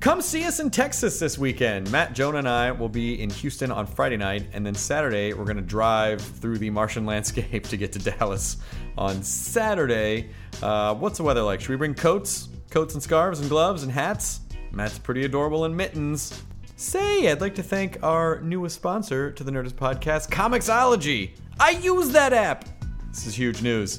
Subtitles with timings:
[0.00, 1.90] Come see us in Texas this weekend.
[1.90, 5.44] Matt, Jonah, and I will be in Houston on Friday night, and then Saturday we're
[5.44, 8.58] going to drive through the Martian landscape to get to Dallas
[8.96, 10.30] on Saturday.
[10.62, 11.60] Uh, what's the weather like?
[11.60, 14.42] Should we bring coats, coats and scarves and gloves and hats?
[14.70, 16.44] Matt's pretty adorable in mittens.
[16.76, 21.32] Say, I'd like to thank our newest sponsor to the Nerdist Podcast, Comixology.
[21.58, 22.66] I use that app.
[23.08, 23.98] This is huge news.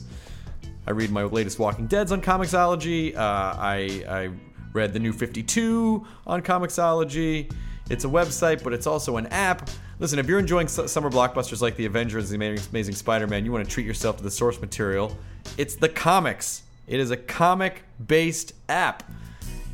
[0.87, 3.17] I read my latest Walking Dead's on Comixology.
[3.17, 4.29] Uh, I, I
[4.73, 7.51] read the new 52 on Comixology.
[7.89, 9.69] It's a website, but it's also an app.
[9.99, 13.65] Listen, if you're enjoying summer blockbusters like The Avengers, The Amazing, Amazing Spider-Man, you want
[13.65, 15.15] to treat yourself to the source material.
[15.57, 16.63] It's the comics.
[16.87, 19.03] It is a comic-based app.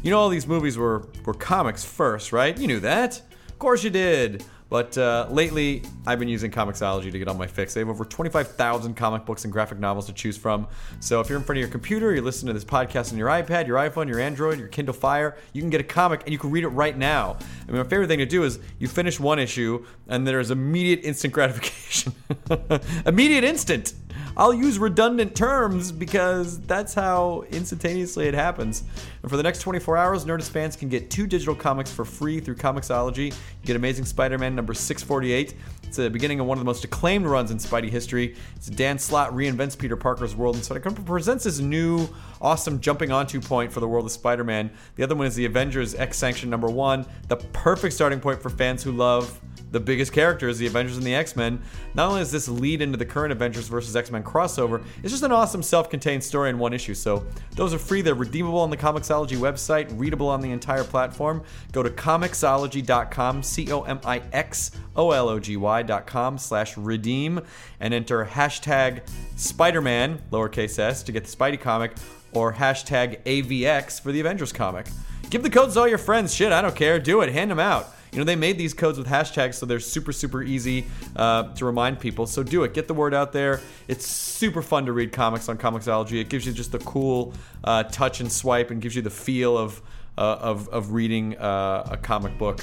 [0.02, 2.58] You know all these movies were were comics first, right?
[2.58, 3.22] You knew that.
[3.50, 4.44] Of course you did.
[4.76, 7.74] But uh, lately, I've been using Comixology to get on my fix.
[7.74, 10.68] They have over 25,000 comic books and graphic novels to choose from.
[11.00, 13.30] So if you're in front of your computer, you're listening to this podcast on your
[13.30, 16.38] iPad, your iPhone, your Android, your Kindle Fire, you can get a comic and you
[16.38, 17.38] can read it right now.
[17.40, 21.06] I mean, my favorite thing to do is you finish one issue and there's immediate
[21.06, 22.12] instant gratification.
[23.06, 23.94] immediate instant.
[24.38, 28.84] I'll use redundant terms because that's how instantaneously it happens.
[29.22, 32.42] And for the next 24 hours, Nerdist fans can get two digital comics for free
[32.42, 33.28] through Comixology.
[33.28, 35.56] You get Amazing Spider-Man number 648.
[35.84, 38.36] It's the beginning of one of the most acclaimed runs in Spidey history.
[38.58, 42.10] It's Dan Slott reinvents Peter Parker's world and Spider-Man presents this new
[42.42, 44.72] awesome jumping onto point for the world of Spider-Man.
[44.96, 48.50] The other one is the Avengers X Sanction number 1, the perfect starting point for
[48.50, 49.40] fans who love
[49.76, 51.62] the biggest characters, the Avengers and the X Men.
[51.96, 55.24] Not only does this lead into the current Avengers versus X Men crossover, it's just
[55.24, 56.94] an awesome self contained story in one issue.
[56.94, 57.26] So
[57.56, 58.02] those are free.
[58.02, 61.44] They're redeemable on the Comixology website, readable on the entire platform.
[61.74, 67.42] Go to Comixology.com, C O M I X O L O G Y.com slash redeem,
[67.82, 69.02] and enter hashtag
[69.36, 71.96] Spider Man, lowercase s, to get the Spidey comic,
[72.36, 74.88] or hashtag AVX for the Avengers comic.
[75.30, 76.34] Give the codes to all your friends.
[76.34, 77.00] Shit, I don't care.
[77.00, 77.32] Do it.
[77.32, 77.88] Hand them out.
[78.12, 80.86] You know, they made these codes with hashtags, so they're super, super easy
[81.18, 82.26] uh, to remind people.
[82.28, 82.74] So do it.
[82.74, 83.60] Get the word out there.
[83.90, 86.22] It's super fun to read comics on Comixology.
[86.22, 89.58] It gives you just the cool uh, touch and swipe and gives you the feel
[89.58, 89.82] of,
[90.18, 92.62] uh, of, of reading uh, a comic book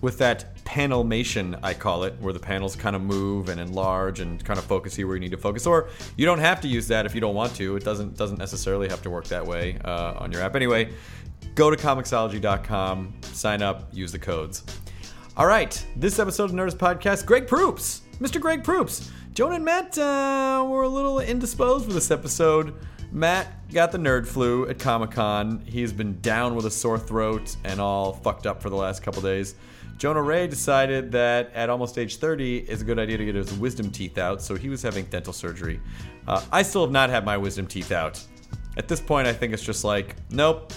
[0.00, 4.44] with that panelmation, I call it, where the panels kind of move and enlarge and
[4.44, 5.66] kind of focus you where you need to focus.
[5.66, 7.76] Or you don't have to use that if you don't want to.
[7.76, 10.56] It doesn't doesn't necessarily have to work that way uh, on your app.
[10.56, 10.92] Anyway,
[11.54, 14.64] go to Comixology.com, sign up, use the codes.
[15.36, 18.40] All right, this episode of Nerdist Podcast, Greg Proops, Mr.
[18.40, 19.10] Greg Proops.
[19.32, 22.72] Jonah and Matt uh, were a little indisposed for this episode.
[23.10, 25.60] Matt got the nerd flu at Comic Con.
[25.66, 29.22] He's been down with a sore throat and all fucked up for the last couple
[29.22, 29.56] days.
[29.96, 33.52] Jonah Ray decided that at almost age 30, it's a good idea to get his
[33.54, 35.80] wisdom teeth out, so he was having dental surgery.
[36.26, 38.22] Uh, I still have not had my wisdom teeth out.
[38.76, 40.72] At this point, I think it's just like, nope.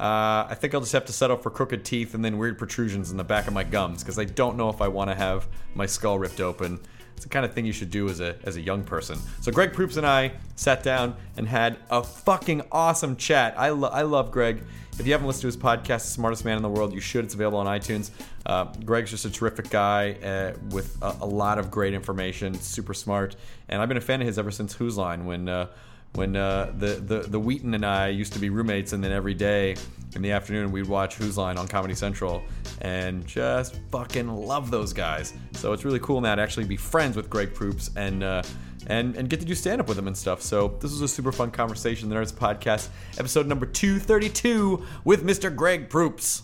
[0.00, 3.10] Uh, I think I'll just have to settle for crooked teeth and then weird protrusions
[3.10, 5.46] in the back of my gums because I don't know if I want to have
[5.74, 6.80] my skull ripped open.
[7.14, 9.16] It's the kind of thing you should do as a as a young person.
[9.40, 13.54] So Greg Proops and I sat down and had a fucking awesome chat.
[13.56, 14.64] I, lo- I love Greg.
[14.96, 17.24] If you haven't listened to his podcast, Smartest Man in the World, you should.
[17.24, 18.10] It's available on iTunes.
[18.46, 22.94] Uh, Greg's just a terrific guy uh, with a, a, lot of great information, super
[22.94, 23.34] smart.
[23.68, 25.48] And I've been a fan of his ever since Whose Line when.
[25.48, 25.66] Uh,
[26.14, 29.34] when uh, the, the the Wheaton and I used to be roommates, and then every
[29.34, 29.74] day
[30.14, 32.40] in the afternoon we'd watch Whose Line on Comedy Central,
[32.82, 35.34] and just fucking love those guys.
[35.54, 38.22] So it's really cool now to actually be friends with Greg Proops and.
[38.22, 38.42] Uh,
[38.86, 40.42] and, and get to do stand up with him and stuff.
[40.42, 42.08] So, this was a super fun conversation.
[42.08, 42.88] The Nerdist Podcast,
[43.18, 45.54] episode number 232 with Mr.
[45.54, 46.42] Greg Proops.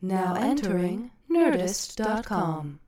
[0.00, 2.80] Now entering Nerdist.com.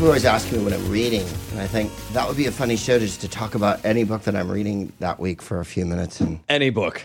[0.00, 2.76] People always ask me what I'm reading, and I think that would be a funny
[2.76, 5.84] show just to talk about any book that I'm reading that week for a few
[5.84, 6.22] minutes.
[6.22, 7.02] And Any book.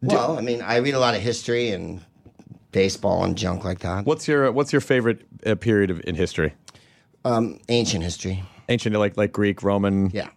[0.00, 2.00] well, I mean, I read a lot of history and
[2.72, 4.06] baseball and junk like that.
[4.06, 6.54] What's your What's your favorite uh, period of, in history?
[7.26, 10.08] Ancient history, Ancient, like like Greek, Roman.
[10.08, 10.30] yeah,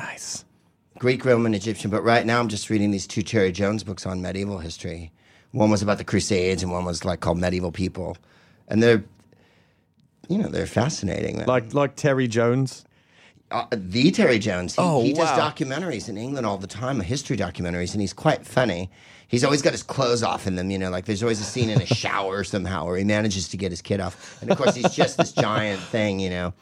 [0.00, 0.44] Nice.
[0.98, 1.88] Greek, Roman, Egyptian.
[1.92, 5.12] But right now, I'm just reading these two Terry Jones books on medieval history.
[5.52, 8.16] One was about the Crusades, and one was like called Medieval People,
[8.66, 9.04] and they're,
[10.32, 11.36] you know, they're fascinating.
[11.38, 11.46] man.
[11.46, 12.84] Like like Terry Jones.
[13.50, 14.74] uh, the Terry Jones.
[14.76, 15.50] He, Oh, he does wow.
[15.50, 18.90] documentaries in England all the time, history documentaries, and he's quite funny.
[19.28, 21.70] He's always got his clothes off in them, you know, like there's always a scene
[21.70, 24.40] in a shower somehow where he manages to get his kid off.
[24.42, 26.52] And of course, he's just this giant thing, you know.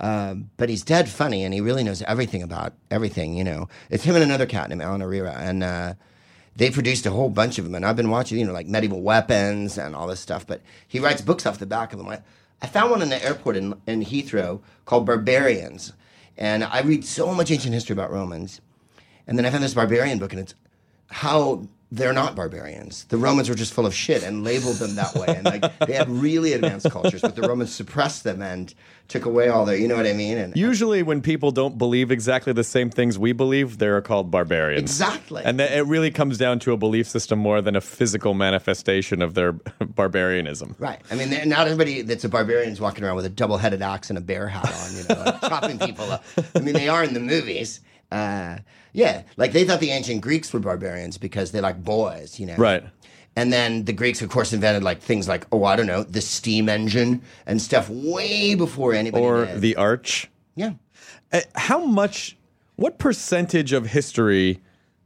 [0.00, 3.68] Um, but he's dead funny and he really knows everything about everything, you know.
[3.90, 5.34] It's him and another cat named Alan Ereira.
[5.36, 5.94] And uh,
[6.54, 7.74] they produced a whole bunch of them.
[7.74, 10.46] And I've been watching, you know, like medieval weapons and all this stuff.
[10.46, 12.08] But he writes books off the back of them.
[12.08, 12.20] I,
[12.62, 15.92] I found one in the airport in, in Heathrow called Barbarians.
[16.36, 18.60] And I read so much ancient history about Romans.
[19.26, 20.54] And then I found this barbarian book, and it's
[21.08, 23.04] how they're not barbarians.
[23.04, 25.26] The Romans were just full of shit and labeled them that way.
[25.28, 28.74] And like they had really advanced cultures, but the Romans suppressed them and
[29.06, 30.36] took away all their, you know what I mean?
[30.36, 34.82] And Usually, when people don't believe exactly the same things we believe, they're called barbarians.
[34.82, 35.44] Exactly.
[35.44, 39.22] And that it really comes down to a belief system more than a physical manifestation
[39.22, 40.74] of their barbarianism.
[40.80, 41.00] Right.
[41.08, 44.18] I mean, not everybody that's a barbarian is walking around with a double-headed axe and
[44.18, 46.24] a bear hat on, you know, chopping people up.
[46.56, 47.80] I mean, they are in the movies.
[48.10, 48.58] Uh,
[48.96, 52.56] yeah, like they thought the ancient Greeks were barbarians because they like boys, you know.
[52.56, 52.82] Right.
[53.36, 56.22] And then the Greeks, of course, invented like things like, oh, I don't know, the
[56.22, 59.60] steam engine and stuff way before anybody Or did.
[59.60, 60.30] the arch.
[60.54, 60.72] yeah.
[61.32, 62.36] Uh, How much,
[62.76, 64.60] what percentage of history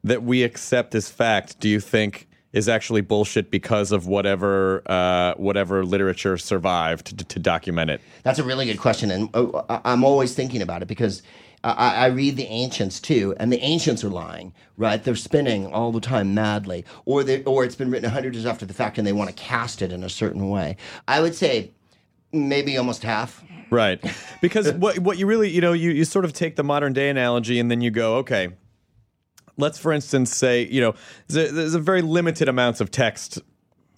[0.05, 5.35] that we accept as fact do you think is actually bullshit because of whatever uh,
[5.37, 8.01] whatever literature survived to, to document it?
[8.23, 11.23] That's a really good question, and I- I'm always thinking about it because
[11.62, 15.03] I, I read the ancients too, and the ancients are lying, right?
[15.03, 18.47] They're spinning all the time madly, or they, or it's been written a hundred years
[18.47, 20.77] after the fact, and they want to cast it in a certain way.
[21.07, 21.73] I would say
[22.33, 23.45] maybe almost half.
[23.71, 24.01] Right.
[24.41, 27.11] Because what what you really, you know, you, you sort of take the modern day
[27.11, 28.49] analogy and then you go, okay,
[29.59, 30.95] let's for instance say, you know,
[31.29, 33.39] there's a, there's a very limited amounts of text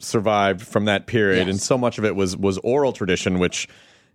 [0.00, 1.49] survived from that period, Yes.
[1.49, 3.69] and so much of it was was oral tradition, which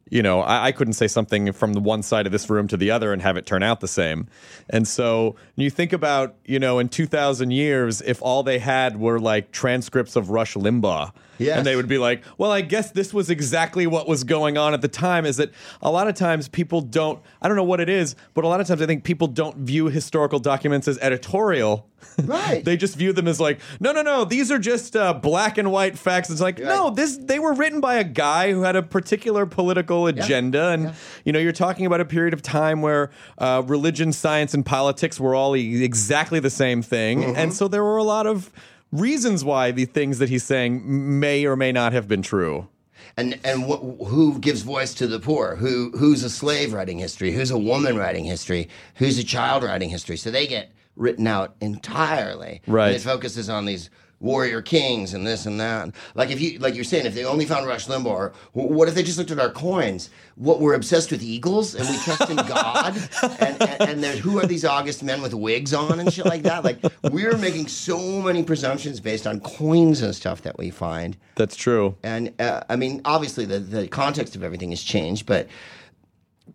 [0.09, 2.77] you know I, I couldn't say something from the one side of this room to
[2.77, 4.27] the other and have it turn out the same.
[4.69, 9.00] And so you think about you know in two thousand years, if all they had
[9.00, 11.57] were like transcripts of Rush Limbaugh, Yes.
[11.57, 14.73] and they would be like, well, I guess this was exactly what was going on
[14.73, 15.25] at the time.
[15.25, 15.51] Is that
[15.81, 18.59] a lot of times people don't, I don't know what it is, but a lot
[18.59, 21.87] of times I think people don't view historical documents as editorial.
[22.23, 22.63] Right.
[22.65, 25.71] they just view them as like, no, no, no, these are just uh, black and
[25.71, 26.29] white facts.
[26.29, 30.07] It's like, no, this they were written by a guy who had a particular political
[30.07, 30.93] agenda, and
[31.25, 35.19] you know, you're talking about a period of time where uh, religion, science, and politics
[35.19, 37.33] were all e- exactly the same thing, Mm-hmm.
[37.35, 38.51] and so there were a lot of
[38.91, 40.81] reasons why the things that he's saying
[41.19, 42.67] may or may not have been true.
[43.15, 45.56] and and wh- who gives voice to the poor?
[45.56, 47.31] Who who's a slave writing history?
[47.31, 48.69] Who's a woman writing history?
[48.95, 50.17] Who's a child writing history?
[50.17, 52.61] So they get written out entirely.
[52.67, 52.87] Right.
[52.87, 53.89] And it focuses on these
[54.19, 55.94] warrior kings and this and that.
[56.16, 58.95] Like if you like you're saying, if they only found Rush Limbaugh, wh- what if
[58.95, 60.09] they just looked at our coins?
[60.36, 62.97] What we're obsessed with eagles and we trust in God?
[63.40, 66.44] and and, and there's who are these August men with wigs on and shit like
[66.44, 66.64] that?
[66.64, 71.18] Like we're making so many presumptions based on coins and stuff that we find.
[71.36, 71.95] That's true.
[72.04, 75.47] And uh, I mean, obviously, the, the context of everything has changed, but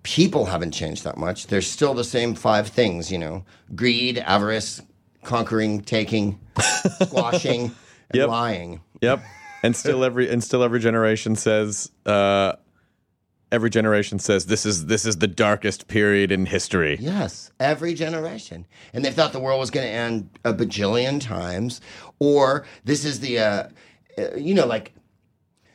[0.03, 1.47] people haven't changed that much.
[1.47, 4.83] There's still the same five things, you know greed, avarice,
[5.25, 6.39] conquering, taking,
[7.03, 7.73] squashing, and
[8.15, 8.29] Yep.
[8.29, 8.81] lying.
[9.01, 9.23] Yep.
[9.65, 12.55] And still every and still every generation says uh,
[13.53, 16.97] every generation says this is this is the darkest period in history.
[17.01, 18.67] Yes, every generation.
[18.93, 21.81] And they thought the world was going to end a bajillion times,
[22.19, 23.69] or this is the, uh,
[24.19, 24.93] uh, you know, like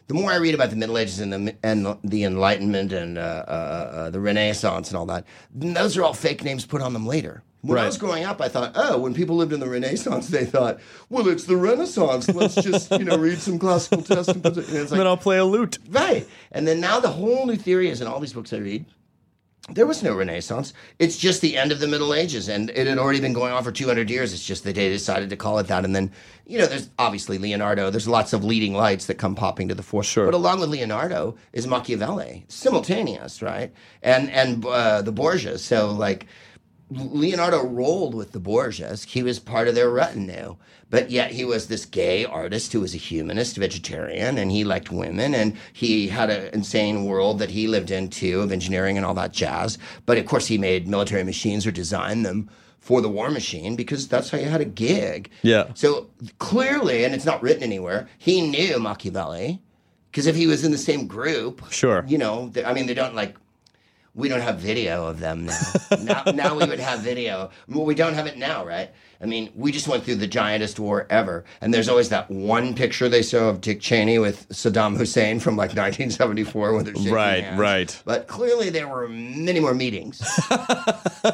[0.07, 3.21] the more I read about the Middle Ages and the and the Enlightenment and uh,
[3.47, 7.05] uh, uh, the Renaissance and all that, those are all fake names put on them
[7.05, 7.43] later.
[7.61, 10.45] When I was growing up, I thought, oh, when people lived in the Renaissance, they
[10.45, 12.29] thought, well, it's the Renaissance.
[12.29, 14.29] Let's just you know read some classical texts.
[14.29, 14.69] and put it.
[14.69, 15.77] And it's And then I'll play a lute.
[15.89, 16.25] right.
[16.51, 18.85] And then now the whole new theory is in all these books I read
[19.69, 20.73] there was no Renaissance.
[20.97, 23.63] It's just the end of the Middle Ages, and it had already been going on
[23.63, 24.33] for 200 years.
[24.33, 25.83] It's just that they decided to call it that.
[25.83, 26.11] And then,
[26.45, 27.89] you know, there's obviously Leonardo.
[27.89, 30.03] There's lots of leading lights that come popping to the fore.
[30.03, 30.25] Sure.
[30.25, 33.73] But along with Leonardo is Machiavelli, simultaneous, right?
[34.01, 35.59] And and uh, the Borgias.
[35.59, 36.27] So like.
[36.89, 39.06] Leonardo rolled with the Borgias.
[39.06, 40.56] He was part of their retinue.
[40.89, 44.89] But yet he was this gay artist who was a humanist, vegetarian, and he liked
[44.89, 45.36] women.
[45.36, 49.13] And he had an insane world that he lived in too of engineering and all
[49.15, 49.77] that jazz.
[50.06, 54.08] But of course, he made military machines or designed them for the war machine because
[54.08, 55.29] that's how you had a gig.
[55.41, 55.65] Yeah.
[55.74, 56.08] So
[56.39, 59.62] clearly, and it's not written anywhere, he knew Machiavelli.
[60.10, 62.06] Because if he was in the same group, Sure.
[62.08, 63.36] you know, I mean, they don't like
[64.17, 65.62] we don't have video of them now.
[66.01, 67.51] now, now we would have video.
[67.69, 68.89] Well, we don't have it now, right?
[69.21, 72.74] I mean, we just went through the giantest war ever, and there's always that one
[72.75, 77.13] picture they show of Dick Cheney with Saddam Hussein from like 1974 when they're shaking
[77.13, 77.59] Right, hands.
[77.59, 78.01] right.
[78.05, 80.21] But clearly, there were many more meetings.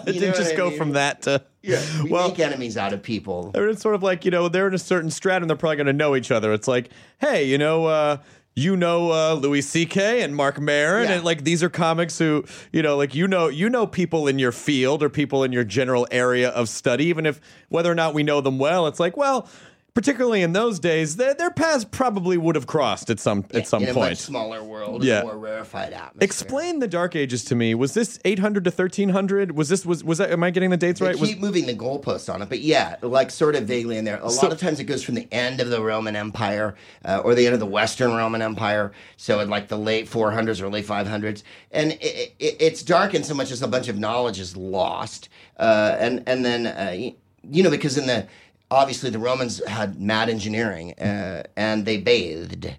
[0.08, 0.78] It didn't just I go mean?
[0.78, 1.44] from that to.
[1.62, 3.52] Yeah, we well, make enemies out of people.
[3.54, 5.48] it's sort of like you know they're in a certain stratum.
[5.48, 6.52] They're probably going to know each other.
[6.52, 8.18] It's like, hey, you know, uh,
[8.56, 10.22] you know uh, Louis C.K.
[10.22, 11.16] and Mark Maron, Yeah.
[11.16, 14.38] and like these are comics who you know, like you know, you know people in
[14.40, 18.14] your field or people in your general area of study, even if whether or not
[18.14, 18.88] we know them well.
[18.88, 19.48] It's like, well.
[19.98, 23.84] Particularly in those days, their, their paths probably would have crossed at some at some
[23.84, 24.10] in a point.
[24.14, 25.22] much smaller world, Yeah.
[25.22, 26.18] more rarefied atmosphere.
[26.20, 27.76] Explain the Dark Ages to me.
[27.76, 29.56] Was this 800 to 1300?
[29.56, 30.32] Was this was was that?
[30.32, 31.20] Am I getting the dates They right?
[31.20, 34.20] Was, keep moving the goalposts on it, but yeah, like sort of vaguely in there.
[34.24, 36.74] A So- lot of times it goes from the end of the Roman Empire
[37.06, 40.60] uh, or the end of the Western Roman Empire, so in like the late 400s
[40.60, 44.00] or late 500s, and it, it, it's dark in so much as a bunch of
[44.00, 47.12] knowledge is lost, uh, and and then uh,
[47.48, 48.26] you know because in the
[48.74, 52.74] obviously the Romans had mad engineering uh, and they bathed.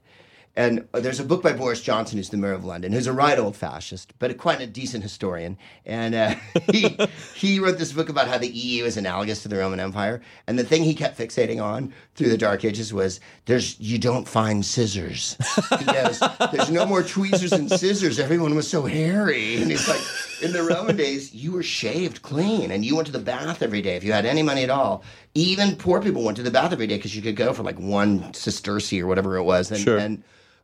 [0.56, 3.38] And there's a book by Boris Johnson, who's the mayor of London, who's a right
[3.38, 5.58] old fascist, but a, quite a decent historian.
[5.84, 6.34] And uh,
[6.70, 6.96] he,
[7.34, 10.22] he wrote this book about how the EU is analogous to the Roman Empire.
[10.46, 14.28] And the thing he kept fixating on through the Dark Ages was there's you don't
[14.28, 15.36] find scissors.
[15.76, 16.22] He goes,
[16.52, 18.20] there's no more tweezers and scissors.
[18.20, 19.56] Everyone was so hairy.
[19.60, 20.00] And he's like,
[20.44, 23.82] in the Roman days, you were shaved clean and you went to the bath every
[23.82, 25.02] day if you had any money at all.
[25.34, 27.78] Even poor people went to the bath every day because you could go for like
[27.78, 29.70] one sesterce or whatever it was.
[29.70, 29.98] And, Sure.
[29.98, 30.22] and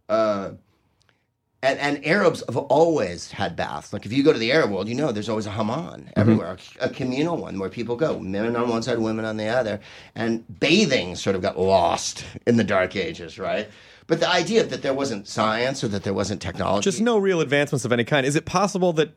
[0.09, 0.51] uh,
[1.63, 3.93] and, and Arabs have always had baths.
[3.93, 6.57] Like if you go to the Arab world, you know there's always a hammam everywhere,
[6.81, 9.81] a, communal one where people go, men on one side, women on the other.
[10.15, 13.69] And bathing sort of got lost in the Dark Ages, right?
[14.07, 17.41] But the idea that there wasn't science or that there wasn't technology, just no real
[17.41, 18.27] advancements of any kind.
[18.27, 19.13] Is it possible that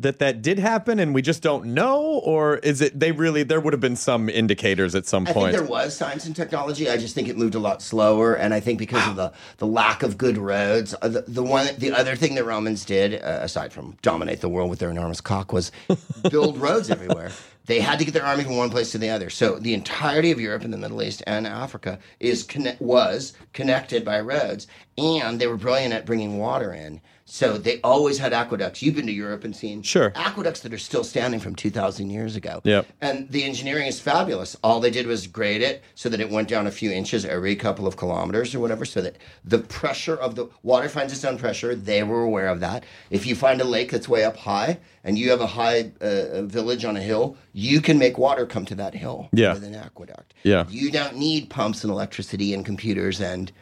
[0.00, 3.60] that that did happen and we just don't know, or is it they really there
[3.60, 5.52] would have been some indicators at some I think point?
[5.52, 6.88] there was science and technology.
[6.88, 9.66] I just think it moved a lot slower, and I think because of the, the
[9.66, 13.40] lack of good roads, uh, the, the one the other thing that Romans did, uh,
[13.42, 15.72] aside from dominate the world with their enormous cock, was
[16.30, 17.32] build roads everywhere.
[17.66, 19.28] They had to get their army from one place to the other.
[19.28, 24.04] So the entirety of Europe and the Middle East and Africa is conne- was connected
[24.04, 27.00] by roads, and they were brilliant at bringing water in.
[27.30, 28.80] So they always had aqueducts.
[28.82, 30.12] You've been to Europe and seen Sure.
[30.14, 32.62] aqueducts that are still standing from two thousand years ago.
[32.64, 32.86] Yep.
[33.02, 34.56] And the engineering is fabulous.
[34.64, 37.54] All they did was grade it so that it went down a few inches every
[37.54, 41.36] couple of kilometers or whatever, so that the pressure of the water finds its own
[41.36, 41.74] pressure.
[41.74, 42.84] They were aware of that.
[43.10, 46.42] If you find a lake that's way up high and you have a high uh,
[46.42, 49.52] village on a hill, you can make water come to that hill Yeah.
[49.52, 50.32] with an aqueduct.
[50.44, 50.64] Yeah.
[50.70, 53.52] You don't need pumps and electricity and computers and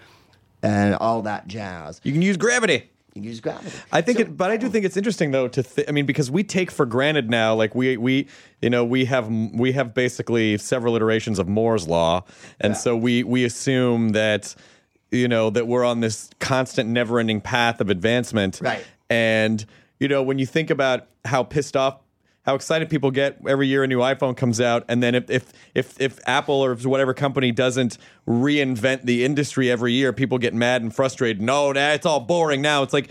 [0.62, 2.00] and all that jazz.
[2.04, 2.90] you can use gravity.
[3.16, 3.70] You use gravity.
[3.90, 4.70] I think So- it, but I do oh.
[4.70, 5.62] think it's interesting though to.
[5.62, 8.28] Th- I mean, because we take for granted now, like we we
[8.62, 12.24] you know we have we have basically several iterations of Moore's law,
[12.60, 14.54] and so we we assume that
[15.10, 18.84] you know that we're on this constant, never-ending path of advancement, Right.
[19.08, 19.64] And
[20.00, 22.00] you know when you think about how pissed off.
[22.46, 25.52] How excited people get every year a new iPhone comes out, and then if if
[25.74, 30.80] if, if Apple or whatever company doesn't reinvent the industry every year, people get mad
[30.80, 31.42] and frustrated.
[31.42, 32.82] No, it's all boring now.
[32.84, 33.10] It's like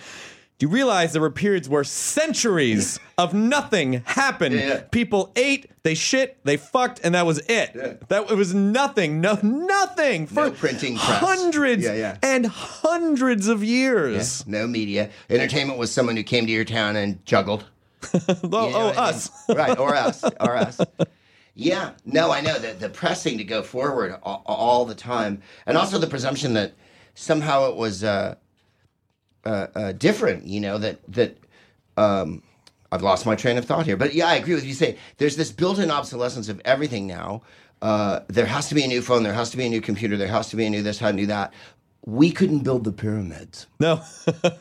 [0.58, 4.56] do you realize there were periods where centuries of nothing happened?
[4.56, 4.82] Yeah, yeah.
[4.90, 8.08] People ate, they shit, they fucked, and that was it.
[8.08, 11.20] That it was nothing, no nothing for No printing press.
[11.20, 12.18] hundreds Yeah, yeah.
[12.24, 14.48] and hundreds of years.
[14.48, 15.10] No media.
[15.30, 17.66] Entertainment was someone who came to your town and juggled.
[18.54, 18.98] Oh, You know oh, I mean?
[18.98, 19.32] us.
[19.50, 19.78] right?
[19.78, 20.80] Or us, or us.
[21.56, 25.78] Yeah, no, I know that the pressing to go forward all, all the time, and
[25.78, 26.74] also the presumption that
[27.16, 28.36] somehow it was uh,
[29.46, 30.46] uh, uh, different.
[30.46, 31.38] You know that that
[31.98, 32.44] um,
[32.92, 34.74] I've lost my train of thought here, but yeah, I agree with you.
[34.74, 37.42] Say there's this built-in obsolescence of everything now.
[37.82, 39.24] Uh, there has to be a new phone.
[39.24, 40.18] There has to be a new computer.
[40.18, 41.54] There has to be a new this, how new that.
[42.06, 43.68] We couldn't build the pyramids.
[43.80, 44.02] No.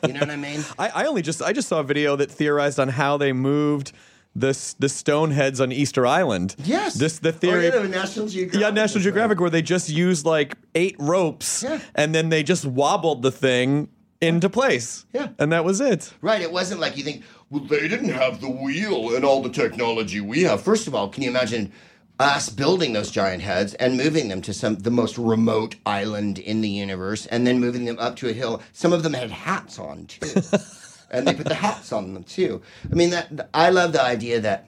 [0.05, 0.63] You know what I mean?
[0.79, 3.91] I, I only just I just saw a video that theorized on how they moved
[4.35, 6.55] the the stone heads on Easter Island.
[6.63, 6.95] Yes.
[6.95, 7.65] This the Oh, theory.
[7.65, 8.61] yeah, the National Geographic.
[8.61, 11.79] Yeah, National Geographic, where they just used like eight ropes Yeah.
[11.93, 13.89] and then they just wobbled the thing
[14.21, 15.05] into place.
[15.13, 15.29] Yeah.
[15.37, 16.13] And that was it.
[16.21, 16.41] Right.
[16.41, 20.19] It wasn't like you think, well, they didn't have the wheel and all the technology
[20.19, 20.61] we have.
[20.63, 21.71] First of all, can you imagine
[22.19, 26.61] us building those giant heads and moving them to some the most remote island in
[26.61, 28.61] the universe and then moving them up to a hill?
[28.73, 30.41] Some of them had hats on too.
[31.11, 32.61] and they put the hats on them too.
[32.91, 34.67] I mean that I love the idea that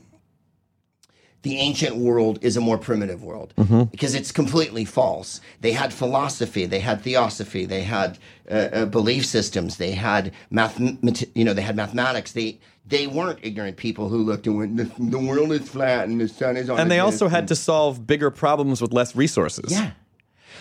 [1.44, 3.54] the ancient world is a more primitive world
[3.92, 5.40] because it's completely false.
[5.62, 8.18] They had philosophy, they had theosophy, they had
[8.50, 12.32] uh, uh, belief systems, they had math, you know, they had mathematics.
[12.32, 16.22] They they weren't ignorant people who looked and went, the, the world is flat and
[16.22, 16.80] the sun is on.
[16.80, 19.72] And they also disc." had to solve bigger problems with less resources.
[19.72, 19.92] yeah.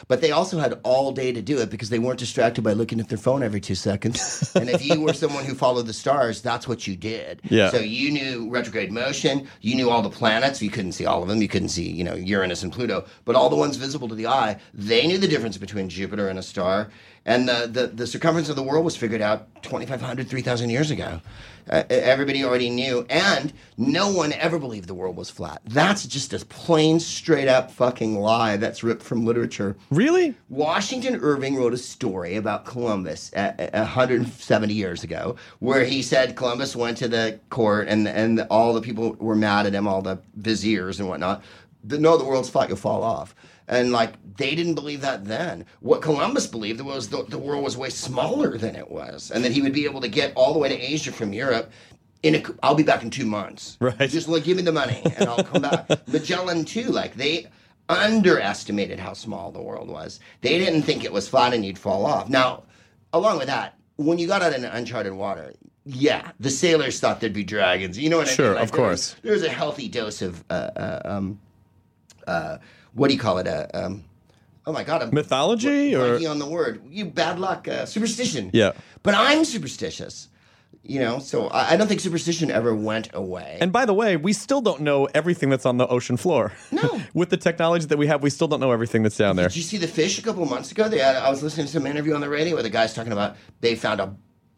[0.08, 3.00] But they also had all day to do it because they weren't distracted by looking
[3.00, 4.52] at their phone every two seconds.
[4.56, 7.42] and if you were someone who followed the stars, that's what you did.
[7.44, 7.70] Yeah.
[7.70, 10.62] So you knew retrograde motion, you knew all the planets.
[10.62, 11.42] You couldn't see all of them.
[11.42, 14.26] You couldn't see, you know, Uranus and Pluto, but all the ones visible to the
[14.26, 14.58] eye.
[14.74, 16.90] They knew the difference between Jupiter and a star.
[17.26, 21.20] And the, the, the circumference of the world was figured out 2,500, 3,000 years ago.
[21.68, 23.04] Uh, everybody already knew.
[23.10, 25.60] And no one ever believed the world was flat.
[25.64, 29.76] That's just a plain, straight up fucking lie that's ripped from literature.
[29.90, 30.36] Really?
[30.48, 36.36] Washington Irving wrote a story about Columbus uh, uh, 170 years ago, where he said
[36.36, 40.00] Columbus went to the court and and all the people were mad at him, all
[40.00, 41.42] the viziers and whatnot.
[41.82, 43.34] No, the world's flat, you'll fall off.
[43.68, 45.64] And like they didn't believe that then.
[45.80, 49.52] What Columbus believed was the, the world was way smaller than it was, and that
[49.52, 51.70] he would be able to get all the way to Asia from Europe.
[52.22, 53.76] In a, I'll be back in two months.
[53.80, 53.98] Right.
[54.10, 55.88] Just like give me the money and I'll come back.
[56.08, 57.46] Magellan too, like they
[57.88, 60.18] underestimated how small the world was.
[60.40, 62.28] They didn't think it was flat and you'd fall off.
[62.28, 62.64] Now,
[63.12, 65.52] along with that, when you got out in uncharted water,
[65.84, 67.96] yeah, the sailors thought there'd be dragons.
[67.98, 68.62] You know what I Sure, mean?
[68.62, 69.16] of there was- course.
[69.22, 71.38] There was a healthy dose of uh, uh, um,
[72.26, 72.58] uh,
[72.96, 73.46] what do you call it?
[73.46, 74.04] Uh, um,
[74.66, 76.82] oh my god, I'm Mythology or on the word.
[76.88, 78.50] You bad luck, uh, superstition.
[78.52, 78.72] Yeah.
[79.02, 80.28] but I'm superstitious.
[80.82, 83.58] You know, so I, I don't think superstition ever went away.
[83.60, 86.52] And by the way, we still don't know everything that's on the ocean floor.
[86.70, 87.00] No.
[87.14, 89.48] With the technology that we have, we still don't know everything that's down there.
[89.48, 90.88] Did you see the fish a couple of months ago?
[90.88, 93.12] They had, I was listening to some interview on the radio where the guy's talking
[93.12, 94.14] about they found a,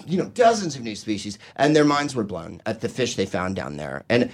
[0.06, 3.26] you know, dozens of new species, and their minds were blown at the fish they
[3.26, 4.04] found down there.
[4.10, 4.30] And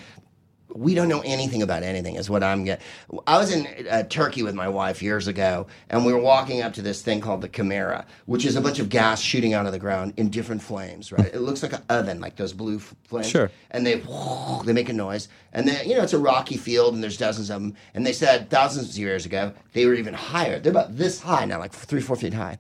[0.75, 2.85] we don't know anything about anything, is what I'm getting.
[3.27, 6.75] I was in uh, Turkey with my wife years ago, and we were walking up
[6.75, 9.73] to this thing called the Chimera, which is a bunch of gas shooting out of
[9.73, 11.13] the ground in different flames.
[11.13, 11.33] Right?
[11.33, 13.31] It looks like an oven, like those blue f- flames.
[13.31, 13.51] Sure.
[13.71, 14.03] And they
[14.65, 17.51] they make a noise, and then you know it's a rocky field, and there's dozens
[17.51, 17.77] of them.
[17.95, 20.59] And they said thousands of years ago they were even higher.
[20.59, 22.59] They're about this high now, like three, four feet high.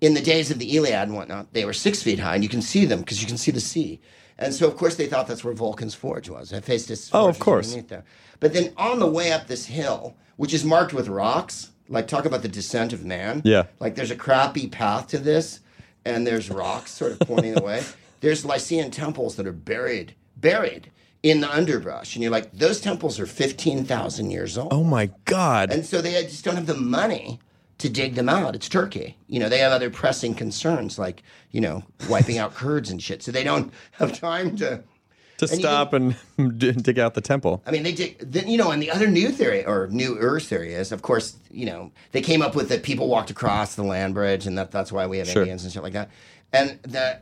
[0.00, 2.50] In the days of the Iliad and whatnot, they were six feet high, and you
[2.50, 4.00] can see them because you can see the sea.
[4.38, 6.50] And so, of course, they thought that's where Vulcan's Forge was.
[6.50, 7.10] Hephaestus.
[7.12, 7.74] Oh, of course.
[7.74, 8.04] There.
[8.40, 12.24] But then on the way up this hill, which is marked with rocks, like talk
[12.24, 13.42] about the descent of man.
[13.44, 13.64] Yeah.
[13.80, 15.60] Like there's a crappy path to this,
[16.04, 17.82] and there's rocks sort of pointing the way.
[18.20, 20.90] There's Lycian temples that are buried, buried
[21.22, 24.72] in the underbrush, and you're like, those temples are fifteen thousand years old.
[24.72, 25.70] Oh my God.
[25.70, 27.38] And so they just don't have the money
[27.84, 28.54] to dig them out.
[28.54, 29.18] It's Turkey.
[29.28, 33.22] You know, they have other pressing concerns like, you know, wiping out Kurds and shit.
[33.22, 34.82] So they don't have time to.
[35.36, 36.16] to and stop and
[36.82, 37.62] dig out the temple.
[37.66, 38.18] I mean, they dig.
[38.20, 41.36] Then, you know, and the other new theory or new Earth theory is, of course,
[41.50, 44.70] you know, they came up with that people walked across the land bridge and that
[44.70, 45.42] that's why we have Sure.
[45.42, 46.08] Indians and shit like that.
[46.54, 47.20] And the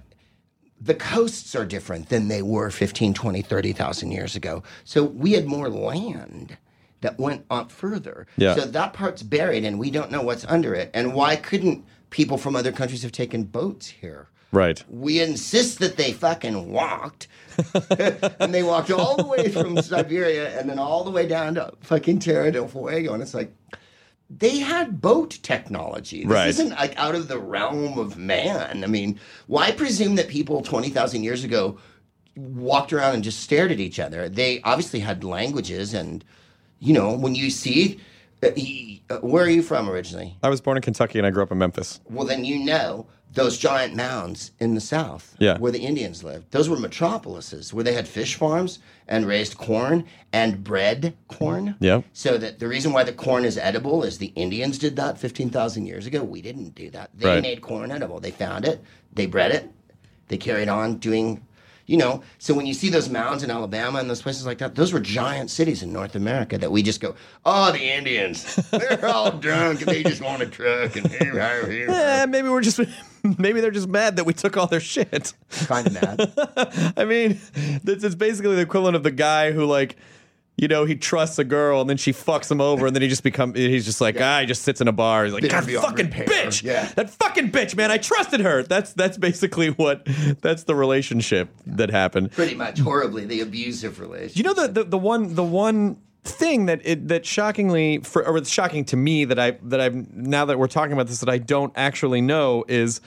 [0.80, 4.62] the coasts are different than they were 15, 20, 30,000 years ago.
[4.84, 6.56] So we had more land
[7.02, 8.26] that went up further.
[8.36, 8.54] Yeah.
[8.54, 10.90] So that part's buried and we don't know what's under it.
[10.94, 14.28] And why couldn't people from other countries have taken boats here?
[14.52, 14.82] Right.
[14.88, 17.28] We insist that they fucking walked.
[18.38, 21.72] and they walked all the way from Siberia and then all the way down to
[21.80, 23.14] fucking Terra del Fuego.
[23.14, 23.54] And it's like,
[24.30, 26.22] they had boat technology.
[26.22, 26.48] This Right.
[26.48, 28.84] isn't like out of the realm of man.
[28.84, 31.78] I mean, why presume that people 20,000 years ago
[32.36, 34.28] walked around and just stared at each other?
[34.28, 35.92] They obviously had languages.
[35.94, 36.24] And,
[36.82, 38.00] you know, when you see,
[38.42, 40.36] uh, he, uh, where are you from originally?
[40.42, 42.00] I was born in Kentucky and I grew up in Memphis.
[42.10, 45.56] Well, then you know those giant mounds in the south Yeah.
[45.58, 46.50] where the Indians lived.
[46.50, 51.76] Those were metropolises where they had fish farms and raised corn and bred corn.
[51.80, 52.02] Yeah.
[52.12, 55.86] So that the reason why the corn is edible is the Indians did that 15,000
[55.86, 56.22] years ago.
[56.24, 57.10] We didn't do that.
[57.16, 57.42] They Right.
[57.42, 58.18] made corn edible.
[58.20, 58.82] They found it,
[59.14, 59.70] they bred it,
[60.28, 61.42] they carried on doing,
[61.86, 64.74] you know, so when you see those mounds in Alabama and those places like that,
[64.74, 67.14] those were giant cities in North America that we just go,
[67.44, 71.70] oh, the Indians, they're all drunk and they just want a truck and here, here,
[71.70, 71.90] here.
[71.90, 72.80] Eh, maybe we're just
[73.38, 75.34] maybe they're just mad that we took all their shit.
[75.66, 76.94] kind of mad.
[76.96, 77.40] I mean,
[77.82, 79.96] this is basically the equivalent of the guy who like.
[80.62, 83.08] You know, he trusts a girl and then she fucks him over and then he
[83.08, 85.24] just become he's just like, ah, he just sits in a bar.
[85.24, 86.62] He's like, God fucking repair." bitch.
[86.62, 86.86] Yeah.
[86.94, 87.90] That fucking bitch, man.
[87.90, 88.62] I trusted her.
[88.62, 90.06] That's that's basically what
[90.40, 92.30] that's the relationship that happened.
[92.30, 94.36] Pretty much horribly, the abusive relationship.
[94.36, 98.36] You know the, the the one the one thing that it that shockingly for or
[98.36, 101.28] it's shocking to me that I that I've now that we're talking about this that
[101.28, 103.00] I don't actually know is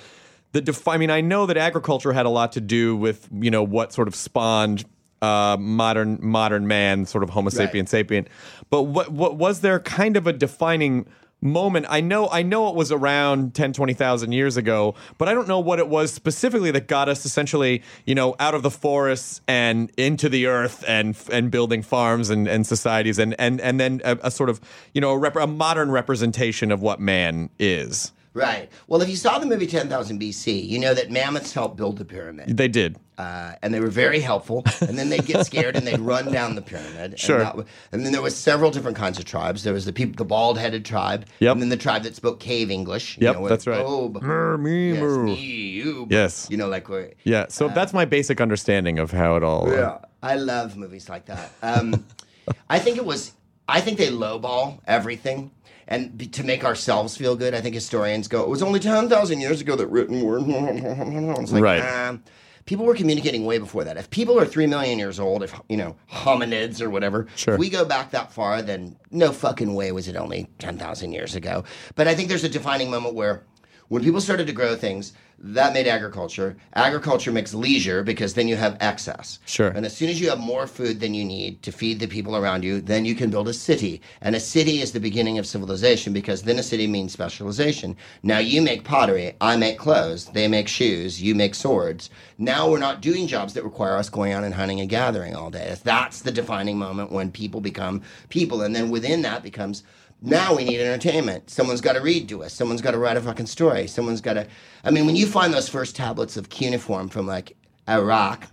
[0.52, 3.50] the defi- I mean I know that agriculture had a lot to do with you
[3.50, 4.84] know what sort of spawned
[5.22, 7.72] uh, modern modern man sort of Homo Right.
[7.72, 8.28] sapien sapien,
[8.70, 11.06] but what what was there kind of a defining
[11.42, 11.86] moment?
[11.90, 15.60] I know i know it was around 10 20,000 years ago but i don't know
[15.60, 19.92] what it was specifically that got us essentially you know out of the forests and
[19.96, 24.18] into the earth and and building farms and, and societies and and and then a,
[24.24, 24.60] a sort of
[24.94, 28.70] you know a, rep- a modern representation of what man is Right.
[28.88, 32.04] Well, if you saw the movie 10,000 BC, you know that mammoths helped build the
[32.06, 32.58] pyramid.
[32.58, 34.62] they did Uh, and they were very helpful.
[34.82, 37.18] And then they'd get scared and they'd run down the pyramid.
[37.18, 37.40] Sure.
[37.40, 39.64] And, that and then there was several different kinds of tribes.
[39.64, 41.26] There was the people, the bald-headed tribe.
[41.40, 41.54] Yep.
[41.54, 43.18] And then the tribe that spoke cave English.
[43.18, 43.82] you Yep, know, where- that's right.
[43.82, 45.36] Oh, Mer, me, yes, me,
[45.80, 46.08] you.
[46.10, 46.48] Yes.
[46.52, 46.88] You know, like
[47.24, 51.08] yeah so that's my basic understanding of how it all uh, Yeah, I love movies
[51.08, 51.52] like that.
[51.64, 52.06] Um,
[52.70, 53.32] I think it was.
[53.68, 55.50] I think they lowball everything,
[55.88, 57.54] and be, to make ourselves feel good.
[57.54, 60.44] I think historians go, "It was only ten thousand years ago that written word."
[61.42, 61.82] It's like, Right.
[62.08, 62.24] um,
[62.66, 63.98] people were communicating way before that.
[63.98, 67.54] If people are three million years old, if you know hominids or whatever, Sure.
[67.56, 71.12] if we go back that far, then no fucking way was it only ten thousand
[71.14, 71.64] years ago.
[71.96, 73.44] But I think there's a defining moment where.
[73.88, 76.56] When people started to grow things, that made agriculture.
[76.74, 79.40] Agriculture makes leisure because then you have excess.
[79.46, 79.68] Sure.
[79.68, 82.36] And as soon as you have more food than you need to feed the people
[82.36, 84.02] around you, then you can build a city.
[84.22, 87.98] And a city is the beginning of civilization because then a city means specialization.
[88.24, 92.10] Now you make pottery, I make clothes, they make shoes, you make swords.
[92.38, 95.52] Now we're not doing jobs that require us going out and hunting and gathering all
[95.52, 95.76] day.
[95.84, 98.62] That's the defining moment when people become people.
[98.62, 99.84] And then within that becomes
[100.22, 101.50] now we need entertainment.
[101.50, 102.54] Someone's got to read to us.
[102.54, 103.88] Someone's got to write a fucking story.
[103.88, 104.48] Someone's got to.
[104.84, 107.56] I mean, when you find those first tablets of cuneiform from like
[107.88, 108.48] Iraq,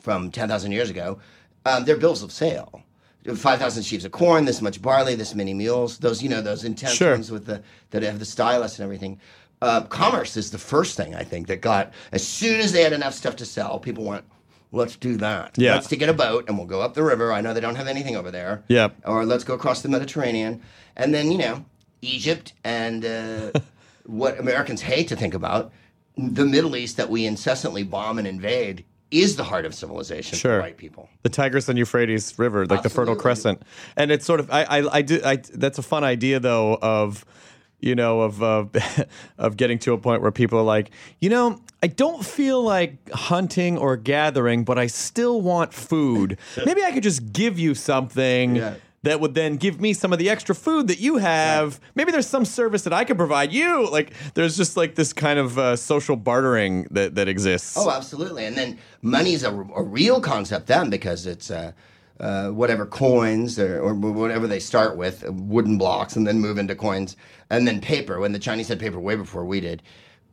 [0.00, 1.18] from 10,000 years ago,
[1.64, 2.82] um, they're bills of sale.
[3.32, 6.94] 5,000 sheaves of corn, this much barley, this many mules, those, you know, those intense
[6.94, 7.12] Sure.
[7.12, 9.20] ones with the, that have the stylus and everything.
[9.60, 12.92] Uh, commerce is the first thing I think that got, as soon as they had
[12.92, 14.24] enough stuff to sell, people went,
[14.72, 15.56] let's do that.
[15.56, 15.74] Yeah.
[15.74, 17.32] Let's get a boat and we'll go up the river.
[17.32, 18.64] I know they don't have anything over there.
[18.68, 18.96] Yep.
[19.04, 20.62] Or let's go across the Mediterranean.
[20.96, 21.64] And then, you know,
[22.00, 23.52] Egypt and uh,
[24.06, 25.72] what Americans hate to think about,
[26.16, 30.56] the Middle East that we incessantly bomb and invade is the heart of civilization Sure.
[30.56, 31.08] for white people.
[31.22, 33.62] the Tigris and Euphrates River, like the Fertile Crescent,
[33.94, 37.24] and it's sort of I I, I do I that's a fun idea though of
[37.82, 38.64] you know of uh,
[39.38, 40.90] of getting to a point where people are like
[41.20, 46.38] you know I don't feel like hunting or gathering, but I still want food.
[46.64, 48.56] Maybe I could just give you something.
[48.56, 48.74] Yeah.
[49.04, 51.80] That would then give me some of the extra food that you have.
[51.96, 53.90] Maybe there's some service that I could provide you.
[53.90, 57.76] Like there's just like this kind of uh, social bartering that, that exists.
[57.76, 58.46] Oh, absolutely.
[58.46, 61.72] And then money's a, a real concept then because it's uh,
[62.20, 66.58] uh, whatever coins or, or whatever they start with, uh, wooden blocks, and then move
[66.58, 67.16] into coins,
[67.50, 68.20] and then paper.
[68.20, 69.82] When the Chinese had paper way before we did,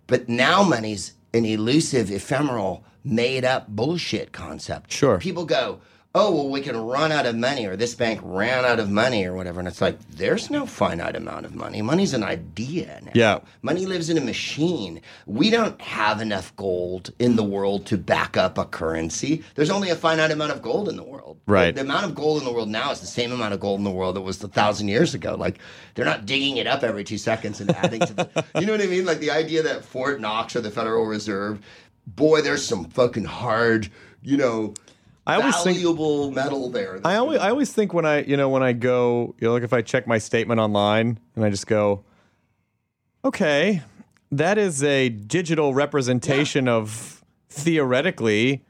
[0.08, 4.92] but now money's an elusive, ephemeral, made-up bullshit concept.
[4.92, 5.20] Sure.
[5.20, 5.80] People go.
[6.16, 9.26] Oh well, we can run out of money, or this bank ran out of money,
[9.26, 9.60] or whatever.
[9.60, 11.84] And it's like there's no finite amount of money.
[11.84, 13.12] Money's an idea now.
[13.14, 13.40] Yeah.
[13.62, 15.02] Money lives in a machine.
[15.28, 19.44] We don't have enough gold in the world to back up a currency.
[19.54, 21.40] There's only a finite amount of gold in the world.
[21.46, 21.76] Right.
[21.76, 23.78] The, the amount of gold in the world now is the same amount of gold
[23.78, 25.36] in the world that was a thousand years ago.
[25.36, 25.60] Like
[25.94, 28.46] they're not digging it up every two seconds and adding to the.
[28.60, 29.06] You know what I mean?
[29.06, 31.64] Like the idea that Fort Knox or the Federal Reserve,
[32.08, 33.90] boy, there's some fucking hard,
[34.24, 34.74] you know,
[35.30, 37.00] I always think- valuable metal there.
[37.06, 39.64] I always, I always think when I, you know, when I go, you know, like
[39.64, 42.04] if I check my statement online and I just go,
[43.24, 43.82] okay,
[44.32, 48.64] that is a digital representation of theoretically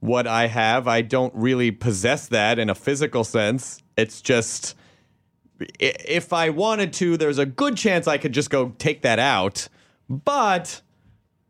[0.00, 0.86] what I have.
[0.88, 3.82] I don't really possess that in a physical sense.
[3.96, 4.74] It's just,
[5.78, 9.68] if I wanted to, there's a good chance I could just go take that out.
[10.08, 10.82] But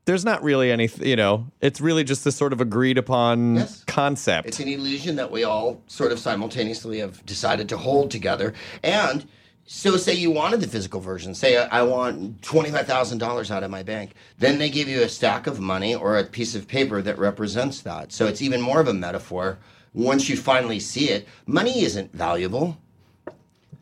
[0.06, 3.84] there's not really any, you know, it's really just this sort of agreed upon Yes.
[3.86, 4.48] concept.
[4.48, 8.54] It's an illusion that we all sort of simultaneously have decided to hold together.
[8.82, 9.26] And
[9.68, 11.34] So say you wanted the physical version.
[11.34, 14.12] Say I I want twenty five thousand dollars out of my bank.
[14.38, 17.80] Then they give you a stack of money or a piece of paper that represents
[17.80, 18.12] that.
[18.12, 19.58] So it's even more of a metaphor.
[19.92, 22.76] Once you finally see it, money isn't valuable.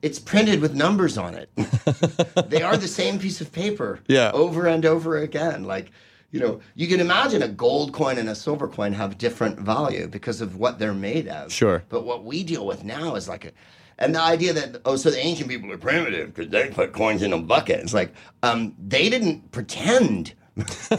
[0.01, 1.51] It's printed with numbers on it.
[2.49, 4.31] they are the same piece of paper Yeah.
[4.33, 5.65] over and over again.
[5.65, 5.91] Like,
[6.35, 10.09] you know, you can imagine a gold coin and a silver coin have different value
[10.09, 11.53] because of what they're made of.
[11.53, 11.85] Sure.
[11.89, 13.53] But what we deal with now is like a,
[14.01, 17.23] and the idea that oh, so the ancient people are primitive because they put coins
[17.23, 17.79] in a bucket.
[17.79, 20.35] It's like um, they didn't pretend.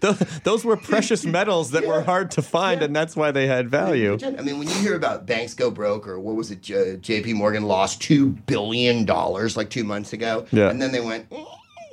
[0.00, 3.68] Those, those were precious metals that were hard to find, and that's why they had
[3.70, 4.18] value.
[4.22, 7.32] I mean, when you hear about banks go broke or what was it, J- J.P.
[7.34, 10.68] Morgan lost two billion dollars like two months ago, Yeah.
[10.70, 11.44] and then they went, "Eh,"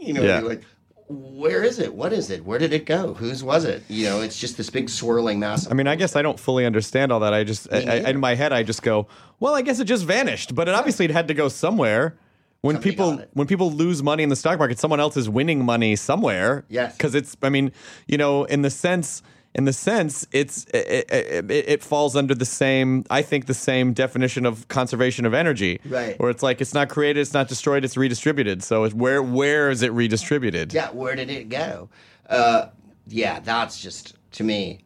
[0.01, 0.39] you know, Yeah.
[0.39, 0.63] like.
[1.09, 1.93] Where is it?
[1.93, 2.45] What is it?
[2.45, 3.13] Where did it go?
[3.13, 3.83] Whose was it?
[3.87, 5.65] You know, it's just this big swirling mass.
[5.65, 7.33] of I mean, I guess I don't fully understand all that.
[7.33, 9.07] I just, I, I, in my head, I just go,
[9.39, 10.53] well, I guess it just vanished.
[10.53, 12.17] But it obviously it had to go somewhere.
[12.61, 15.63] When Somebody people when people lose money in the stock market, someone else is winning
[15.63, 16.65] money somewhere.
[16.69, 16.97] Yes.
[16.97, 17.37] because it's.
[17.43, 17.71] I mean,
[18.07, 19.21] you know, in the sense,
[19.55, 23.05] in the sense, it's it, it, it, falls under the same.
[23.10, 25.79] I think the same definition of conservation of energy.
[25.86, 26.19] Right.
[26.19, 28.62] Where it's like it's not created, it's not destroyed, it's redistributed.
[28.63, 30.73] So it's where where is it redistributed?
[30.73, 31.89] Yeah, where did it go?
[32.29, 32.67] Uh,
[33.07, 34.79] yeah, that's just to me.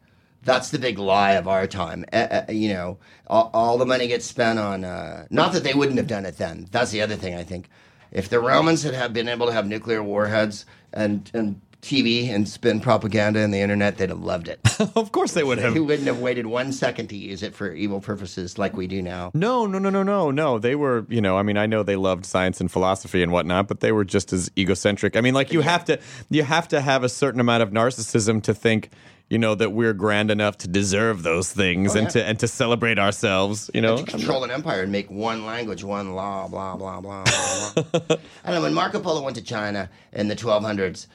[0.44, 2.04] That's the big lie of our time.
[2.12, 2.16] Uh,
[2.48, 2.98] uh, you know,
[3.28, 4.84] all, all the money gets spent on.
[4.84, 6.66] Uh, not that they wouldn't have done it then.
[6.72, 7.68] That's the other thing I think.
[8.10, 12.48] If the Romans had have been able to have nuclear warheads and and TV and
[12.48, 14.60] spin propaganda and the internet, they'd have loved it.
[14.96, 15.74] of course they would have.
[15.74, 19.02] they wouldn't have waited one second to use it for evil purposes like we do
[19.02, 19.32] now.
[19.34, 20.60] No, no, no, no, no, no.
[20.60, 23.66] They were, you know, I mean, I know they loved science and philosophy and whatnot,
[23.66, 25.16] but they were just as egocentric.
[25.16, 25.98] I mean, like you have to,
[26.30, 28.90] you have to have a certain amount of narcissism to think,
[29.28, 32.22] you know, that we're grand enough to deserve those things oh, and Oh, yeah.
[32.22, 33.70] to and to celebrate ourselves.
[33.74, 37.82] You know, control an empire and make one language, one law, blah blah blah blah.
[37.82, 38.16] blah.
[38.44, 38.62] I know.
[38.62, 41.06] When Marco Polo went to China in the 1200s,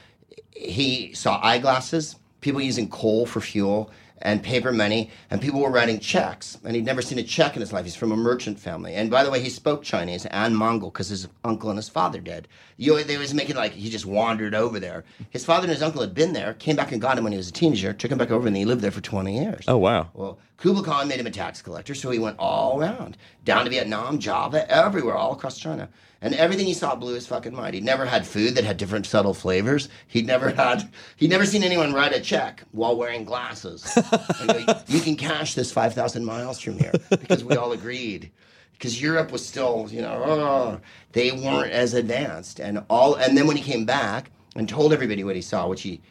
[0.52, 3.92] he saw eyeglasses, people using coal for fuel,
[4.24, 6.58] and paper money, and people were writing checks.
[6.64, 7.86] And he'd never seen a check in his life.
[7.86, 11.10] He's from a merchant family, and by the way, he spoke Chinese and Mongol because
[11.10, 12.48] his uncle and his father did.
[12.78, 15.04] You they was making like he just wandered over there.
[15.30, 17.38] His father and his uncle had been there, came back and got him when he
[17.38, 19.66] was a teenager, took him back over, and he lived there for 20 years.
[19.68, 23.16] oh wow, Well, Kublai Khan made him a tax collector, so he went all around,
[23.46, 25.88] down to Vietnam, Java, everywhere, all across China.
[26.20, 27.76] And everything he saw blew his fucking mind.
[27.76, 29.88] He'd never had food that had different subtle flavors.
[30.08, 33.84] He'd never had, he'd never seen anyone write a check while wearing glasses.
[34.48, 38.32] Go, you can cash this 5,000 miles from here because we all agreed.
[38.74, 40.80] Because Europe was still, you know, oh,
[41.12, 42.60] they weren't as advanced.
[42.60, 45.84] And all, and then when he came back and told everybody what he saw, which
[45.84, 46.02] he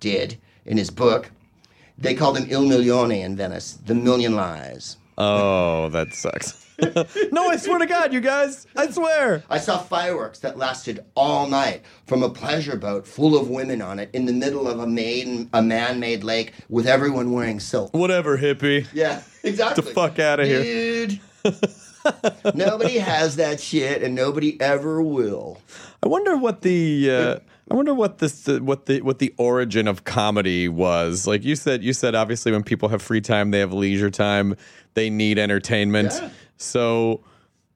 [0.00, 1.30] did in his book,
[1.98, 4.96] they called him Il Milione in Venice, the million lies.
[5.18, 6.62] oh that sucks.
[7.32, 9.44] no, I swear to God, you guys, I swear.
[9.48, 13.98] I saw fireworks that lasted all night from a pleasure boat full of women on
[13.98, 17.94] it in the middle of a made a man-made lake with everyone wearing silk.
[17.94, 18.86] Whatever, hippie.
[18.92, 19.84] Yeah, exactly.
[19.84, 21.06] The fuck out of here.
[21.06, 21.20] Dude.
[22.54, 25.60] nobody has that shit and nobody ever will.
[26.02, 27.38] I wonder what the uh,
[27.70, 31.26] I wonder what this uh, what the what the origin of comedy was.
[31.26, 34.56] Like you said, you said obviously when people have free time, they have leisure time,
[34.94, 36.12] they need entertainment.
[36.12, 36.30] Yeah.
[36.56, 37.24] So,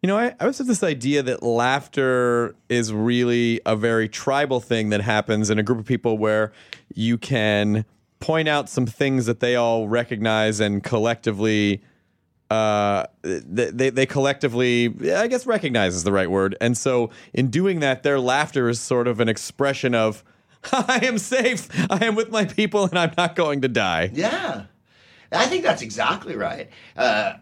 [0.03, 4.61] you know, I, I was have this idea that laughter is really a very tribal
[4.61, 6.53] thing that happens in a group of people where
[6.95, 7.85] you can
[8.19, 11.83] point out some things that they all recognize and collectively
[12.51, 16.57] uh, they, they collectively, I guess, recognize is the right word.
[16.61, 20.23] And so, in doing that, their laughter is sort of an expression of,
[20.73, 21.69] "I am safe.
[21.91, 24.67] I am with my people, and I'm not going to die." Yeah.
[25.33, 26.71] I think that's exactly right.
[26.97, 27.35] Uh,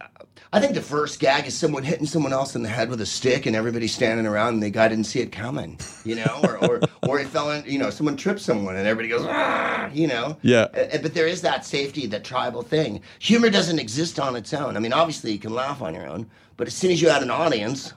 [0.52, 3.06] I think the first gag is someone hitting someone else in the head with a
[3.06, 6.58] stick and everybody standing around and the guy didn't see it coming, you know, or,
[6.58, 10.06] or, or it fell in, you know, someone tripped someone and everybody goes, ah, you
[10.06, 10.36] know.
[10.42, 10.68] Yeah.
[10.74, 13.00] Uh, But there is that safety, that tribal thing.
[13.18, 14.76] Humor doesn't exist on its own.
[14.76, 17.22] I mean, obviously you can laugh on your own, but as soon as you add
[17.22, 17.92] an audience,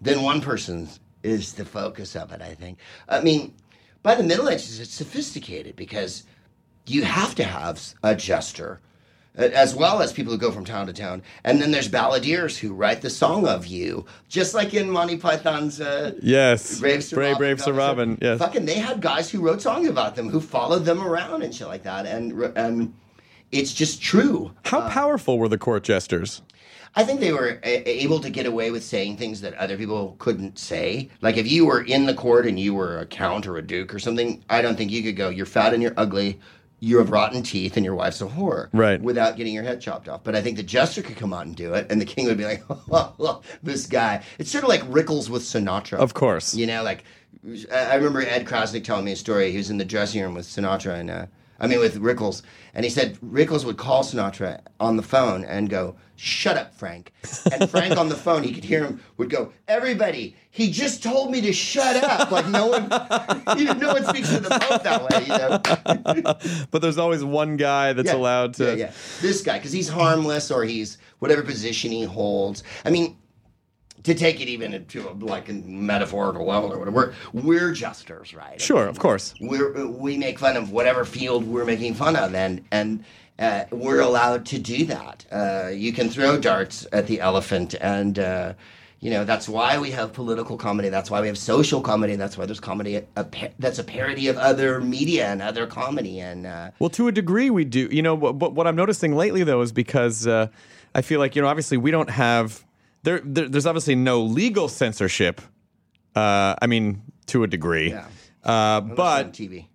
[0.00, 0.88] then one person
[1.22, 2.78] is the focus of it, I think.
[3.08, 3.54] I mean,
[4.02, 6.24] by the Middle Ages, it's sophisticated because
[6.86, 8.95] you have to have a jester, uh,
[9.36, 11.22] as well as people who go from town to town.
[11.44, 15.80] And then there's balladeers who write the song of you, just like in Monty Python's
[15.80, 17.38] uh, Yes, Brave Sir brave, Robin.
[17.38, 18.18] brave Sir Robin.
[18.20, 21.54] Yes, Fucking, they had guys who wrote songs about them, who followed them around and
[21.54, 22.06] shit like that.
[22.06, 22.94] And and
[23.52, 24.52] it's just true.
[24.64, 26.42] how powerful were the court jesters?
[26.98, 30.16] I think they were a- able to get away with saying things that other people
[30.18, 31.10] couldn't say.
[31.20, 33.92] Like if you were in the court and you were a count or a duke
[33.94, 36.40] or something, I don't think you could go, "You're fat and you're ugly.
[36.78, 39.00] You have rotten teeth and your wife's a whore, Right.
[39.00, 40.22] Without getting your head chopped off.
[40.24, 42.36] But I think the jester could come out and do it, and the king would
[42.36, 46.54] be like, oh, "This guy." It's sort of like Rickles with Sinatra, Of course.
[46.54, 47.04] You know, like
[47.72, 49.50] I I remember Ed Crasnick telling me a story.
[49.50, 51.26] He was in the dressing room with Sinatra and uh,
[51.58, 52.42] I mean with Rickles,
[52.74, 57.12] and he said Rickles would call Sinatra on the phone and go, "Shut up, Frank."
[57.52, 61.30] And Frank on the phone, he could hear him would go, "Everybody, he just told
[61.30, 62.88] me to shut up." Like no one,
[63.78, 66.66] no one speaks to the Pope that way, you know.
[66.70, 68.64] But there's always one guy that's Yeah, allowed to.
[68.64, 68.92] Yeah, yeah.
[69.20, 72.62] This guy, because he's harmless or he's whatever position he holds.
[72.84, 73.16] I mean,
[74.02, 78.34] to take it even to a, like a metaphorical level or whatever, we're, we're jesters,
[78.34, 78.60] right?
[78.60, 79.34] Sure, of course.
[79.40, 83.04] We're, we make fun of whatever field we're making fun of, and and
[83.38, 85.26] uh, we're allowed to do that.
[85.30, 88.54] Uh, you can throw darts at the elephant, and uh,
[89.00, 90.88] you know that's why we have political comedy.
[90.88, 92.12] That's why we have social comedy.
[92.14, 95.66] And that's why there's comedy a, pa- that's a parody of other media and other
[95.66, 96.18] comedy.
[96.20, 97.88] And uh, Well, to a degree, we do.
[97.90, 100.48] You know, what, what I'm noticing lately, though, is because uh,
[100.94, 102.64] I feel like you know, obviously, we don't have
[103.02, 103.48] there, there.
[103.48, 105.40] There's obviously no legal censorship.
[106.14, 108.06] Uh, I mean, to a degree, Yeah.
[108.42, 109.66] uh, but TV.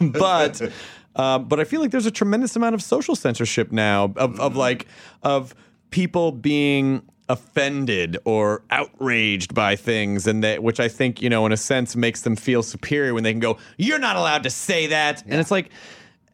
[0.12, 0.60] but
[1.18, 4.56] uh, but I feel like there's a tremendous amount of social censorship now of, of
[4.56, 4.86] like
[5.22, 5.54] of
[5.90, 11.52] people being offended or outraged by things and that which I think you know in
[11.52, 14.86] a sense makes them feel superior when they can go you're not allowed to say
[14.86, 15.22] that.
[15.26, 15.68] And it's like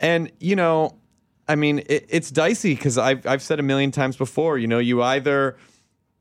[0.01, 0.95] and you know
[1.49, 4.79] I mean it, it's dicey because I've I've said a million times before you know
[4.79, 5.57] you either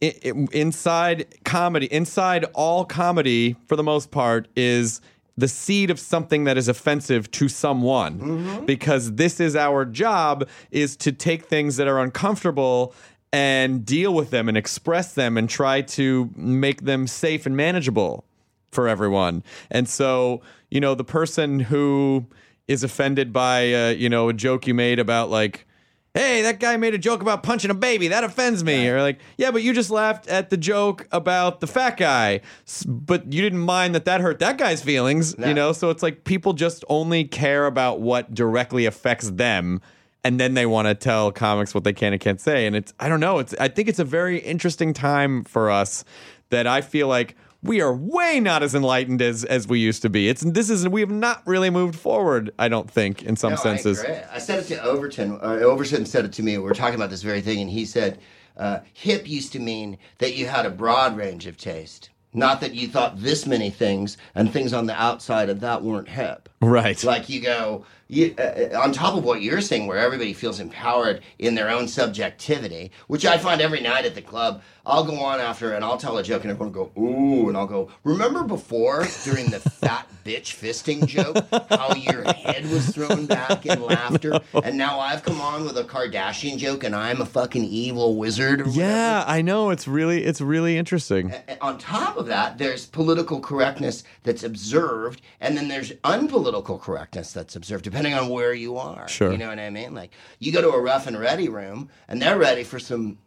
[0.01, 5.01] i- i- inside comedy, inside all comedy, for the most part, is
[5.37, 8.65] the seed of something that is offensive to someone.
[8.65, 12.93] Because this is our job: is to take things that are uncomfortable
[13.31, 18.23] and deal with them and express them and try to make them safe and manageable
[18.71, 19.43] for everyone.
[19.71, 22.27] And so, you know, the person who
[22.67, 25.65] is offended by, uh, you know, a joke you made about like,
[26.13, 28.09] hey, that guy made a joke about punching a baby.
[28.09, 28.87] That offends me.
[28.87, 32.83] Or like, yeah, but you just laughed at the joke about the fat guy, S-
[32.83, 35.73] but you didn't mind that that hurt that guy's feelings, you know?
[35.73, 39.81] So it's like people just only care about what directly affects them.
[40.23, 42.65] And then they want to tell comics what they can and can't say.
[42.65, 43.39] And it's, I don't know.
[43.39, 46.05] It's, I think it's a very interesting time for us
[46.49, 50.09] that I feel like we are way not as enlightened as as we used to
[50.09, 50.27] be.
[50.29, 52.51] It's this is we have not really moved forward.
[52.59, 54.03] I don't think in some No, senses.
[54.03, 54.25] I.
[54.33, 55.39] I said it to Overton.
[55.41, 56.57] Uh, Overton said it to me.
[56.57, 58.19] We were talking about this very thing, and he said,
[58.57, 62.73] uh, "Hip used to mean that you had a broad range of taste, not that
[62.73, 67.01] you thought this many things, and things on the outside of that weren't hip." Right.
[67.03, 71.21] Like you go, you, uh, on top of what you're saying, where everybody feels empowered
[71.39, 74.61] in their own subjectivity, which I find every night at the club.
[74.85, 77.55] I'll go on after and I'll tell a joke, and everyone will go, ooh, and
[77.55, 81.37] I'll go, remember before during the fat bitch fisting joke,
[81.69, 85.85] how your head was thrown back in laughter, and now I've come on with a
[85.85, 89.69] Kardashian joke, and I'm a fucking evil wizard yeah, I know.
[89.69, 91.33] It's really it's really interesting.
[91.61, 97.55] On top of that, there's political correctness that's observed, and then there's unpolitical correctness that's
[97.55, 99.07] observed, depending on where you are.
[99.07, 99.31] Sure.
[99.31, 99.93] You know what I mean?
[99.93, 103.19] Like, you go to a rough and ready room, and they're ready for some,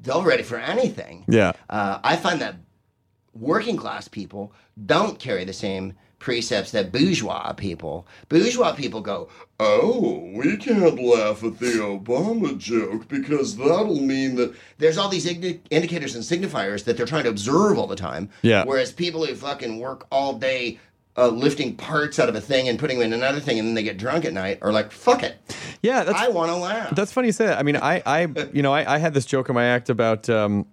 [0.00, 1.24] they're ready for anything.
[1.28, 1.52] Yeah.
[1.68, 2.54] Uh, I find that
[3.34, 4.52] working class people
[4.86, 8.06] don't carry the same precepts that bourgeois people.
[8.28, 14.54] Bourgeois people go, oh, we can't laugh at the Obama joke because that'll mean that
[14.78, 18.30] there's all these indi- indicators and signifiers that they're trying to observe all the time.
[18.42, 18.64] Yeah.
[18.64, 20.78] Whereas people who fucking work all day.
[21.14, 23.74] Uh, lifting parts out of a thing and putting them in another thing, and then
[23.74, 25.36] they get drunk at night, are like, "Fuck it,
[25.82, 27.58] Yeah, that's I want to laugh." That's funny you say that.
[27.58, 30.30] I mean, I, I, you know, I, I had this joke in my act about,
[30.30, 30.66] um,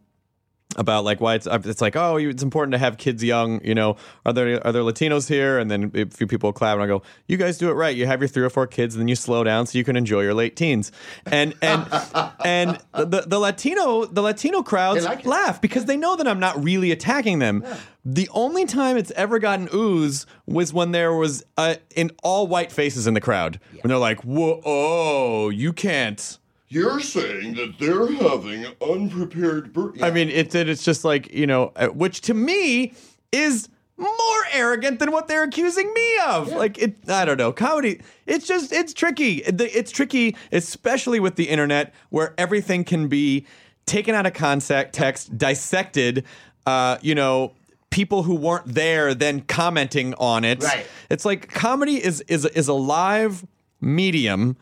[0.78, 3.98] about like why it's it's like oh it's important to have kids young you know
[4.24, 5.58] are there are there Latinos here?
[5.58, 7.96] And then a few people clap and I go you guys do it right.
[7.96, 9.96] You have your three or four kids and then you slow down so you can
[9.96, 10.92] enjoy your late teens.
[11.26, 11.88] And and
[12.46, 16.64] and the the Latino the Latino crowds like laugh because they know that I'm not
[16.64, 17.66] really attacking them.
[18.06, 22.72] The only time it's ever gotten ooze was when there was uh, in all white
[22.72, 23.60] faces in the crowd.
[23.82, 26.38] When they're like whoa oh you can't.
[26.70, 30.02] You're saying that they're having unprepared birth.
[30.04, 32.94] I mean, it's it's just like you know, uh, which to me
[33.32, 36.54] is more arrogant than what they're accusing me of.
[36.54, 38.02] Like it, I don't know, comedy.
[38.28, 39.38] It's just it's tricky.
[39.46, 43.48] It's tricky, especially with the internet, where everything can be
[43.88, 46.24] taken out of context, text, dissected.
[46.66, 47.54] Uh, you know.
[47.92, 50.62] People who weren't there then commenting on it.
[50.62, 50.86] Right.
[51.10, 53.44] It's like comedy is is is a live
[53.82, 54.58] medium,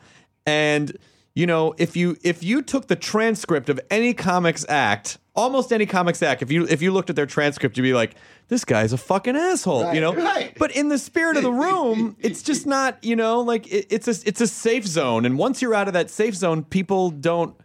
[0.46, 0.98] and
[1.38, 5.86] you know, if you if you took the transcript of any comics act, almost any
[5.86, 8.16] comics act, if you if you looked at their transcript, you'd be like,
[8.48, 10.16] this guy's a fucking asshole, Right, you know.
[10.16, 10.58] right.
[10.58, 14.08] But in the spirit of the room, it's just not, you know, like it, it's
[14.08, 17.56] a it's a safe zone, and once you're out of that safe zone, people don't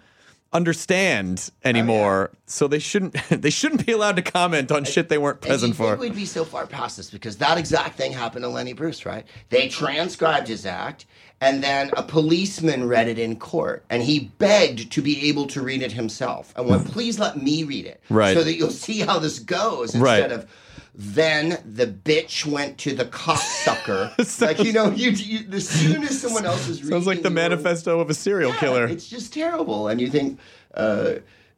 [0.53, 2.31] understand anymore.
[2.33, 5.77] Oh, so they shouldn't they shouldn't be allowed to comment on shit they weren't present
[5.77, 5.97] for.
[5.97, 9.25] we'd be so far past this because that exact thing happened to Lenny Bruce, right?
[9.49, 11.07] They transcribed his act,
[11.43, 15.61] and then a policeman read it in court, and he begged to be able to
[15.61, 18.35] read it himself, and went, "Please let me read it, Right.
[18.37, 20.23] so that you'll see how this goes." Right.
[20.23, 20.49] Instead of.
[20.95, 24.13] Then the bitch went to the cocksucker.
[24.43, 27.31] like you know, you, you as soon as someone else is reading, Sounds like the
[27.31, 28.87] manifesto of a serial Yeah, killer.
[28.87, 29.89] It's just terrible.
[29.89, 30.39] And you think,
[30.75, 31.15] uh,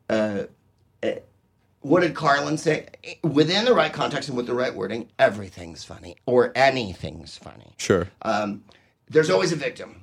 [0.08, 0.44] uh,
[1.02, 1.18] eh,
[1.80, 2.86] what did Carlin say?
[3.24, 7.74] Within the right context and with the right wording, everything's funny or anything's funny.
[7.76, 8.06] Sure.
[8.22, 8.62] Um,
[9.14, 10.00] there's always a victim.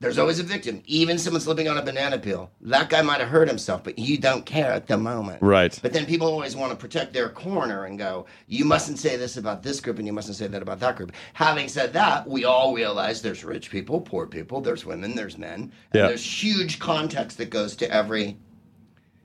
[0.00, 0.80] There's always a victim.
[0.86, 2.52] Even someone slipping on a banana peel.
[2.60, 5.42] That guy might have hurt himself, but you don't care at the moment.
[5.42, 5.76] Right.
[5.82, 9.38] But then people always want to protect their corner and go, you mustn't say this
[9.38, 11.10] about this group and you mustn't say that about that group.
[11.32, 15.62] Having said that, we all realize there's rich people, poor people, there's women, there's men.
[15.62, 16.06] And Yeah.
[16.06, 18.36] there's huge context that goes to every,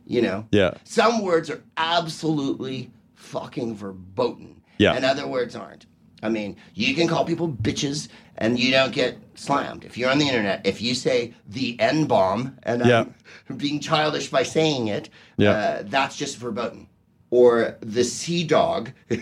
[0.08, 0.48] you know.
[0.52, 0.74] Yeah.
[0.86, 4.64] Some words are absolutely fucking verboten.
[4.80, 4.94] Yeah.
[4.94, 5.86] And other words aren't.
[6.24, 8.08] I mean, you can call people bitches
[8.38, 9.84] and you don't get slammed.
[9.84, 13.06] If you're on the internet, if you say the N bomb and Yeah.
[13.50, 15.52] I'm being childish by saying it, Yeah.
[15.52, 16.88] uh, that's just verboten.
[17.30, 18.92] Or the sea dog.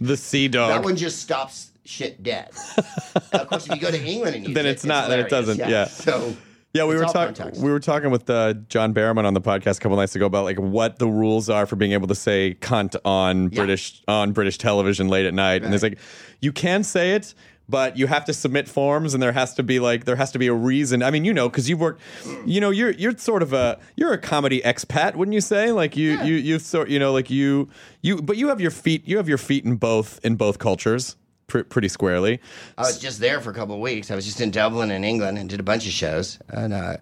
[0.00, 0.70] The sea dog.
[0.70, 2.50] That one just stops shit dead.
[3.32, 5.56] of course, if you go to England and Then it, it's not- then it doesn't,
[5.58, 5.84] yeah.
[5.84, 6.34] So
[6.74, 7.62] Yeah, we It's were talking.
[7.62, 10.44] We were talking with uh, John Barrowman on the podcast a couple nights ago about
[10.44, 14.58] like what the rules are for being able to say "cunt" on British on British
[14.58, 15.62] television late at night.
[15.62, 15.98] And it's like,
[16.40, 17.34] you can say it,
[17.68, 20.38] but you have to submit forms, and there has to be like there has to
[20.38, 21.02] be a reason.
[21.02, 22.00] I mean, you know, because you've worked,
[22.46, 25.72] you know, you're you're sort of a you're a comedy expat, wouldn't you say?
[25.72, 27.68] Like you you you sort you know like you
[28.02, 31.16] you, but you have your feet you have your feet in both in both cultures.
[31.46, 32.40] Pr- pretty squarely.
[32.76, 34.10] I was just there for a couple of weeks.
[34.10, 36.38] I was just in Dublin and England and did a bunch of shows.
[36.50, 36.98] And uh,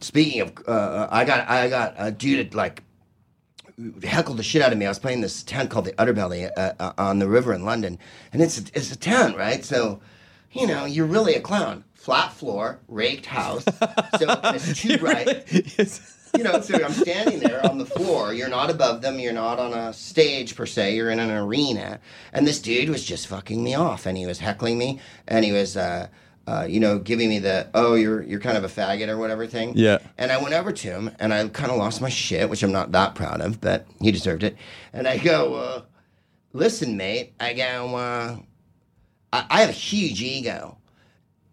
[0.00, 2.82] speaking of, uh, I got I got a dude that like
[4.02, 4.86] heckled the shit out of me.
[4.86, 7.98] I was playing this tent called the Udderbelly uh, uh, on the river in London,
[8.32, 9.64] and it's a, it's a tent, right?
[9.64, 10.00] So,
[10.52, 11.84] you know, you're really a clown.
[11.94, 13.64] Flat floor, raked house.
[13.64, 13.70] So
[14.44, 15.44] it's too bright.
[16.36, 18.32] You know, so I'm standing there on the floor.
[18.34, 19.18] You're not above them.
[19.18, 20.94] You're not on a stage per se.
[20.94, 21.98] You're in an arena.
[22.32, 25.52] And this dude was just fucking me off, and he was heckling me, and he
[25.52, 26.08] was, uh,
[26.46, 29.46] uh, you know, giving me the oh, you're you're kind of a faggot or whatever
[29.46, 29.72] thing.
[29.76, 29.98] Yeah.
[30.16, 32.72] And I went over to him, and I kind of lost my shit, which I'm
[32.72, 34.56] not that proud of, but he deserved it.
[34.92, 35.82] And I go, uh,
[36.52, 37.34] listen, mate.
[37.40, 38.36] I go, uh,
[39.32, 40.78] I, I have a huge ego.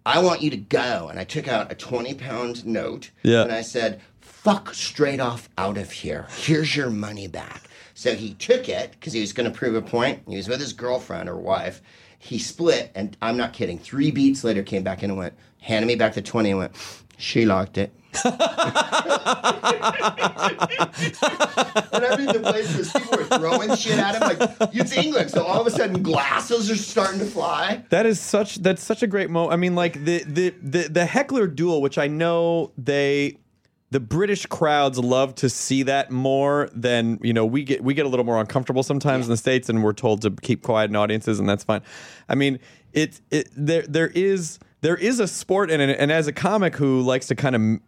[0.06, 1.08] I want you to go.
[1.10, 3.12] And I took out a 20 pound note.
[3.24, 3.44] Yeah.
[3.44, 6.28] And I said, fuck straight off out of here.
[6.30, 7.64] Here's your money back.
[7.94, 10.24] So he took it because he was going to prove a point.
[10.28, 11.82] He was with his girlfriend or wife.
[12.24, 13.78] He split, and I'm not kidding.
[13.78, 16.72] Three beats later, came back in and went, handed me back the 20 and went,
[17.18, 17.92] she locked it.
[18.24, 18.36] and
[22.02, 24.22] I mean, the place was people were throwing shit at him.
[24.22, 25.32] Like, it's England.
[25.32, 27.84] So all of a sudden, glasses are starting to fly.
[27.90, 29.54] That is such that's such a great moment.
[29.54, 33.40] I mean, like the the the the heckler duel, which I know they
[33.94, 38.08] the British crowds love to see that more than you know we get we get
[38.08, 40.96] a little more uncomfortable sometimes in the states, and we're told to keep quiet in
[40.96, 41.82] audiences, and that's fine.
[42.28, 42.58] I mean,
[42.92, 46.76] it it there there is there is a sport in it, and as a comic
[46.76, 47.82] who likes to kind of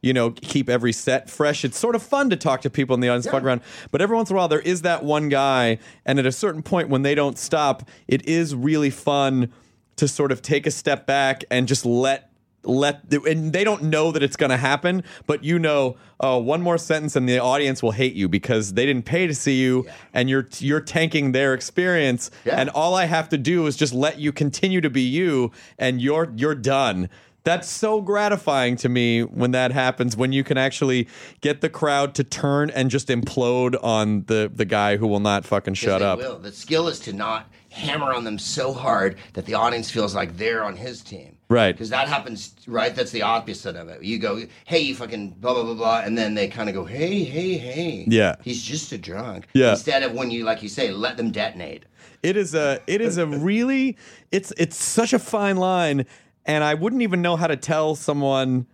[0.00, 1.64] you know, keep every set fresh.
[1.64, 3.62] It's sort of fun to talk to people in the audience, fuck around.
[3.90, 6.62] But every once in a while, there is that one guy, and at a certain
[6.62, 9.52] point, when they don't stop, it is really fun
[9.96, 12.27] to sort of take a step back and just let
[12.68, 16.60] let and they don't know that it's going to happen but you know oh one
[16.62, 19.86] more sentence and the audience will hate you because they didn't pay to see you
[20.12, 22.60] and you're you're tanking their experience Yeah.
[22.60, 26.00] and all I have to do is just let you continue to be you and
[26.02, 27.08] you're you're done
[27.44, 31.08] that's so gratifying to me when that happens when you can actually
[31.40, 35.46] get the crowd to turn and just implode on the the guy who will not
[35.46, 36.38] fucking shut up Will.
[36.38, 40.36] The skill is to not hammer on them so hard that the audience feels like
[40.36, 41.37] they're on his team.
[41.50, 41.72] Right.
[41.72, 42.94] Because that happens, right?
[42.94, 44.02] That's the opposite of it.
[44.02, 46.00] You go, hey, you fucking blah, blah, blah, blah.
[46.00, 48.04] And then they kind of go, hey, hey, hey.
[48.06, 48.36] Yeah.
[48.42, 49.46] He's just a drunk.
[49.54, 49.70] Yeah.
[49.70, 51.84] Instead of when you, like you say, let them detonate.
[52.22, 53.96] It is a it is a really
[54.32, 56.04] it's it's such a fine line
[56.44, 58.66] and I wouldn't even know how to tell someone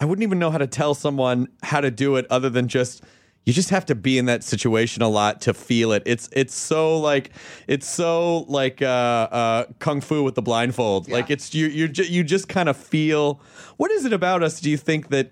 [0.00, 3.02] I wouldn't even know how to tell someone how to do it other than just
[3.44, 6.02] you just have to be in that situation a lot to feel it.
[6.06, 7.30] It's it's so like
[7.66, 11.08] it's so like uh, uh, kung fu with the blindfold.
[11.10, 13.40] Like it's you you ju- you just kind of feel.
[13.76, 14.60] What is it about us?
[14.60, 15.30] Do you think that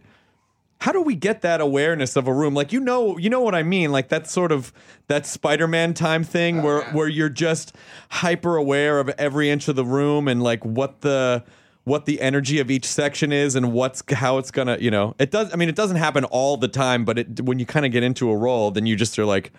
[0.81, 2.55] how do we get that awareness of a room?
[2.55, 3.93] Like you know, you know what I mean.
[3.93, 4.73] Like that sort of
[5.07, 7.75] that Spider-Man time thing Oh, where where you're just
[8.11, 11.45] hyper aware of every inch of the room and like what the
[11.85, 15.31] what the energy of each section is and what's how it's gonna you know it
[15.31, 17.91] does i mean it doesn't happen all the time but it when you kind of
[17.93, 19.53] get into a role then you just are like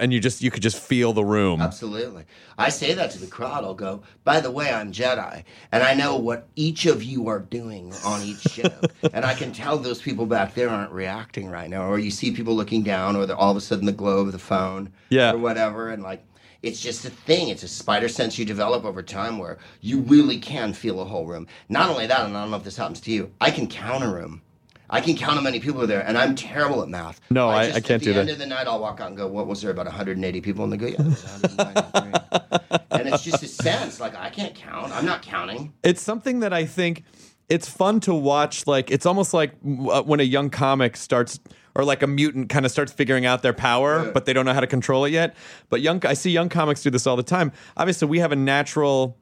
[0.00, 2.24] and you just you could just feel the room Absolutely.
[2.56, 3.64] I say that to the crowd.
[3.64, 7.40] I'll go, by the way, I'm Jedi, and I know what each of you are
[7.40, 8.70] doing on each show.
[9.12, 11.86] and I can tell those people back there aren't reacting right now.
[11.88, 14.32] Or you see people looking down, or they're all of a sudden the glow of
[14.32, 15.32] the phone, Yeah.
[15.32, 15.90] or whatever.
[15.90, 16.22] And like,
[16.62, 17.48] it's just a thing.
[17.48, 21.26] It's a spider sense you develop over time where you really can feel a whole
[21.26, 21.46] room.
[21.68, 24.04] Not only that, and I don't know if this happens to you, I can count
[24.04, 24.42] a room.
[24.88, 27.18] I can count how many people are there, and I'm terrible at math.
[27.30, 28.20] No, I- just, I can't do that.
[28.20, 29.70] at the end of the night, I'll walk out and go, "What was there?
[29.70, 34.00] About 180 people?" And they go, "Yeah, there was 193." and it's just a sense
[34.00, 34.92] like I can't count.
[34.92, 35.72] I'm not counting.
[35.82, 37.04] it's something that I think
[37.48, 38.66] it's fun to watch.
[38.66, 39.52] Like it's almost like
[39.90, 41.40] uh, when a young comic starts,
[41.74, 44.52] or like a mutant kind of starts figuring out their power, but they don't know
[44.52, 45.34] how to control it yet.
[45.68, 47.52] But young, I see young comics do this all the time.
[47.76, 49.16] Obviously, we have a natural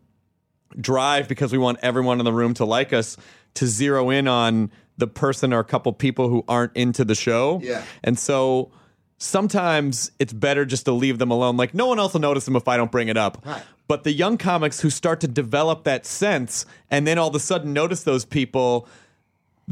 [0.78, 3.16] drive because we want everyone in the room to like us
[3.54, 7.60] to zero in on the person or a couple people who aren't into the show.
[7.62, 7.84] Yeah.
[8.04, 8.70] And so
[9.18, 11.56] sometimes it's better just to leave them alone.
[11.56, 13.44] Like no one else will notice them if I don't bring it up.
[13.44, 13.62] Right.
[13.88, 17.40] But the young comics who start to develop that sense and then all of a
[17.40, 18.86] sudden notice those people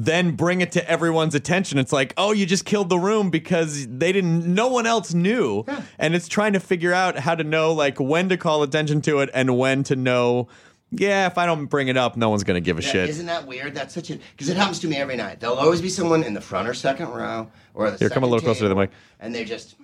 [0.01, 1.77] then bring it to everyone's attention.
[1.77, 4.47] It's like, oh, you just killed the room because they didn't.
[4.47, 5.65] No one else knew,
[5.99, 9.19] and it's trying to figure out how to know like when to call attention to
[9.19, 10.49] it and when to know.
[10.91, 13.11] Yeah, if I don't bring it up, no one's gonna give a Yeah, shit.
[13.11, 13.75] Isn't that weird?
[13.75, 15.41] That's such a because it happens to me every night.
[15.41, 18.27] There'll always be someone in the front or second row or the Here, come a
[18.27, 18.91] little closer to the mic.
[19.21, 19.75] and they're just.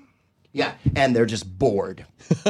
[0.55, 2.07] Yeah, and they're just bored.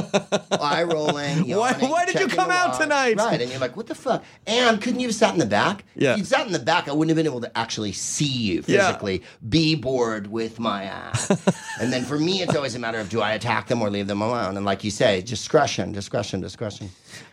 [0.51, 1.39] Eye rolling.
[1.39, 3.17] Why- yawning, why did you come out tonight?
[3.17, 4.23] Right, and you're like, what the fuck?
[4.47, 5.85] And couldn't you have sat in the back?
[5.97, 6.13] Yeah.
[6.13, 8.63] If you'd sat in the back, I wouldn't have been able to actually see you
[8.67, 8.89] Yeah.
[8.89, 9.23] physically.
[9.49, 11.31] Be bored with my ass.
[11.81, 14.07] and then for me, it's always a matter of do I attack them or leave
[14.07, 14.59] them alone?
[14.59, 16.91] And like you say, discretion, discretion, discretion.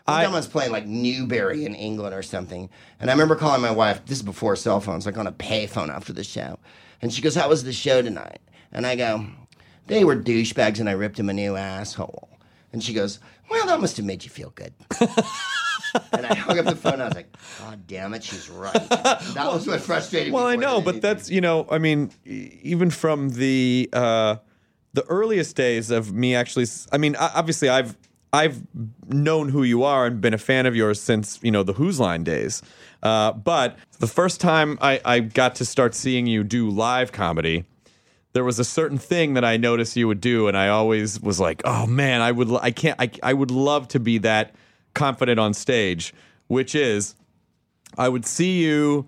[0.08, 2.70] I- was playing like Newbury in England or something,
[3.02, 4.06] and I remember calling my wife.
[4.06, 6.60] This is before cell phones, like on a payphone after the show,
[7.02, 8.40] and she goes, "How was the show tonight?"
[8.72, 9.26] And I go,
[9.88, 12.30] "They were douchebags, and I ripped him a new asshole."
[12.74, 13.20] And she goes,
[13.50, 14.74] "Well, that must have made you feel good."
[16.14, 17.02] and I hung up the phone.
[17.02, 20.34] I was like, "God damn it, she's right." That was what frustrated me.
[20.34, 24.38] Well, I know, but that's you know, I mean, even from the uh,
[24.94, 27.98] the earliest days of me actually, I mean, obviously, I've
[28.34, 28.62] I've
[29.08, 32.00] known who you are and been a fan of yours since you know the Whose
[32.00, 32.62] Line days.
[33.04, 37.66] Uh, but the first time I, I got to start seeing you do live comedy,
[38.34, 41.40] there was a certain thing that I noticed you would do, and I always was
[41.40, 44.56] like, "Oh man, I would, I can't, I, I would love to be that
[44.94, 46.14] confident on stage."
[46.48, 47.16] Which is,
[47.98, 49.08] I would see you.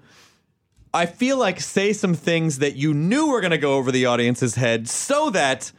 [0.94, 4.06] I feel like say some things that you knew were going to go over the
[4.06, 5.72] audience's head, so that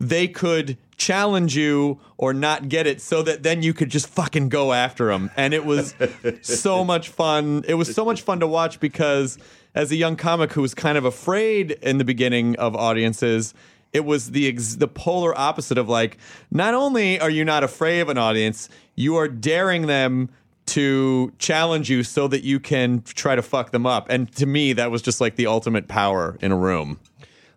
[0.00, 4.48] they could challenge you or not get it, so that then you could just fucking
[4.48, 5.30] go after them.
[5.36, 5.94] And it was
[6.42, 7.64] so much fun.
[7.68, 9.38] It was so much fun to watch because
[9.74, 13.54] as a young comic who was kind of afraid in the beginning of audiences,
[13.92, 16.18] it was the ex- the polar opposite of like
[16.50, 20.28] not only are you not afraid of an audience, you are daring them
[20.66, 24.06] to challenge you so that you can try to fuck them up.
[24.10, 27.00] And to me, that was just like the ultimate power in a room.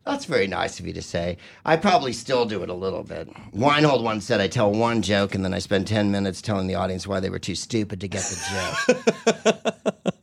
[0.06, 1.38] That's very nice of you to say.
[1.64, 3.30] I probably still do it a little bit.
[3.54, 6.76] Weinhold once said I tell one joke and then I spend 10 minutes telling the
[6.76, 8.76] audience why they were too stupid to get the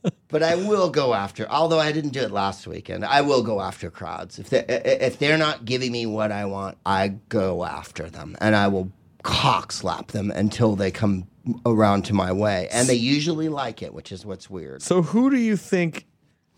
[0.03, 0.13] joke.
[0.29, 3.59] but I will go after, although I didn't do it last weekend, I will go
[3.61, 4.39] after crowds.
[4.39, 8.55] If they're, if they're not giving me what I want, I go after them and
[8.55, 8.91] I will
[9.23, 11.27] cock slap them until they come
[11.65, 12.67] around to my way.
[12.71, 14.81] And they usually like it, which is what's weird.
[14.83, 16.05] So who do you think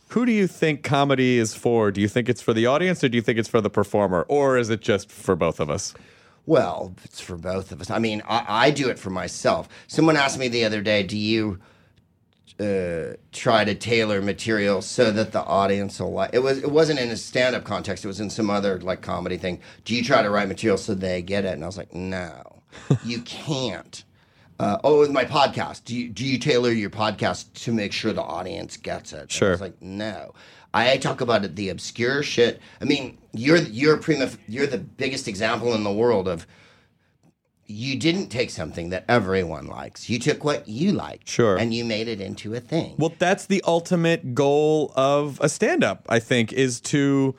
[0.09, 1.89] who do you think comedy is for?
[1.89, 4.25] Do you think it's for the audience or do you think it's for the performer?
[4.27, 5.93] Or is it just for both of us?
[6.45, 7.89] Well, it's for both of us.
[7.89, 9.69] I mean, I, I do it for myself.
[9.87, 11.59] Someone asked me the other day, "Do you
[12.61, 16.59] uh, try to tailor material so that the audience will like?" It was.
[16.59, 18.05] It wasn't in a stand-up context.
[18.05, 19.59] It was in some other like comedy thing.
[19.85, 21.53] Do you try to write material so they get it?
[21.53, 22.61] And I was like, "No,
[23.05, 24.03] you can't."
[24.59, 28.13] Uh, oh, with my podcast, do you do you tailor your podcast to make sure
[28.13, 29.15] the audience gets it?
[29.21, 29.49] And I Sure.
[29.51, 30.33] was like, no.
[30.73, 32.61] I talk about it, the obscure shit.
[32.79, 36.45] I mean, you're you're prima, you're the biggest example in the world of
[37.67, 40.09] you didn't take something that everyone likes.
[40.09, 41.57] You took what you liked, Sure.
[41.57, 42.95] and you made it into a thing.
[42.97, 47.33] Well, that's the ultimate goal of a stand up, I think, is to,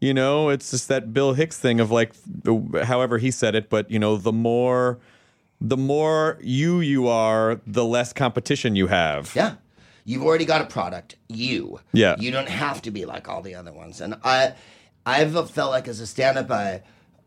[0.00, 2.12] you know, it's just that Bill Hicks thing of like,
[2.84, 4.98] however he said it, but, you know, the more.
[5.62, 9.34] The more you you are, the less competition you have.
[9.36, 9.56] Yeah.
[10.06, 11.16] You've already got a product.
[11.28, 11.80] You.
[11.92, 12.16] Yeah.
[12.18, 14.00] You don't have to be like all the other ones.
[14.00, 14.54] And I,
[15.04, 16.80] I've felt like as a stand-up, I,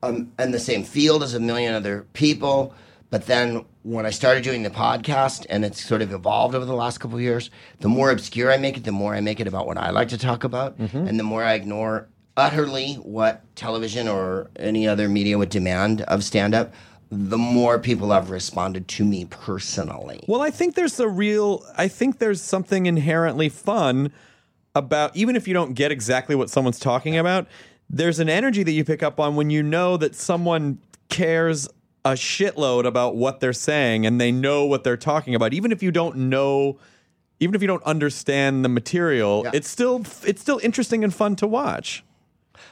[0.04, 2.76] I'm in the same field as a million other people.
[3.10, 6.74] But then when I started doing the podcast, and it's sort of evolved over the
[6.74, 9.48] last couple of years, the more obscure I make it, the more I make it
[9.48, 11.08] about what I like to talk about, mm-hmm.
[11.08, 16.24] and the more I ignore utterly what television or any other media would demand of
[16.24, 16.74] stand-up.
[17.12, 20.24] The more people have responded to me personally.
[20.28, 21.64] Well, I think there's a real.
[21.78, 24.12] I think there's something inherently fun
[24.74, 27.46] about even if you don't get exactly what someone's talking about.
[27.90, 30.80] There's an energy that you pick up on when you know that someone
[31.10, 31.68] cares
[32.06, 35.82] a shitload about what they're saying and they know what they're talking about, even if
[35.84, 36.78] you don't know.
[37.40, 39.52] Even if you don't understand the material, Yeah.
[39.54, 42.02] it's still it's still interesting and fun to watch.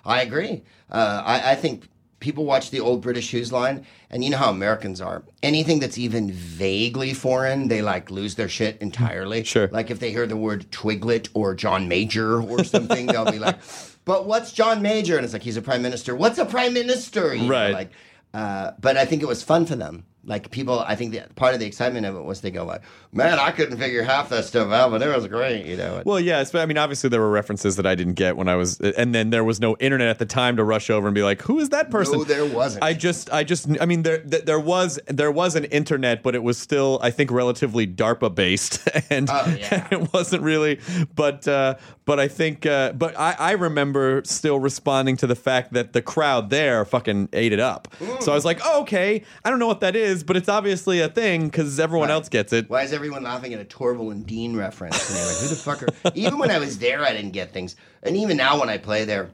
[0.05, 0.63] I agree.
[0.89, 1.89] Uh, I, I think
[2.21, 5.23] people watch the old British Whose line, and you know how Americans are.
[5.43, 9.43] Anything that's even vaguely foreign, they like lose their shit entirely.
[9.43, 9.67] Sure.
[9.73, 13.57] Like if they hear the word Twiglet or John Major or something, they'll be like,
[14.05, 16.15] "But what's John Major?" And it's like he's a prime minister.
[16.15, 17.33] What's a prime minister?
[17.33, 17.73] You know, Right.
[17.73, 17.91] like,
[18.33, 20.05] uh, but I think it was fun for them.
[20.23, 22.83] Like people, I think the, part of the excitement of it was they go like,
[23.11, 26.03] "Man, I couldn't figure half that stuff out, but it was great," you know.
[26.05, 28.55] Well, yeah, it's, I mean, obviously there were references that I didn't get when I
[28.55, 31.23] was, and then there was no internet at the time to rush over and be
[31.23, 32.83] like, "Who is that person?" No, there wasn't.
[32.83, 36.35] I just, I just, I mean, there, th- there was, there was an internet, but
[36.35, 39.87] it was still, I think, relatively DARPA based, and Oh, yeah.
[39.91, 40.79] it wasn't really.
[41.15, 45.73] But, uh, but I think, uh, but I, I remember still responding to the fact
[45.73, 47.87] that the crowd there fucking ate it up.
[48.19, 50.99] So I was like, oh, okay, I don't know what that is, but it's obviously
[50.99, 52.69] a thing because everyone else gets it.
[52.69, 55.09] Why is everyone laughing at a Torvill and Dean reference?
[55.09, 56.11] And like, who the fuck are...
[56.15, 57.75] Even when I was there, I didn't get things.
[58.03, 59.31] And even now when I play there,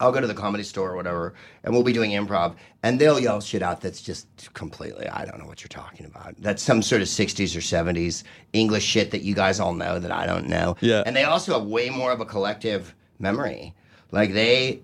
[0.00, 1.34] I'll go to the comedy store or whatever,
[1.64, 5.38] and we'll be doing improv, and they'll yell shit out that's just completely, I don't
[5.40, 6.36] know what you're talking about.
[6.38, 10.12] That's some sort of 60s or 70s English shit that you guys all know that
[10.12, 10.76] I don't know.
[10.80, 11.02] Yeah.
[11.04, 13.74] And they also have way more of a collective memory.
[14.12, 14.82] Like they,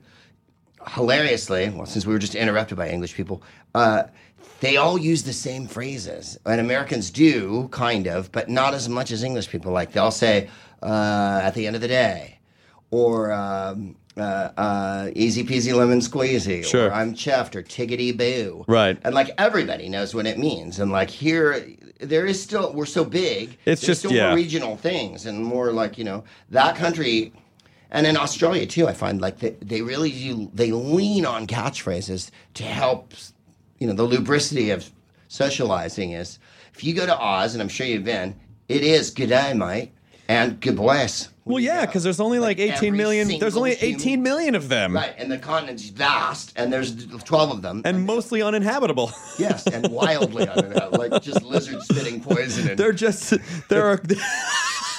[0.89, 3.43] hilariously, well, since we were just interrupted by English people,
[3.75, 4.05] uh,
[4.65, 6.39] they all use the same phrases.
[6.47, 9.73] And Americans do, kind of, but not as much as English people.
[9.73, 10.49] Like they'll say,
[10.83, 12.39] uh, at the end of the day,
[12.91, 14.21] or um, uh,
[14.57, 16.89] uh, easy peasy lemon squeezy, Sure.
[16.89, 18.65] or I'm chuffed, or tiggity boo.
[18.69, 18.97] Right.
[19.05, 20.79] And like everybody knows what it means.
[20.79, 21.67] And like here,
[21.99, 23.59] there is still, we're so big.
[23.65, 24.29] It's just- still yeah.
[24.29, 27.33] more regional things and more like, you know, that country.
[27.91, 32.31] And in Australia too, I find like they, they really do, they lean on catchphrases
[32.55, 33.15] to help,
[33.85, 34.91] you know, the lubricity of
[35.29, 36.39] socializing is
[36.73, 38.35] if you go to Oz, and I'm sure you've been,
[38.67, 39.93] it is good day, mate,
[40.29, 41.29] and good bless.
[41.47, 43.39] Well, yeah, because there's only like, 18 every million.
[43.39, 44.95] There's only human- 18 million of them.
[44.95, 47.83] Right, and the continent's vast, and there's 12 of them.
[47.85, 49.13] and mostly uninhabitable.
[49.39, 53.35] yes, and wildly, uninhabitable, like just lizards spitting poison and They're just
[53.69, 53.99] there are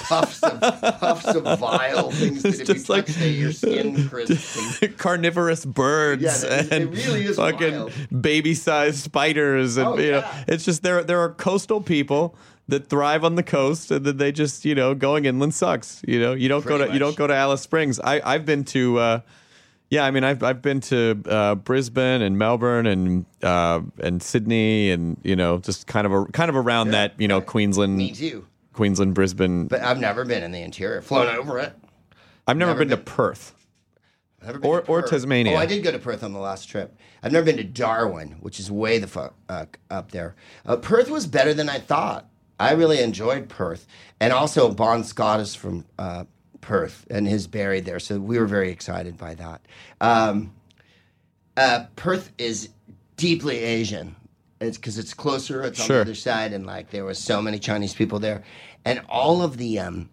[0.04, 0.60] puffs of
[1.00, 4.80] puffs of vile things that if just you like- touch they, your skin crisps.
[4.82, 7.92] and- carnivorous birds Yeah, and really is fucking wild.
[8.22, 12.36] baby-sized spiders and Oh, you know it's just there there are coastal people
[12.68, 16.18] that thrive on the coast and then they just you know going inland sucks you
[16.18, 18.64] know you don't go Pretty to you don't go to Alice Springs I I've been
[18.64, 19.20] to uh
[19.88, 24.90] yeah, I mean, I've I've been to uh, Brisbane and Melbourne and uh, and Sydney
[24.90, 28.10] and you know just kind of a, kind of around that you know Queensland, Me
[28.12, 28.46] too.
[28.72, 29.68] Queensland, Brisbane.
[29.68, 31.02] But I've never been in the interior.
[31.02, 31.72] Flown over it.
[32.46, 33.54] I've never, never been, to Perth.
[34.44, 35.10] Never been Or- to or Perth.
[35.10, 35.54] Tasmania.
[35.54, 36.96] Oh, I did go to Perth on the last trip.
[37.22, 40.34] I've never been to Darwin, which is way the fuck uh, up there.
[40.64, 42.28] Uh, Perth was better than I thought.
[42.58, 43.86] I really enjoyed Perth,
[44.20, 46.24] and also Bon Scott is from uh,
[46.60, 49.60] Perth and is buried there, so we were very excited by that.
[50.00, 50.52] Um,
[51.56, 52.70] uh, Perth is
[53.16, 54.16] deeply Asian.
[54.60, 55.62] It's because it's closer.
[55.62, 58.42] It's on the other side, and like there was so many Chinese people there,
[58.84, 60.08] and all of the, um,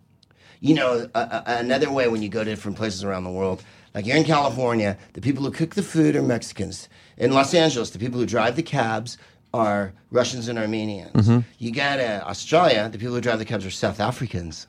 [0.60, 3.64] you know, uh, another way when you go to different places around the world,
[3.94, 6.90] like you're in California, the people who cook the food are Mexicans.
[7.18, 9.18] In Los Angeles, the people who drive the cabs
[9.54, 11.12] are Russians and Armenians.
[11.14, 11.40] Mm-hmm.
[11.60, 14.68] You go to Australia, the people who drive the cabs are South Africans.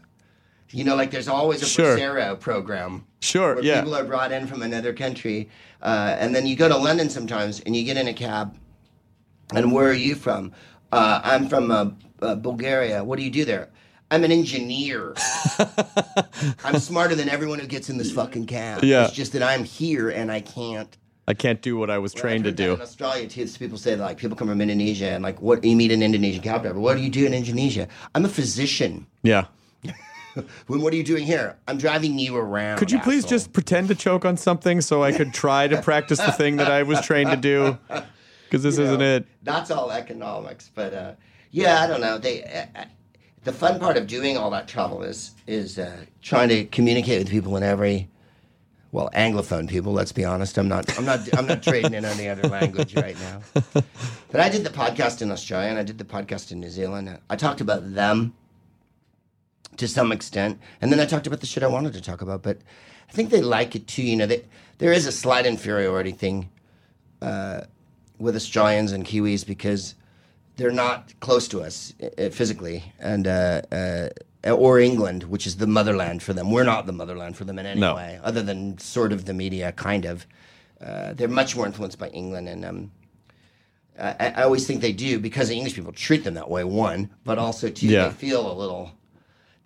[0.70, 1.97] You know, like there's always a Sure.
[1.97, 3.80] Bracero program Sure, yeah.
[3.80, 5.49] people are brought in from another country.
[5.80, 8.57] Uh, and then you go to London sometimes and you get in a cab.
[9.55, 10.53] And where are you from?
[10.91, 13.05] Uh, I'm from uh, uh, Bulgaria.
[13.05, 13.70] What do you do there?
[14.11, 15.14] I'm an engineer.
[16.64, 18.85] I'm smarter than everyone who gets in this fucking cab.
[18.85, 19.05] Yeah.
[19.05, 20.97] It's just that I'm here and I can't.
[21.26, 22.74] I can't do what I was trained to do.
[22.74, 25.90] In Australia, too, people say like people come from Indonesia and like what you meet
[25.90, 26.78] an Indonesian cab driver.
[26.78, 27.88] What do you do in Indonesia?
[28.14, 29.06] I'm a physician.
[29.22, 29.46] Yeah.
[30.66, 31.56] When what are you doing here?
[31.68, 32.78] I'm driving you around.
[32.78, 36.18] Could you please just pretend to choke on something so I could try to practice
[36.18, 37.78] the thing that I was trained to do?
[38.44, 39.26] Because this you isn't it.
[39.42, 41.12] That's all economics, but uh,
[41.50, 42.18] yeah, I don't know.
[42.18, 42.84] They uh, uh,
[43.42, 47.30] the fun part of doing all that travel is is uh, trying to communicate with
[47.30, 48.08] people in every
[48.95, 52.28] well anglophone people let's be honest i'm not i'm not i'm not trading in any
[52.28, 53.40] other language right now.
[54.30, 57.18] But i did the podcast in australia and i did the podcast in new zealand.
[57.28, 58.34] I talked about them
[59.76, 60.61] to some extent.
[60.80, 62.42] And then i talked about the shit i wanted to talk about.
[62.42, 62.59] But
[63.09, 64.45] i think they like it too you know they,
[64.78, 66.49] there is a slight inferiority thing
[67.20, 67.62] uh,
[68.18, 69.97] with australians and kiwis because
[70.57, 74.09] they're not close to us uh, physically, and uh, uh,
[74.53, 76.51] or England, which is the motherland for them.
[76.51, 77.95] We're not the motherland for them in any No.
[77.97, 80.26] way, other than sort of the media, kind of.
[80.84, 82.90] Uh, they're much more influenced by England, and um,
[83.99, 86.62] I, I always think they do because the English people treat them that way.
[86.64, 88.09] One, but also two, Yeah.
[88.09, 88.90] they feel a little.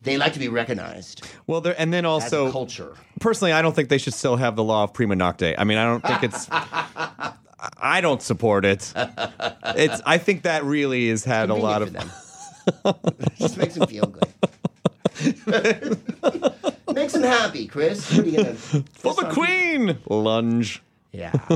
[0.03, 2.95] They like to be recognized Well, there and then also culture.
[3.19, 5.57] personally, I don't think they should still have the law of prima nocte.
[5.59, 6.47] I mean, I don't think it's.
[7.81, 8.93] I don't support it.
[9.75, 10.01] It's.
[10.07, 11.93] I think that really has had a lot of.
[11.93, 12.11] Them.
[12.85, 14.29] It just makes them feel good.
[16.95, 18.11] makes him happy, Chris.
[18.17, 18.55] What are you gonna
[18.95, 20.83] For the queen, lunge.
[21.13, 21.33] Yeah.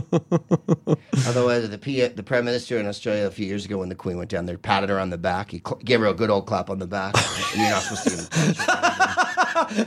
[1.27, 4.17] Otherwise, the P- the prime minister in Australia a few years ago, when the Queen
[4.17, 5.51] went down there, patted her on the back.
[5.51, 7.15] He cl- gave her a good old clap on the back.
[7.17, 9.87] and you're not supposed to even touch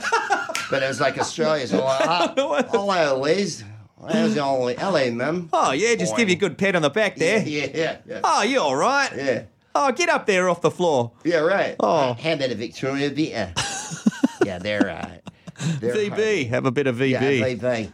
[0.70, 2.32] But it was like Australia's all, ah,
[2.72, 3.64] all LA's.
[3.96, 5.48] Where's all LA, ma'am?
[5.52, 7.46] Oh yeah, just give you a good pat on the back there.
[7.46, 8.20] Yeah, yeah, yeah.
[8.22, 9.10] Oh, you all right?
[9.16, 9.42] Yeah,
[9.78, 11.12] Oh, get up there off the floor.
[11.24, 11.76] yeah, right.
[11.80, 12.14] Oh.
[12.14, 13.52] Hand that a Victoria Bitter.
[14.44, 15.10] yeah, they're, uh,
[15.80, 17.10] they're VB, have a bit of VB.
[17.10, 17.92] Yeah, VB.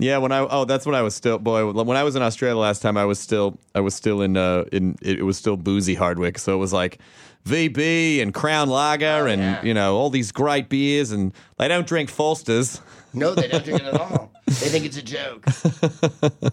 [0.00, 2.56] Yeah, when I oh that's when I was still boy when I was in Australia
[2.56, 5.56] last time I was still I was still in uh in it, it was still
[5.56, 7.00] boozy Hardwick so it was like
[7.44, 9.62] VB and Crown Lager and Oh, yeah.
[9.64, 12.80] you know all these great beers and they don't drink Foster's.
[13.12, 14.30] No, they don't drink it at all.
[14.46, 15.44] They think it's a joke.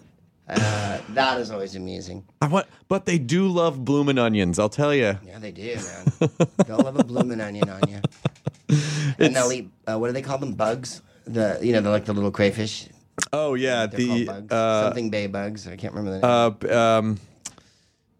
[0.48, 2.24] Uh, that is always amusing.
[2.40, 4.58] I want, but they do love bloomin' onions.
[4.58, 5.18] I'll tell you.
[5.24, 6.30] Yeah, they do, man.
[6.66, 8.00] they'll have a blooming onion on you.
[9.18, 10.54] And they'll eat, uh, what do they call them?
[10.54, 11.00] Bugs?
[11.24, 12.88] The You know, they're like the little crayfish.
[13.32, 14.52] Oh yeah, They're the bugs.
[14.52, 15.66] uh, Something bay bugs.
[15.66, 16.26] I can't remember the
[16.66, 16.74] name.
[16.74, 17.18] uh um,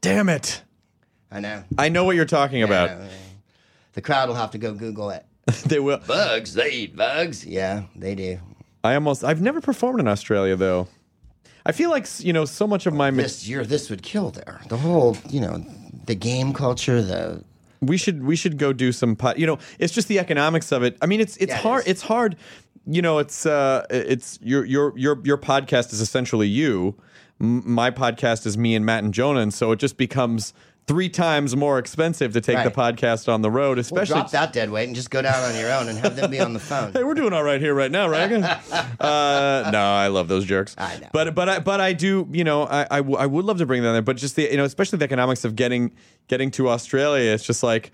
[0.01, 0.63] damn it,
[1.31, 1.65] I know.
[1.77, 2.91] I know what you're talking about.
[2.91, 3.09] Yeah, yeah.
[3.95, 5.27] The crowd will have to go Google it.
[5.67, 5.99] they will.
[5.99, 6.55] Bugs?
[6.55, 7.45] They eat bugs?
[7.45, 8.39] Yeah, they do.
[8.85, 10.87] I almost I've never performed in Australia though.
[11.67, 14.61] I feel like you know so much of my This year, this would kill there.
[14.69, 15.65] The whole, you know,
[16.07, 17.43] the game culture, the
[17.83, 20.83] we should we should go do some po- you know it's just the economics of
[20.83, 21.91] it i mean it's it's Yeah, hard is.
[21.91, 22.37] it's hard
[22.87, 26.95] you know it's uh it's your your your your podcast is essentially you
[27.39, 30.55] M- my podcast is me and matt and jonah and so it just becomes
[30.87, 34.15] three times more expensive to take the podcast on the road especially.
[34.15, 36.31] Well, drop that dead weight and just go down on your own and have them
[36.31, 36.93] be on the phone.
[36.97, 38.31] Hey, we're doing all right here right now, right?
[39.01, 40.75] uh, no, I love those jerks.
[40.79, 41.09] I know.
[41.13, 43.67] But but I but I do, you know, I, I, w- I would love to
[43.67, 45.93] bring them there, but just the you know, especially the economics of getting
[46.29, 47.91] getting to Australia, it's just like,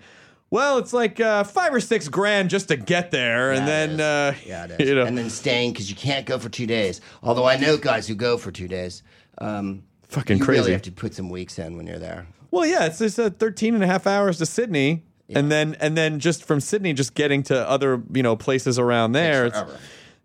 [0.51, 3.87] well, it's like uh, five or six grand just to get there, and Yeah, it
[3.97, 4.89] then uh, yeah, it is.
[4.89, 7.01] you know, and then staying because you can't go for two days.
[7.23, 9.01] Although I know guys who go for two days.
[9.39, 10.59] Um, Fucking you crazy.
[10.59, 12.27] really have to put some weeks in when you're there.
[12.53, 15.03] Well, yeah, it's just uh, 13 and a half hours to Sydney.
[15.35, 19.13] And then, and then, just from Sydney, just getting to other, you know, places around
[19.13, 19.49] there.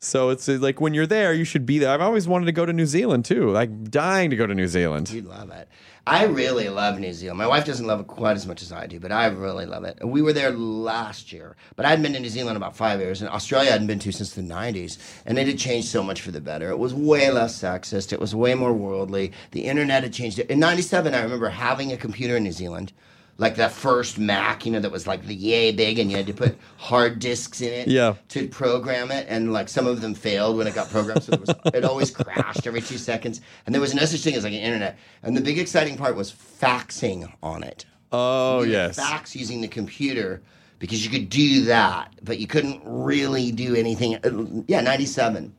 [0.00, 1.90] So it's uh, like when you're there, you should be there.
[1.90, 4.68] I've always wanted to go to New Zealand too, like dying to go to New
[4.68, 5.10] Zealand.
[5.10, 5.68] You'd love it.
[6.06, 7.36] I really love New Zealand.
[7.38, 9.84] My wife doesn't love it quite as much as I do, but I really love
[9.84, 9.98] it.
[10.02, 13.28] We were there last year, but I'd been to New Zealand about five years, and
[13.28, 14.96] Australia I hadn't been to since the 90s,
[15.26, 16.70] and it had changed so much for the better.
[16.70, 19.32] It was way less sexist, it was way more worldly.
[19.50, 20.48] The internet had changed it.
[20.48, 22.92] In 97, I remember having a computer in New Zealand.
[23.40, 26.26] Like that first Mac, you know, that was like the yay big, and you had
[26.26, 28.14] to put hard disks in it Yeah.
[28.30, 31.40] to program it, and like some of them failed when it got programmed, so it,
[31.40, 33.40] was, it always crashed every two seconds.
[33.64, 34.98] And there was no such thing as like an internet.
[35.22, 37.84] And the big exciting part was faxing on it.
[38.10, 38.96] Oh You yes.
[38.96, 40.42] fax using the computer
[40.80, 44.16] because you could do that, but you couldn't really do anything.
[44.16, 45.54] uh, Yeah, ninety seven,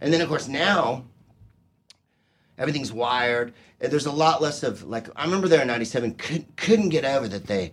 [0.00, 1.04] and then of course now
[2.62, 3.52] everything's wired.
[3.84, 7.04] Uh, There's a lot less of like I remember there in '97 could, couldn't get
[7.04, 7.72] over that they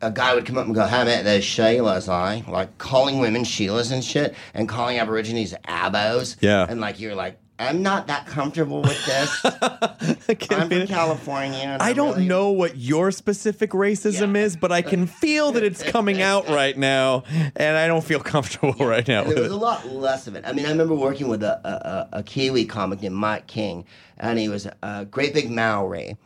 [0.00, 3.42] a guy would come up and go, "How about those Sheilas?" I like calling women
[3.44, 6.36] Sheilas and shit, and calling Aborigines Abos.
[6.40, 6.66] Yeah.
[6.68, 9.40] and like you're like, I'm not that comfortable with this.
[10.50, 11.76] I'm from California.
[11.80, 14.42] I don't really- know what your specific racism Yeah.
[14.42, 17.24] is, but I can feel that it's coming out right now,
[17.56, 19.50] and I don't feel comfortable right now there was it.
[19.52, 20.44] a lot less of it.
[20.46, 23.86] I mean, I remember working with a, a, a, a Kiwi comic named Mike King,
[24.18, 26.16] and he was a great big Maori,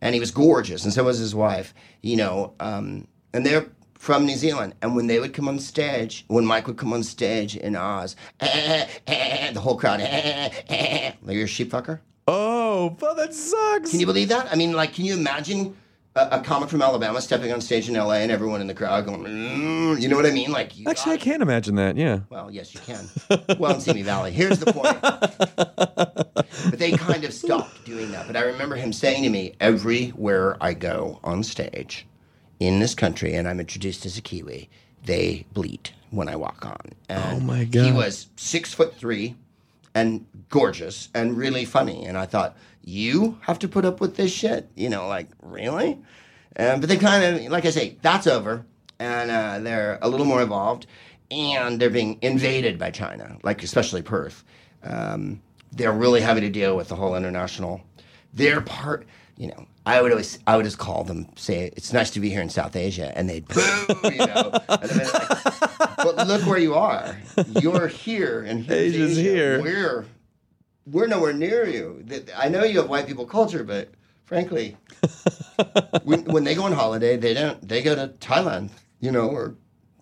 [0.00, 1.74] and he was gorgeous, and so was his wife.
[2.02, 3.66] You know, um, and they're
[3.98, 4.74] from New Zealand.
[4.80, 8.16] And when they would come on stage, when Mike would come on stage in Oz,
[8.40, 12.00] the whole crowd, like you're a sheep fucker.
[12.26, 13.90] Oh, well, that sucks.
[13.90, 14.50] Can you believe that?
[14.52, 15.74] I mean, like, can you imagine
[16.14, 19.06] a, a comic from Alabama stepping on stage in LA and everyone in the crowd
[19.06, 20.52] going, mm, you know what I mean?
[20.52, 21.96] Like, you Actually, I can't imagine that.
[21.96, 22.20] Yeah.
[22.28, 23.08] Well, yes, you can.
[23.58, 24.30] well, in Simi Valley.
[24.30, 25.00] Here's the point.
[25.00, 28.26] but they kind of stopped doing that.
[28.26, 32.06] But I remember him saying to me, everywhere I go on stage
[32.60, 34.68] in this country and I'm introduced as a Kiwi,
[35.04, 36.80] they bleed when I walk on.
[37.08, 37.84] And Oh, my god!
[37.84, 39.36] He was six foot three
[39.94, 42.04] and gorgeous and really funny.
[42.04, 44.68] And I thought, you have to put up with this shit?
[44.74, 45.98] You know, like, really?
[46.58, 48.64] Um, but they kind of, like I say, that's over.
[48.98, 50.86] And uh, they're a little more evolved.
[51.30, 54.44] And they're being invaded by China, like especially Perth.
[54.82, 55.42] Um,
[55.72, 57.82] they're really having to deal with the whole international.
[58.32, 59.06] They're part,
[59.36, 62.28] you know, I would always, I would just call them, say, it's nice to be
[62.28, 63.10] here in South Asia.
[63.16, 63.62] And they'd boo,
[64.04, 64.52] you know.
[64.68, 67.16] And I'd be like, but look where you are.
[67.60, 69.30] You're here, and Asia's Asia.
[69.30, 69.62] here.
[69.62, 70.06] We're
[70.86, 72.04] we're nowhere near you.
[72.36, 73.90] I know you have white people culture, but
[74.24, 74.76] frankly,
[76.04, 77.66] when, when they go on holiday, they don't.
[77.66, 78.70] They go to Thailand,
[79.00, 79.54] you know, or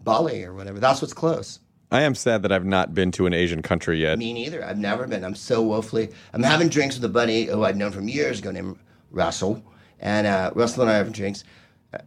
[0.03, 0.79] Bali or whatever.
[0.81, 1.61] That's what's close.
[1.91, 4.19] I am sad that I've not been to an Asian country yet.
[4.19, 4.65] Me neither.
[4.65, 5.25] I've never been.
[5.25, 6.11] I'm so woefully.
[6.33, 8.79] I'm having drinks with a buddy who I'd known from years ago named
[9.11, 9.63] Russell,
[10.01, 11.45] and uh, Russell and I having drinks.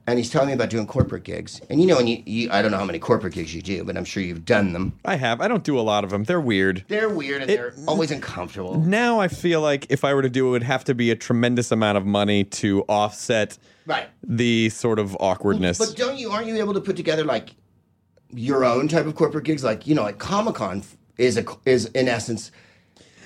[0.06, 1.62] And he's telling me about doing corporate gigs.
[1.70, 3.84] And you know, and you, you, I don't know how many corporate gigs you do,
[3.84, 4.94] but I'm sure you've done them.
[5.04, 5.42] I have.
[5.42, 6.26] I don't do a lot of them.
[6.26, 6.86] They're weird.
[6.90, 8.80] They're weird and they're always uncomfortable.
[8.82, 11.10] Now I feel like if I were to do it, it would have to be
[11.10, 14.08] a tremendous amount of money to offset Right.
[14.22, 15.80] the sort of awkwardness.
[15.80, 17.56] But don't you aren't you able to put together like
[18.32, 19.64] your own type of corporate gigs?
[19.64, 20.84] Like you know, like Comic Con
[21.18, 22.52] is a is in essence.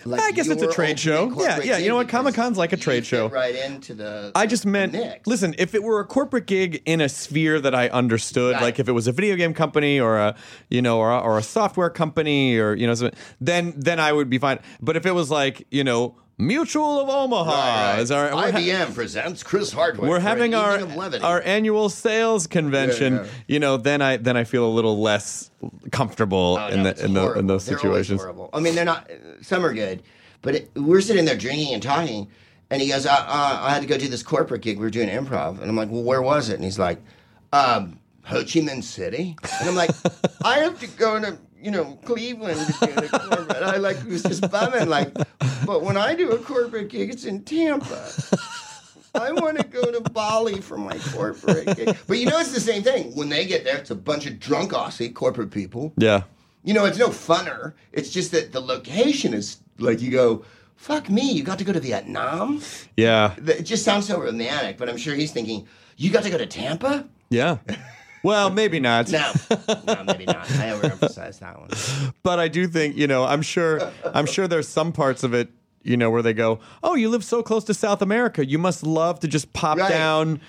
[0.06, 1.32] Like I guess it's a trade show.
[1.42, 2.10] Yeah, yeah, you know what?
[2.10, 3.30] Comic-Con's like a trade show.
[3.30, 4.32] Right into the.
[4.36, 5.26] I just meant, mix.
[5.28, 8.62] listen, if it were a corporate gig in a sphere that I understood, Right.
[8.62, 10.36] like if it was a video game company or a,
[10.70, 12.94] you know, or a, or a software company or you know,
[13.40, 14.60] then then I would be fine.
[14.82, 18.00] But if it was like, you know, Mutual of Omaha Right, right.
[18.02, 20.10] is our we're ha- IBM presents Chris Hardwick.
[20.10, 20.80] we're having our
[21.24, 23.14] our annual sales convention.
[23.16, 23.30] Yeah, yeah.
[23.48, 25.52] You know, then I then I feel a little less
[25.92, 28.20] comfortable Oh, in no, the in, the, in those They're situations.
[28.20, 28.50] horrible.
[28.52, 29.10] I mean, they're not.
[29.42, 30.02] Some are good,
[30.42, 32.28] but it, we're sitting there drinking and talking,
[32.72, 34.78] and he goes, uh, uh, "I had to go do this corporate gig.
[34.80, 37.00] We were doing improv," and I'm like, "Well, where was it?" And he's like,
[37.54, 39.92] um, "Ho Chi Minh City," and I'm like,
[40.44, 43.64] "I have to go to." You know, Cleveland to the corporate.
[43.64, 45.14] I like was just bumming, like,
[45.66, 48.12] but when I do a corporate gig, it's in Tampa.
[49.16, 51.98] I want to go to Bali for my corporate gig.
[52.06, 53.16] But you know, it's the same thing.
[53.16, 55.94] When they get there, it's a bunch of drunk Aussie corporate people.
[55.96, 56.24] Yeah.
[56.66, 57.74] You know, it's no funner.
[57.94, 60.44] It's just that the location is like you go,
[60.76, 62.62] fuck me, you got to go to Vietnam?
[62.98, 63.36] Yeah.
[63.38, 66.46] It just sounds so romantic, but I'm sure he's thinking, you got to go to
[66.46, 67.08] Tampa?
[67.30, 67.60] Yeah.
[68.24, 69.12] Well, maybe not.
[69.12, 69.32] No,
[69.86, 70.50] no, maybe not.
[70.52, 72.14] I overemphasized that one.
[72.24, 75.50] but I do think you know I'm sure I'm sure there's some parts of it
[75.84, 78.84] you know where they go oh you live so close to South America you must
[78.84, 79.90] love to just pop Right.
[79.90, 80.40] down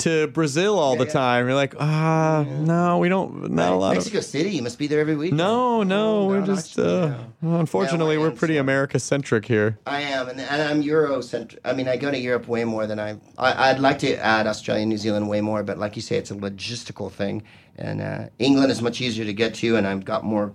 [0.00, 1.10] to Brazil all the yeah.
[1.12, 4.78] time you're like ah no we don't not a lot of Mexico City, you must
[4.78, 5.32] be there every week.
[5.32, 8.56] no no Oh, we're just uh, unfortunately No, we're am pretty.
[8.56, 11.58] America centric here I am, and, and I'm Eurocentric.
[11.64, 13.70] I mean, I go to Europe way more than I, I.
[13.70, 16.30] I'd like to add Australia and New Zealand way more, but like you say, it's
[16.30, 17.42] a logistical thing.
[17.76, 20.52] And uh, England is much easier to get to, and I've got more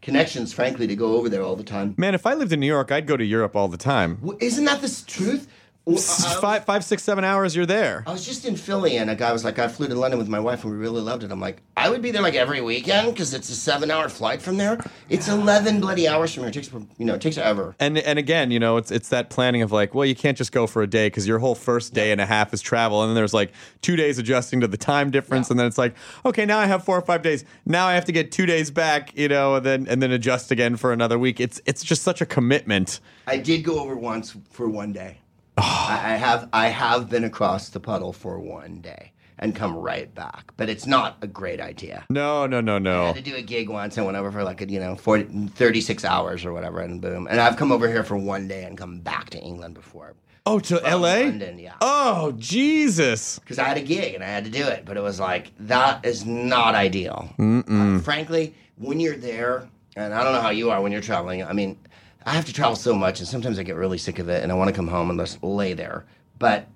[0.00, 1.94] connections, frankly, to go over there all the time.
[1.96, 4.38] man if I lived in New York I'd go to Europe all the time W-
[4.40, 5.46] Isn't that the truth?
[5.84, 8.96] Well, I- I- five five six seven hours you're there I was just in Philly,
[8.98, 11.00] and a guy was like, "I flew to London with my wife, and we really
[11.00, 14.08] loved it." I'm like, "I would be there like every weekend because it's a seven-hour
[14.08, 14.78] flight from there.
[15.08, 16.50] It's eleven bloody hours from here.
[16.50, 19.28] It takes, you know, it takes forever." And and again, you know, it's it's that
[19.28, 21.92] planning of like, well, you can't just go for a day because your whole first
[21.94, 24.76] day and a half is travel, and then there's like two days adjusting to the
[24.76, 27.44] time difference, and then it's like, okay, now I have four or five days.
[27.66, 30.52] Now I have to get two days back, you know, and then and then adjust
[30.52, 31.40] again for another week.
[31.40, 33.00] It's it's just such a commitment.
[33.26, 35.18] I did go over once for one day.
[35.56, 40.14] I, I have I have been across the puddle for one day and come right
[40.14, 42.04] back, but it's not a great idea.
[42.08, 43.02] No, no, no, no.
[43.02, 44.94] I had to do a gig once and went over for like a, you know
[44.96, 47.26] 40, 36 hours or whatever, and boom.
[47.28, 50.58] And I've come over here for one day and come back to England before Oh,
[50.58, 51.26] to L.A.
[51.26, 51.74] London, yeah.
[51.80, 53.38] Oh, Jesus.
[53.38, 54.84] because I had a gig and I had to do it.
[54.84, 57.32] But it was like that is not ideal.
[57.38, 61.44] Uh, frankly, when you're there, and I don't know how you are when you're traveling.
[61.44, 61.78] I mean,
[62.26, 64.52] I have to travel so much, and sometimes I get really sick of it, and
[64.52, 66.04] I want to come home and just lay there.
[66.38, 66.68] But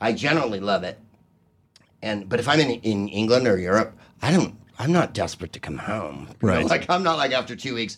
[0.00, 0.98] I generally love it.
[2.02, 4.56] And but if I'm in in England or Europe, I don't.
[4.78, 6.28] I'm not desperate to come home.
[6.40, 6.64] Right.
[6.64, 7.96] Like I'm not like after two weeks.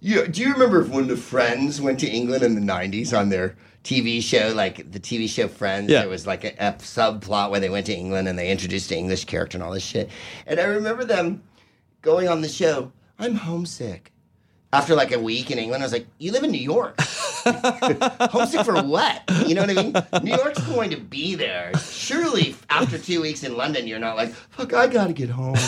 [0.00, 3.56] You, do you remember when the Friends went to England in the '90s on their
[3.84, 5.90] TV show, like the TV show Friends?
[5.90, 6.00] Yeah.
[6.00, 8.98] There was like a, a subplot where they went to England and they introduced an
[8.98, 10.08] English character and all this shit.
[10.46, 11.42] And I remember them
[12.00, 12.92] going on the show.
[13.18, 14.12] I'm homesick.
[14.70, 17.00] After like a week in England, I was like, "You live in New York.
[17.50, 19.22] homesick for what?
[19.46, 19.92] You know what I mean?
[20.22, 21.72] New York's going to be there.
[21.78, 25.56] Surely, after two weeks in London, you're not like, fuck, I gotta get home.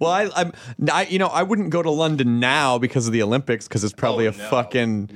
[0.00, 0.52] Well, I, I'm,
[0.90, 3.92] I, you know, I wouldn't go to London now because of the Olympics because it's
[3.92, 4.44] probably Oh, a no.
[4.48, 5.10] fucking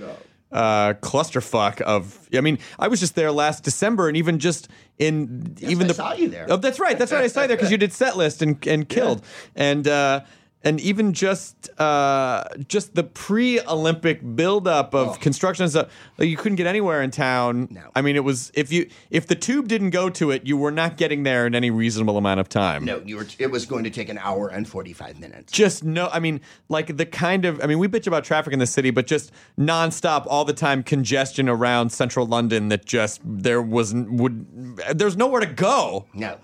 [0.52, 2.28] uh, clusterfuck of.
[2.34, 5.94] I mean, I was just there last December, and even just in even I the
[5.94, 6.46] saw you there.
[6.48, 6.98] Oh, that's right.
[6.98, 7.24] That's right.
[7.24, 9.86] I saw you there because you did set list and and killed and.
[9.86, 10.20] uh
[10.64, 15.88] and even just uh, just the pre-Olympic buildup of construction and stuff,
[16.18, 17.68] like you couldn't get anywhere in town.
[17.70, 17.74] Oh.
[17.74, 17.90] No.
[17.94, 20.72] I mean, it was if you if the tube didn't go to it, you were
[20.72, 22.84] not getting there in any reasonable amount of time.
[22.84, 23.26] No, you were.
[23.38, 25.52] It was going to take an hour and forty-five minutes.
[25.52, 28.58] just no i mean like the kind of i mean we bitch about traffic in
[28.58, 33.62] the city but just nonstop all the time congestion around central london that just there
[33.62, 36.38] was would there's nowhere to go No.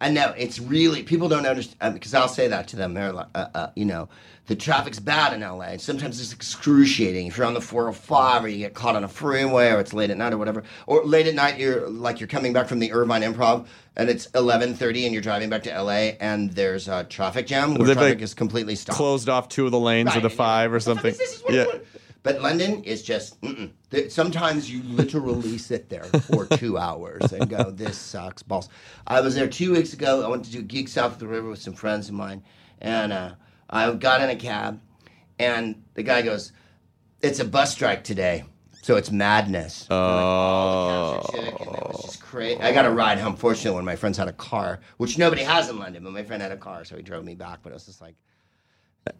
[0.00, 2.94] I know it's really people don't understand because I'll say that to them.
[2.94, 4.08] They're like, uh, uh, you know,
[4.46, 5.76] the traffic's bad in LA.
[5.76, 7.26] Sometimes it's excruciating.
[7.26, 10.10] If you're on the 405 or you get caught on a freeway or it's late
[10.10, 12.92] at night or whatever, or late at night you're like you're coming back from the
[12.92, 17.46] Irvine Improv and it's 11:30 and you're driving back to LA and there's a traffic
[17.46, 18.96] jam where They've, traffic like, is completely stopped.
[18.96, 21.12] closed off two of the lanes Right, or the five or "What the fuck something
[21.12, 21.32] is this?
[21.36, 21.84] Is what- yeah what-"
[22.22, 23.40] But London is just.
[23.40, 23.70] Mm-mm.
[24.10, 28.68] Sometimes you literally sit there for two hours and go, "This sucks, balls."
[29.06, 30.24] I was there two weeks ago.
[30.24, 32.42] I went to do gig south of the river with some friends of mine,
[32.80, 33.34] and uh,
[33.70, 34.80] I got in a cab,
[35.38, 36.52] and the guy goes,
[37.22, 38.44] "It's a bus strike today."
[38.82, 39.86] So it's madness.
[39.90, 42.60] And, like, the chick, and it was just crazy.
[42.60, 43.36] I got a ride home.
[43.36, 46.22] Fortunately, one of my friends had a car, which nobody has in London, but my
[46.22, 47.58] friend had a car, so he drove me back.
[47.62, 48.14] But it was just like,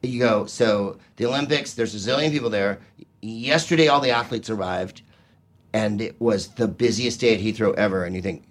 [0.02, 2.80] you go, so the Olympics, there's a zillion people there.
[3.22, 5.02] Yesterday, all the athletes arrived,
[5.72, 8.04] and it was the busiest day at Heathrow ever.
[8.04, 8.44] And you think,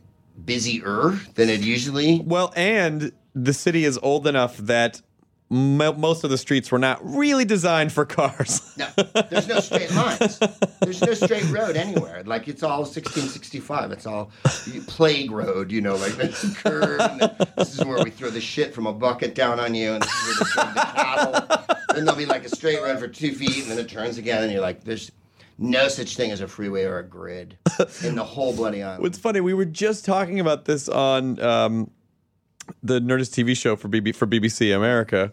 [0.46, 2.22] busier than it usually?
[2.26, 5.02] well and the city is old enough that
[5.50, 8.88] mo- most of the streets were not really designed for cars No,
[9.30, 10.40] there's no straight lines.
[10.82, 12.24] There's no straight road anywhere.
[12.26, 13.92] Like it's all 1665.
[13.92, 14.32] It's all
[14.88, 17.00] plague road, you know, like this curve.
[17.58, 20.12] This is where we throw the shit from a bucket down on you, and this
[20.12, 21.76] is where they throw the cattle.
[21.94, 24.44] Then there'll be like a straight road for two feet, and then it turns again,
[24.44, 25.12] and you're like, there's
[25.58, 27.58] no such thing as a freeway or a grid
[28.04, 29.06] in the whole bloody island.
[29.06, 29.42] It's funny.
[29.42, 31.92] We were just talking about this on um,
[32.84, 35.32] the Nerdist TV show for BB for BBC America.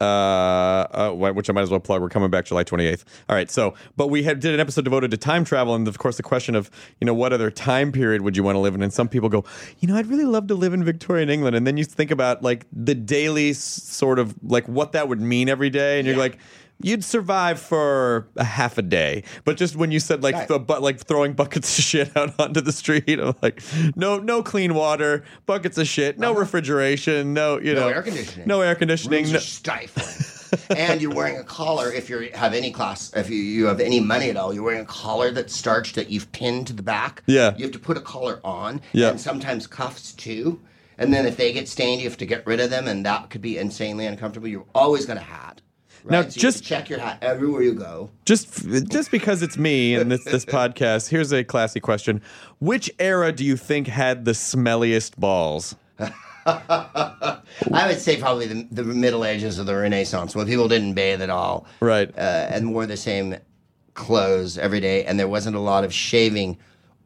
[0.00, 2.00] Uh, uh, which I might as well plug.
[2.00, 3.04] We're coming back July 28th.
[3.28, 3.50] All right.
[3.50, 6.22] So, but we had did an episode devoted to time travel, and of course, the
[6.22, 6.70] question of
[7.02, 8.80] you know what other time period would you want to live in?
[8.80, 9.44] And some people go,
[9.80, 12.42] you know, I'd really love to live in Victorian England, and then you think about
[12.42, 16.38] like the daily sort of like what that would mean every day, and you're like.
[16.82, 20.48] You'd survive for a half a day, but just when you said like Right.
[20.48, 23.62] the but like throwing buckets of shit out onto the street, I'm like,
[23.96, 27.80] no, no clean water, buckets of shit, no refrigeration, no, you Uh-huh.
[27.80, 28.48] No know, air conditioning.
[28.48, 29.18] no air conditioning.
[29.24, 30.36] Rooms no- are stifling.
[30.76, 34.00] and you're wearing a collar if you have any class, if you, you have any
[34.00, 34.52] money at all.
[34.52, 37.22] You're wearing a collar that's starched that you've pinned to the back.
[37.26, 37.54] Yeah.
[37.56, 38.80] You have to put a collar on.
[38.92, 39.10] Yeah.
[39.10, 40.60] And sometimes cuffs too.
[40.98, 43.30] And then if they get stained, you have to get rid of them, and that
[43.30, 44.48] could be insanely uncomfortable.
[44.48, 45.60] You're always got a hat.
[46.04, 46.10] Right?
[46.12, 48.10] Now, So you just- check your hat everywhere you go.
[48.24, 48.48] just
[48.88, 52.20] just because it's me and this this podcast, here's a classy question:
[52.58, 55.74] Which era do you think had the smelliest balls?
[56.46, 61.22] I would say probably the, the Middle Ages or the Renaissance, when people didn't bathe
[61.22, 62.08] at all, Right.
[62.16, 62.20] uh,
[62.50, 63.36] and wore the same
[63.94, 66.56] clothes every day, and there wasn't a lot of shaving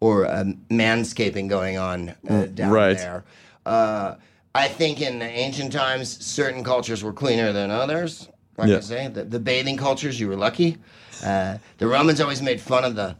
[0.00, 2.96] or um, manscaping going on uh, down Mm, right.
[2.96, 3.24] there.
[3.66, 4.14] Uh,
[4.54, 8.28] I think in the ancient times, certain cultures were cleaner than others.
[8.56, 8.76] Like Yeah.
[8.76, 10.78] I say, the, the bathing cultures, you were lucky.
[11.24, 13.16] Uh, the Romans always made fun of the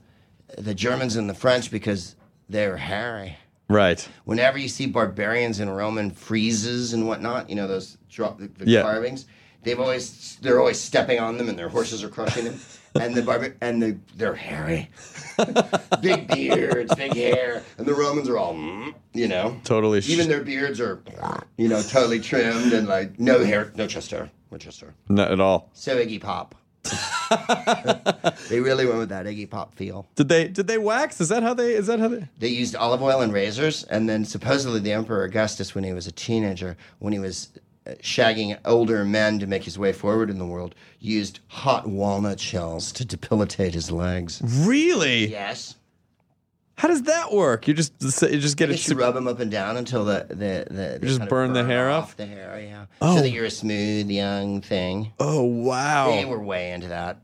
[0.58, 2.14] the Germans and the French because
[2.48, 3.36] they were hairy
[3.68, 4.06] Right.
[4.24, 8.82] whenever you see barbarians in Roman friezes and whatnot, you know those the, the Yeah.
[8.82, 9.26] carvings.
[9.64, 12.60] They've always they're always stepping on them, and their horses are crushing them.
[13.00, 14.88] And the and the, they're hairy,
[16.00, 20.28] big beards, big hair, and the Romans are all, mm, you know, Totally sh- Even
[20.28, 21.02] their beards are,
[21.56, 24.94] you know, totally trimmed and like no hair, no chest hair, no chest hair.
[25.08, 25.70] Not at all.
[25.72, 26.54] So Iggy Pop.
[28.48, 30.06] they really went with that Iggy Pop feel.
[30.14, 31.20] Did they did they wax?
[31.20, 34.08] Is that how they is that how they They used olive oil and razors, and
[34.08, 37.48] then supposedly the Emperor Augustus, when he was a teenager, when he was
[38.02, 42.92] shagging older men to make his way forward in the world, used hot walnut shells
[42.92, 44.40] to debilitate his legs.
[44.44, 45.26] Really?
[45.26, 45.76] Yes.
[46.76, 47.68] How does that work?
[47.68, 50.26] You just you just get I it you rub them up and down until the
[50.28, 52.16] the, the they just of burn the hair off?
[52.16, 53.14] the hair, yeah, Oh.
[53.16, 55.12] so that you're a smooth young thing.
[55.20, 56.10] Oh wow.
[56.10, 57.18] They were way into that.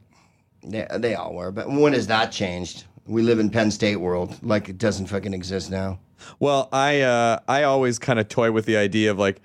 [0.63, 1.51] They, they all were.
[1.51, 2.85] But when has that changed?
[3.07, 5.99] We live in Penn State world, like it doesn't fucking exist now.
[6.39, 9.41] Well, I uh, I always kind of toy with the idea of like,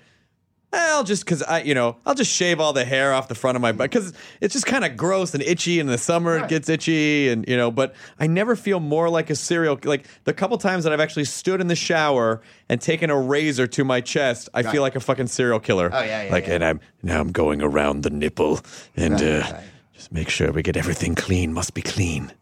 [0.78, 3.56] I'll just because I, you know, I'll just shave all the hair off the front
[3.56, 5.80] of my butt because it's just kind of gross and itchy.
[5.80, 7.70] In the summer, it gets itchy, and you know.
[7.70, 9.78] But I never feel more like a serial.
[9.84, 13.66] Like the couple times that I've actually stood in the shower and taken a razor
[13.66, 15.90] to my chest, I feel like a fucking serial killer.
[15.92, 16.54] Oh, yeah, yeah, Like, yeah.
[16.54, 18.60] and I'm now I'm going around the nipple
[18.96, 19.64] and Right, uh, right.
[19.94, 21.52] just make sure we get everything clean.
[21.52, 22.32] Must be clean.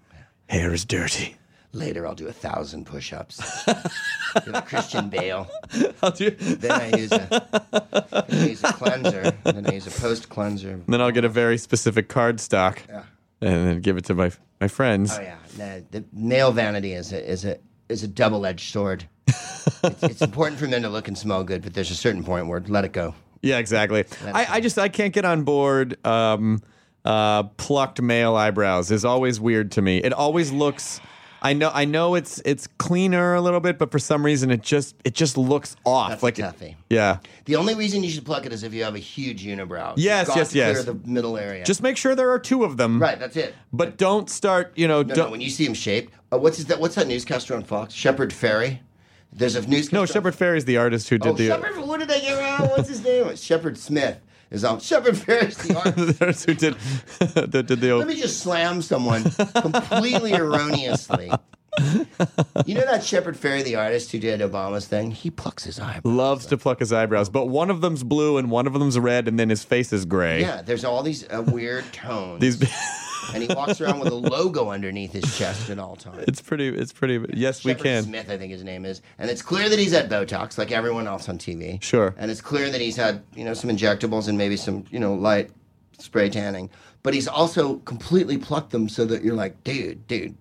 [0.48, 1.36] Hair is dirty.
[1.74, 3.64] Later, I'll do a thousand push-ups.
[4.46, 5.48] You're like Christian Bale.
[6.02, 6.30] I'll do.
[6.30, 9.30] Then I use a, I use a cleanser.
[9.44, 10.80] Then I use a post cleanser.
[10.86, 13.02] Then I'll get a very specific card stock Yeah.
[13.40, 15.16] and then give it to my my friends.
[15.18, 17.58] Oh yeah, no, the male vanity is a is a
[17.88, 19.08] is a double edged sword.
[19.26, 22.46] it's, it's important for men to look and smell good, but there's a certain point
[22.46, 23.14] where let it go.
[23.42, 24.04] Yeah, exactly.
[24.24, 25.98] I, I just I can't get on board.
[26.06, 26.62] Um,
[27.04, 29.98] uh, plucked male eyebrows is always weird to me.
[29.98, 31.00] It always looks.
[31.44, 34.62] I know I know it's it's cleaner a little bit, but for some reason it
[34.62, 36.08] just it just looks off.
[36.08, 36.74] That's like toughie.
[36.88, 37.18] yeah.
[37.44, 39.90] The only reason you should pluck it is if you have a huge unibrow.
[39.90, 40.84] You've Yes, got yes, to clear yes.
[40.84, 41.62] the middle area.
[41.64, 43.00] Just make sure there are two of them.
[43.00, 43.18] right.
[43.18, 43.54] That's it.
[43.72, 44.72] But don't start.
[44.76, 45.02] You know.
[45.02, 45.26] No, don't.
[45.26, 46.80] no, when you see him shaped, uh, what's his, that?
[46.80, 47.92] What's that newscaster on Fox?
[47.92, 48.78] Shepard Fairey.
[49.30, 49.96] There's a newscaster.
[49.96, 51.48] no, Shepard Fairey's the artist who did Oh, the.
[51.48, 51.76] Shepard.
[51.76, 52.70] What did I get wrong?
[52.70, 53.36] What's his name?
[53.36, 54.18] Shepard Smith
[54.54, 55.56] is Fairey's
[55.96, 56.46] the artist.
[56.46, 56.74] who did
[57.50, 59.24] that did the Let me just slam someone
[59.54, 61.30] completely erroneously.
[62.66, 65.10] You know that Shepard Fairey, the artist who did Obama's thing?
[65.10, 66.08] He plucks his eyebrow.
[66.12, 69.26] loves to pluck his eyebrows, but one of them's blue and one of them's red,
[69.26, 70.40] and then his face is gray.
[70.42, 72.40] Yeah, there's all these uh, weird tones.
[72.40, 72.58] These.
[73.32, 76.24] And he walks around with a logo underneath his chest at all times.
[76.28, 76.68] it's pretty.
[76.68, 77.24] It's pretty.
[77.34, 78.02] Yes, we Shepard can.
[78.04, 81.06] Smith, I think his name is, and it's clear that he's had Botox, like everyone
[81.06, 81.82] else on TV.
[81.82, 82.14] Sure.
[82.18, 85.14] And it's clear that he's had, you know, some injectables and maybe some, you know,
[85.14, 85.50] light
[85.98, 86.68] spray tanning.
[87.02, 90.34] But he's also completely plucked them so that you're like, dude, dude,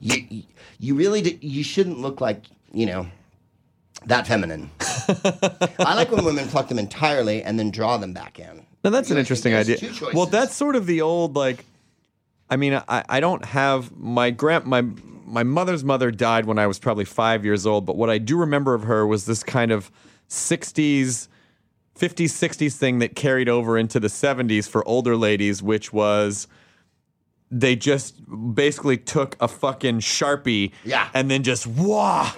[0.00, 0.42] you, you-
[0.78, 3.06] you really, d- you shouldn't look like, you know,
[4.04, 4.70] that feminine.
[5.78, 8.66] I like when women pluck them entirely and then draw them back in.
[8.84, 9.78] Now that's You an interesting idea.
[10.12, 11.64] Well, that's sort of the old like.
[12.48, 14.82] I mean, I, I don't have my grand my
[15.24, 18.36] my mother's mother died when I was probably five years old, but what I do
[18.38, 19.90] remember of her was this kind of
[20.28, 21.28] '60s,
[21.98, 26.46] '50s, '60s thing that carried over into the '70s for older ladies, which was
[27.50, 28.14] they just
[28.54, 31.08] basically took a fucking sharpie, Yeah.
[31.14, 32.32] and then just wah.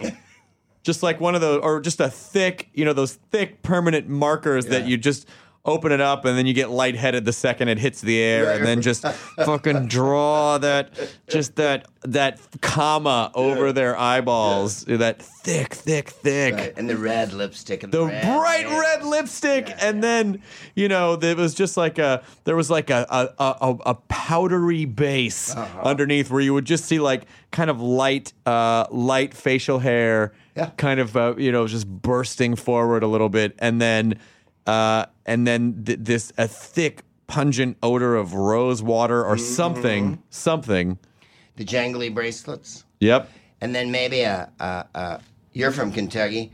[0.84, 4.66] Just like one of those, or just a thick, you know, those thick permanent markers
[4.66, 5.28] that you just
[5.69, 8.66] open it up and then you get lightheaded the second it hits the air, and
[8.66, 9.07] then just
[9.45, 10.91] fucking draw that,
[11.29, 16.55] just that that comma over their eyeballs, that thick, thick, thick.
[16.55, 18.81] Right, And the red lipstick and the, The red bright hair.
[18.81, 20.43] red lipstick, and then
[20.75, 24.85] you know it was just like a there was like a a, a, a powdery
[24.85, 25.81] base Uh-huh.
[25.83, 30.71] underneath where you would just see like kind of light uh, light facial hair, Yeah.
[30.77, 34.19] kind of uh, you know just bursting forward a little bit, and then
[34.69, 39.55] uh, and then th- this a thick pungent odor of rose water or Mm-hmm.
[39.61, 40.99] something something.
[41.57, 42.85] The jangly bracelets.
[43.01, 43.29] Yep.
[43.61, 45.21] and then maybe a, a, a
[45.53, 46.53] you're from Kentucky,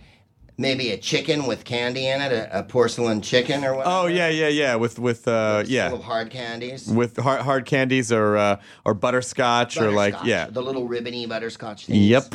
[0.57, 3.97] maybe a chicken with candy in it, a, a porcelain chicken or whatever.
[3.97, 4.75] Oh yeah, yeah, yeah.
[4.77, 5.91] With with uh, yeah.
[5.91, 6.87] full hard candies.
[6.87, 10.47] with hard, hard candies or uh, or butterscotch, or like yeah.
[10.51, 11.99] the little ribbony butterscotch things.
[11.99, 12.35] Yep.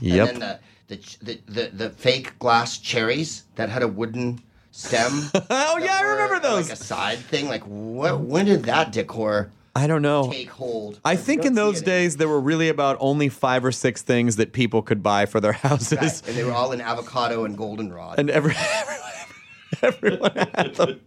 [0.00, 0.28] Yep.
[0.28, 0.58] And then
[0.88, 4.40] the, the, the, the, the fake glass cherries that had a wooden
[4.72, 5.30] stem.
[5.50, 6.68] oh yeah, I remember those.
[6.68, 7.46] Like a side thing.
[7.48, 8.18] Like what?
[8.20, 10.30] When did that decor I don't know.
[10.30, 11.00] take hold?
[11.04, 14.52] I think in those days there were really about only five or six things that
[14.52, 16.28] people could buy for their houses, Right.
[16.28, 18.18] And they were all in avocado and goldenrod.
[18.18, 18.54] and every.
[19.80, 21.00] Everyone had them,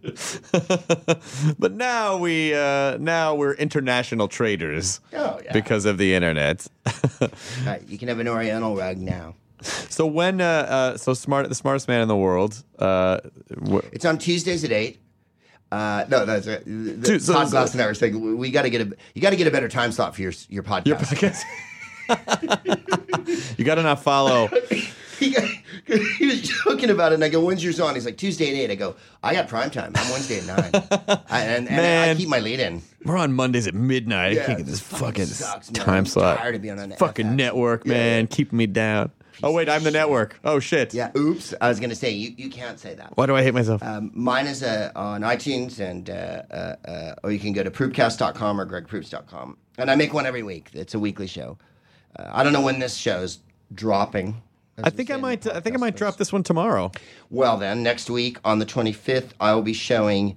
[1.58, 5.52] but now we uh, now we're international traders Oh, yeah.
[5.52, 6.66] because of the internet.
[7.64, 9.34] Right, you can have an Oriental rug now.
[9.88, 13.18] so when uh, uh, so smart the smartest man in the world uh,
[13.68, 15.00] wh- It's on Tuesdays at eight.
[15.72, 16.64] Uh, no, that's right.
[16.64, 18.96] The, Dude, so- Todd Glass and I were saying we- we got to get a
[19.14, 20.86] you got to get a better time slot for your your podcast.
[20.86, 21.42] your podcast.
[23.58, 24.46] you got to not follow.
[25.18, 25.44] he, got,
[26.18, 28.70] he was joking about it, and I go, "When's yours on?" He's like, "Tuesday at
[28.70, 28.70] 8.
[28.70, 29.92] I go, "I got prime time.
[29.96, 31.18] I'm Wednesday at 9.
[31.28, 32.82] I, and and I keep my lead in.
[33.04, 34.38] We're on Mondays at midnight.
[34.38, 35.84] I can't get this fucking sucks, man.
[35.84, 36.38] time I'm slot.
[36.38, 37.34] tired of being on fucking FX.
[37.34, 38.36] network, Yeah, man, yeah.
[38.36, 39.10] keeping me down.
[39.42, 40.38] Oh wait, I'm the network.
[40.44, 40.94] Oh shit.
[40.94, 41.10] Yeah.
[41.16, 41.54] Oops.
[41.60, 43.16] I was gonna say you, you can't say that.
[43.16, 43.82] Why do I hate myself?
[43.82, 47.70] Um, mine is uh, on iTunes, and uh, uh, uh, or you can go to
[47.70, 49.56] proopcast.com or gregproops.com.
[49.78, 50.70] And I make one every week.
[50.72, 51.58] It's a weekly show.
[52.18, 53.40] Uh, I don't know when this show's
[53.74, 54.42] dropping.
[54.82, 55.46] I think I might.
[55.46, 56.92] I think I might drop this one tomorrow.
[57.30, 60.32] Well, then, next week on the 25th, I will be showing Todd Glass and I
[60.32, 60.32] are saying we, we got to get a, you got to get a better time
[60.32, 60.36] slot for your your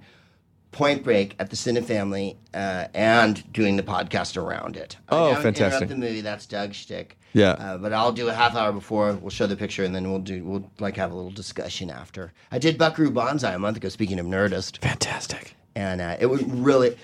[0.72, 4.96] Point Break at the Cinefamily uh, and doing the podcast around it.
[5.08, 5.88] Oh, I fantastic.
[5.88, 6.20] The movie.
[6.20, 7.18] That's Doug shtick.
[7.32, 7.50] Yeah.
[7.52, 9.12] Uh, but I'll do a half hour before.
[9.14, 12.32] We'll show the picture, and then we'll do we'll like have a little discussion after.
[12.50, 13.88] I did Buckaroo Banzai a month ago.
[13.88, 15.54] Speaking of Nerdist, Fantastic.
[15.74, 16.96] and uh, it was really.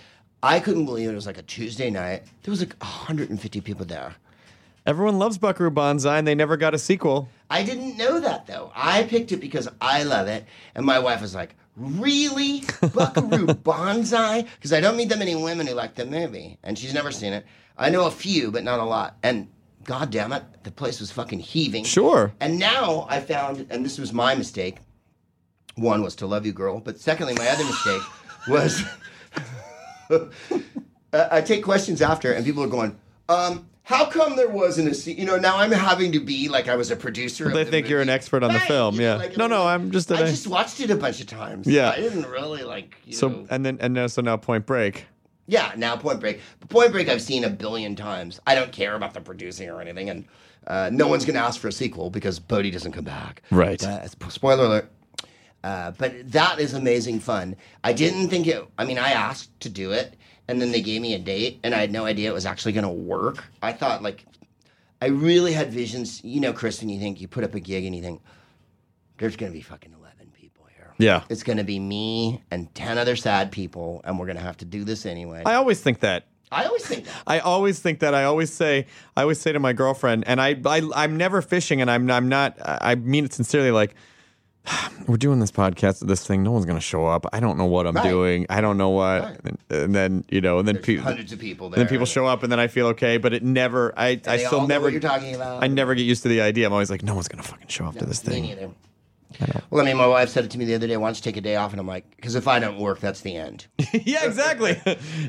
[0.43, 1.13] I couldn't believe it.
[1.13, 2.23] It was like a Tuesday night.
[2.43, 4.15] There was like 150 people there.
[4.85, 7.29] Everyone loves Buckaroo Banzai, and they never got a sequel.
[7.51, 8.71] I didn't know that though.
[8.75, 10.45] I picked it because I love it,
[10.75, 12.63] and my wife was like, "Really,
[12.95, 16.95] Buckaroo Banzai?" Because I don't meet that many women who like the movie, and she's
[16.95, 17.45] never seen it.
[17.79, 19.17] I know a few, but not a lot.
[19.23, 19.49] And
[19.87, 21.85] god damn it, the place was fucking heaving.
[21.85, 22.33] Sure.
[22.41, 24.77] And now I found, and this was my mistake.
[25.77, 28.03] One was to love you, girl, but secondly, my other mistake
[28.49, 28.83] was
[30.11, 30.19] uh,
[31.13, 32.99] I take questions after, and people are going,
[33.29, 36.69] um, "How come there wasn't a scene?" You know, now I'm having to be like
[36.69, 37.47] I was a producer.
[37.47, 39.17] of They the think you're an expert on the Right, film, you know, yeah.
[39.17, 41.67] like, No, no, I'm just I just watched it a bunch of times.
[41.67, 41.91] Yeah.
[41.91, 42.97] I didn't really like.
[43.05, 45.07] You So know, and then and now so now Point Break.
[45.47, 46.41] Yeah, now Point Break.
[46.61, 48.41] But Point Break I've seen a billion times.
[48.47, 50.25] I don't care about the producing or anything, and
[50.67, 53.43] uh, no one's going to ask for a sequel because Bodhi doesn't come back.
[53.51, 53.83] Right.
[53.83, 54.93] Uh, spoiler alert.
[55.63, 57.57] Uh, but that is amazing fun.
[57.83, 58.65] I didn't think it.
[58.79, 60.15] I mean, I asked to do it,
[60.49, 62.73] and then they gave me a date, and I had no idea it was actually
[62.73, 63.45] going to work.
[63.63, 64.25] I thought like,
[65.03, 66.23] I really had visions.
[66.25, 68.21] You know, Chris, when you think you put up a gig and you think
[69.19, 70.06] there's going to be fucking eleven people here.
[70.99, 71.23] Yeah.
[71.29, 74.57] It's going to be me and 10 other sad people, and we're going to have
[74.59, 75.43] to do this anyway.
[75.45, 76.25] I always think that.
[76.53, 77.15] I always think that.
[77.27, 78.15] I always think that.
[78.15, 78.87] I always say.
[79.17, 82.29] I always say to my girlfriend, and I, I I'm never fishing, and I'm I'm
[82.29, 82.57] not.
[82.65, 83.73] I mean it sincerely.
[83.73, 83.97] Like
[85.09, 86.45] we're doing this podcast, this thing.
[86.45, 87.27] No one's gonna show up.
[87.33, 88.09] I don't know what I'm Right.
[88.09, 88.47] doing.
[88.49, 89.23] I don't know what.
[89.25, 89.41] Right.
[89.45, 91.05] And, and then you know, and then people.
[91.05, 91.79] hundreds of people there.
[91.79, 93.93] Then people show up, and then I feel okay, but it never.
[93.97, 94.89] I I still never.
[94.89, 95.65] you're talking about.
[95.65, 96.67] I never get used to the idea.
[96.67, 98.45] I'm always like, no one's gonna fucking show up to this thing.
[98.45, 98.71] neither.
[99.71, 100.97] Well, I mean, my wife said it to me the other day.
[100.97, 101.73] Why don't you take a day off?
[101.73, 103.67] And I'm like, because if I don't work, that's the end.
[103.93, 104.81] yeah, exactly.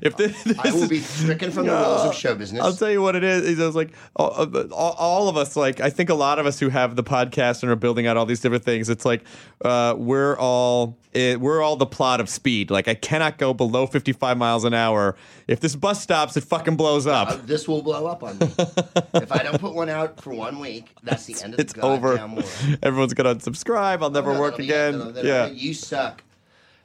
[0.01, 2.63] if this, this I will be stricken from the rules of show business.
[2.63, 3.59] I'll tell you what it is.
[3.59, 4.31] I was like, all,
[4.71, 7.71] all of us, like, I think a lot of us who have the podcast and
[7.71, 9.23] are building out all these different things, it's like
[9.63, 12.69] uh, we're all it, we're all the plot of speed.
[12.69, 15.15] Like, I cannot go below 55 miles an hour.
[15.47, 17.47] If this bus stops, it fucking blows Uh, up.
[17.47, 18.45] this will blow up on me.
[19.15, 21.81] if I don't put one out for one week, that's the end of It's the
[21.81, 22.17] over.
[22.17, 22.43] world.
[22.84, 23.97] Everyone's gonna unsubscribe.
[24.02, 25.14] I'll never work again.
[25.22, 25.48] Yeah.
[25.48, 26.24] you suck.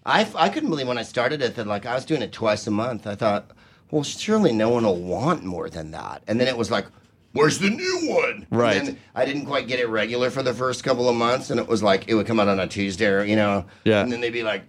[0.04, 2.66] I, I couldn't believe when I started it that like I was doing it twice
[2.66, 3.06] a month.
[3.06, 3.50] I thought,
[3.90, 6.22] well, surely no one will want more than that.
[6.26, 6.86] And then it was like,
[7.32, 8.46] where's the new one?
[8.50, 8.76] Right.
[8.76, 11.60] And then I didn't quite get it regular for the first couple of months, and
[11.60, 13.64] it was like it would come out on a Tuesday, or, you know.
[13.84, 14.02] Yeah.
[14.02, 14.64] And then they'd be like.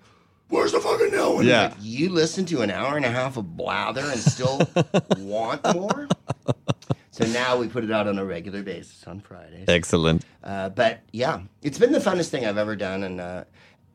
[0.54, 1.48] Where's the fucking new one?
[1.48, 1.64] Yeah.
[1.64, 4.62] Like, you listen to an hour and a half of blather and still
[5.18, 6.08] want more?
[7.10, 9.66] So now we put it out on a regular basis on Fridays.
[9.68, 10.24] Excellent.
[10.44, 13.46] Uh, but yeah, it's been the funnest thing I've ever done, and uh,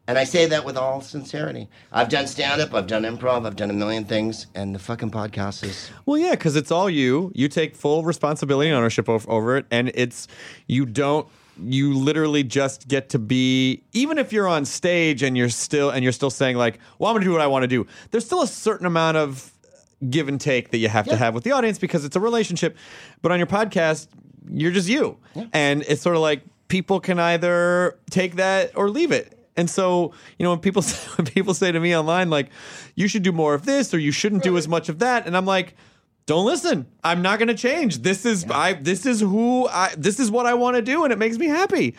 [0.09, 1.69] and I say that with all sincerity.
[1.93, 5.13] I've done stand up, I've done improv, I've done a million things, and the fucking
[5.13, 7.31] podcast is Well, yeah, because it's all you.
[7.37, 10.27] You take full responsibility and ownership of, over it, and it's
[10.67, 11.29] you don't.
[11.61, 16.03] You literally just get to be, even if you're on stage and you're still and
[16.03, 18.43] you're still saying like, "Well, I'm to do what I want to do." There's still
[18.43, 19.53] a certain amount of
[20.09, 22.77] give and take that you have to have with the audience because it's a relationship.
[23.21, 24.09] But on your podcast,
[24.51, 25.19] you're just you,
[25.53, 29.35] and it's sort of like people can either take that or leave it.
[29.57, 30.83] And so, you know, when people
[31.17, 32.51] when people say to me online like,
[32.95, 35.37] "You should do more of this" or "You shouldn't do as much of that," and
[35.37, 35.75] I'm like
[36.29, 36.87] don't listen.
[37.03, 37.99] I'm not going to change.
[38.03, 38.75] This is I.
[38.75, 39.93] This is who I.
[39.97, 41.97] This is what I want to do, and it makes me happy.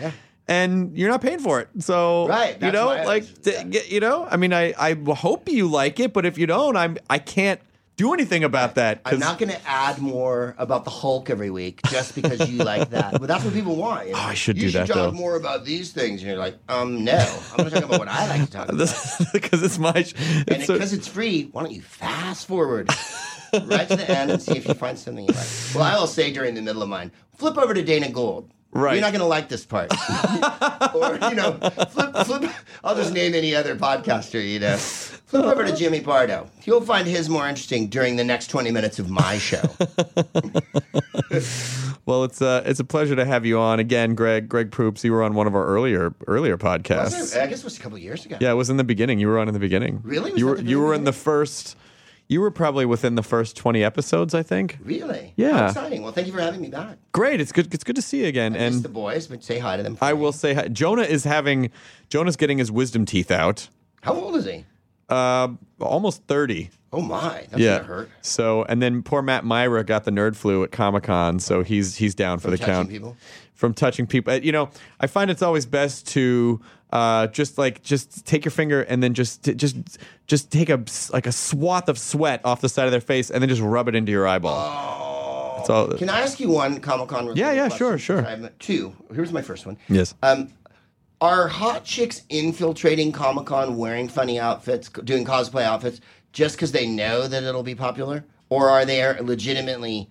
[0.48, 3.64] And you're not paying for it, so Right, You know, like yeah.
[3.88, 4.28] you know.
[4.30, 7.60] I mean, I I hope you like it, but if you don't, I'm I can't
[7.98, 9.02] do anything about that.
[9.06, 12.92] I'm not going to add more about the Hulk every week just because you like
[12.92, 13.12] that.
[13.20, 14.08] But that's what people want.
[14.08, 14.20] you know?
[14.20, 15.18] Oh, I should you do that, You should talk though.
[15.20, 17.18] more about these things, and you're like, um, no,
[17.52, 18.90] I'm going to talk about what I like to talk about.
[19.34, 20.02] because it's my.
[20.04, 20.14] sh-
[20.48, 22.90] And It's a- because it's free, why don't you fast forward
[23.54, 25.48] right to the end and see if you find something you like?
[25.74, 28.52] Well, I will say during the middle of mine, flip over to Dana Gould.
[28.72, 28.94] Right.
[28.94, 29.92] You're not going to like this part.
[30.96, 31.54] or, you know,
[31.90, 32.52] flip, flip.
[32.84, 34.78] I'll just name any other podcaster, you know.
[34.78, 36.50] Flip over to Jimmy Pardo.
[36.64, 39.62] You'll find his more interesting during the next 20 minutes of my show.
[42.06, 44.50] well, it's uh, it's a pleasure to have you on again, Greg.
[44.50, 45.04] Greg Proops.
[45.04, 47.20] You were on one of our earlier earlier podcasts.
[47.20, 47.42] Was it?
[47.42, 48.38] I guess it was a couple years ago.
[48.40, 49.20] Yeah, it was in the beginning.
[49.20, 50.02] You were on in the beginning.
[50.04, 50.32] Really?
[50.32, 51.78] Was You were you were in the first.
[52.30, 54.78] You were probably within the first twenty episodes, I think.
[54.84, 55.34] Really?
[55.36, 55.58] Yeah.
[55.58, 56.04] How exciting.
[56.04, 56.98] Well, thank you for having me back.
[57.12, 57.42] Great.
[57.42, 57.74] It's good.
[57.74, 58.56] It's good to see you again.
[58.56, 59.98] I and the boys, but say hi to them.
[60.00, 60.20] I me.
[60.20, 60.68] will say, hi.
[60.68, 61.72] Jonah is having.
[62.08, 63.68] Jonah's getting his wisdom teeth out.
[64.04, 64.64] How old is he?
[65.10, 65.50] uh,
[65.80, 66.70] almost thirty.
[66.92, 67.78] Oh my, that's yeah.
[67.78, 68.10] gonna hurt.
[68.22, 71.96] So and then poor Matt Mira got the nerd flu at Comic Con, so he's
[71.98, 72.90] he's down for the count.
[72.90, 73.18] people?
[73.60, 74.70] From touching people, Uh, you know,
[75.02, 76.62] I find it's always best to
[76.94, 79.76] uh, just like just take your finger and then just just
[80.28, 80.82] just take a
[81.12, 83.90] like a swath of sweat off the side of their face and then just rub
[83.90, 85.58] it into your eyeball.
[85.58, 85.88] That's all.
[85.98, 87.36] Can I ask you one Comic Con?
[87.36, 88.26] Yeah, yeah, sure, sure.
[88.60, 88.96] Two.
[89.14, 89.76] Here's my first one.
[89.90, 90.16] Yes.
[90.24, 90.54] Um,
[91.20, 96.00] are hot chicks infiltrating Comic Con wearing funny outfits, doing cosplay outfits,
[96.32, 98.24] just because they know that it'll be popular?
[98.48, 100.10] Or are they legitimately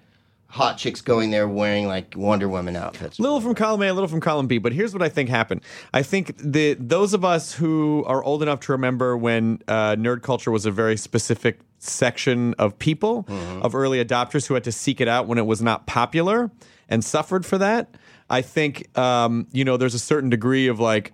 [0.48, 3.20] hot chicks going there wearing like Wonder Woman outfits?
[3.20, 4.58] little from column A, a little from column B.
[4.58, 5.60] But here's what I think happened.
[5.92, 10.22] I think the those of us who are old enough to remember when uh, nerd
[10.22, 13.24] culture was a very specific section of people,
[13.62, 16.50] of early adopters who had to seek it out when it was not popular
[16.88, 17.94] and suffered for that.
[18.30, 21.12] I think um, you know there's a certain degree of like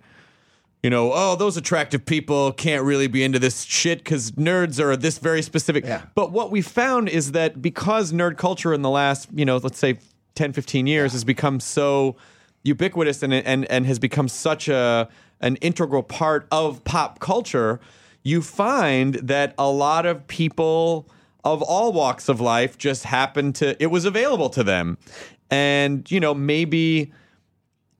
[0.85, 4.95] you know, oh, those attractive people can't really be into this shit because nerds are
[4.95, 5.83] this very specific.
[5.83, 6.03] Yeah.
[6.13, 9.79] But what we found is that because nerd culture in the last, you know, let's
[9.79, 9.97] say
[10.35, 12.17] 10, 15 years has become so
[12.61, 15.09] ubiquitous and, and, and has become such a
[15.41, 17.79] an integral part of pop culture,
[18.21, 21.09] you find that a lot of people
[21.43, 24.99] of all walks of life just happen to, it was available to them.
[25.49, 27.11] And, you know, maybe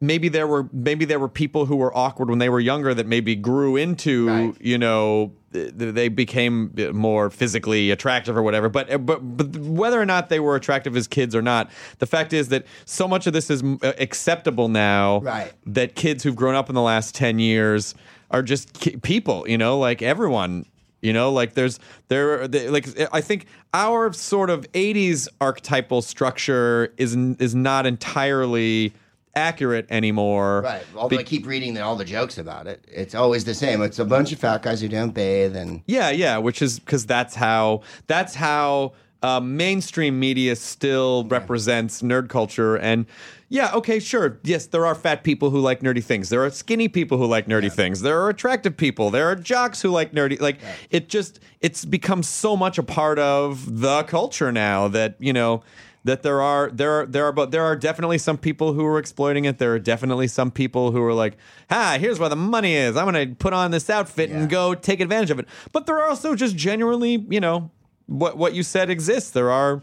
[0.02, 3.08] maybe there were maybe there were people who were awkward when they were younger that
[3.08, 4.54] maybe grew into Right.
[4.60, 10.28] you know they became more physically attractive or whatever but but but whether or not
[10.28, 13.50] they were attractive as kids or not the fact is that so much of this
[13.50, 15.54] is mm, acceptable now Right.
[15.68, 17.96] that kids who've grown up in the last 10 years
[18.32, 20.66] are just ki- people you know like everyone
[21.02, 26.94] you know like there's there they- like i think our sort of 80s archetypal structure
[26.98, 28.92] is is not entirely
[29.36, 30.84] accurate anymore Right.
[30.96, 33.82] Although I keep reading the, all the jokes about it, it's always the same.
[33.82, 37.06] It's a bunch of fat guys who don't bathe, and Yeah, yeah, which is because
[37.06, 42.76] that's how that's how uh, mainstream media still represents nerd culture.
[42.76, 43.06] And
[43.50, 46.30] yeah, okay, sure, yes, there are fat people who like nerdy things.
[46.30, 48.02] There are skinny people who like nerdy things.
[48.02, 49.12] There are attractive people.
[49.12, 50.40] There are jocks who like nerdy.
[50.40, 50.60] Like
[50.90, 55.64] it just it's become so much a part of the culture now that you know.
[56.06, 59.00] That there are there are there are but there are definitely some people who are
[59.00, 59.58] exploiting it.
[59.58, 61.36] There are definitely some people who are like,
[61.70, 62.96] "Ah, here's where the money is.
[62.96, 65.98] I'm going to put on this outfit and go take advantage of it." But there
[65.98, 67.72] are also just genuinely, you know,
[68.06, 69.32] what what you said exists.
[69.32, 69.82] There are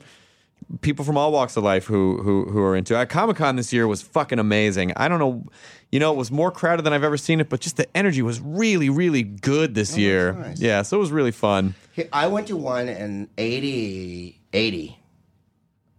[0.81, 3.09] people from all walks of life who who who are into it.
[3.09, 4.93] Comic Con this year was fucking amazing.
[4.97, 5.45] I don't know,
[5.91, 8.23] you know, it was more crowded than I've ever seen it, but just the energy
[8.23, 10.35] was really really good this year.
[10.35, 10.61] nice.
[10.61, 11.75] Yeah, so it was really fun.
[12.13, 14.99] I went to one in 80, 80.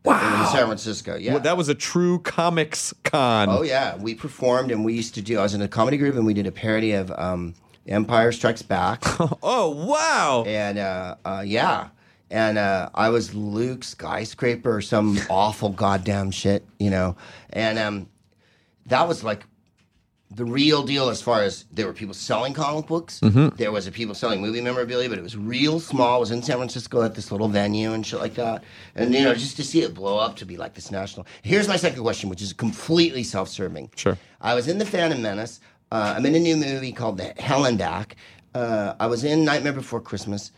[0.03, 0.41] Wow.
[0.41, 1.15] In San Francisco.
[1.15, 1.33] Yeah.
[1.33, 3.47] Well, that was a true comics con.
[3.49, 5.39] Oh yeah, we performed and we used to do.
[5.39, 7.53] I was in a comedy group and we did a parody of um,
[7.87, 9.01] Empire Strikes Back,
[9.43, 10.43] Oh wow!
[10.45, 11.89] and uh, uh, yeah,
[12.29, 17.15] and uh, I was Luke Skyscraper or some awful goddamn shit, you know,
[17.51, 18.09] and um,
[18.87, 19.43] that was like
[20.35, 23.19] the real deal as far as there were people selling comic books.
[23.57, 26.17] There was a people selling movie memorabilia, but it was real small.
[26.17, 28.63] It was in San Francisco at this little venue and shit like that.
[28.95, 31.27] And you know, just to see it blow up to be like this national.
[31.43, 33.91] Here's my second question, which is completely self-serving.
[33.95, 34.17] Sure.
[34.41, 35.59] I was in the Phantom Menace.
[35.91, 38.15] Uh, I'm in a new movie called The Hell and Back.
[38.55, 40.51] Uh, I was in Nightmare Before Christmas.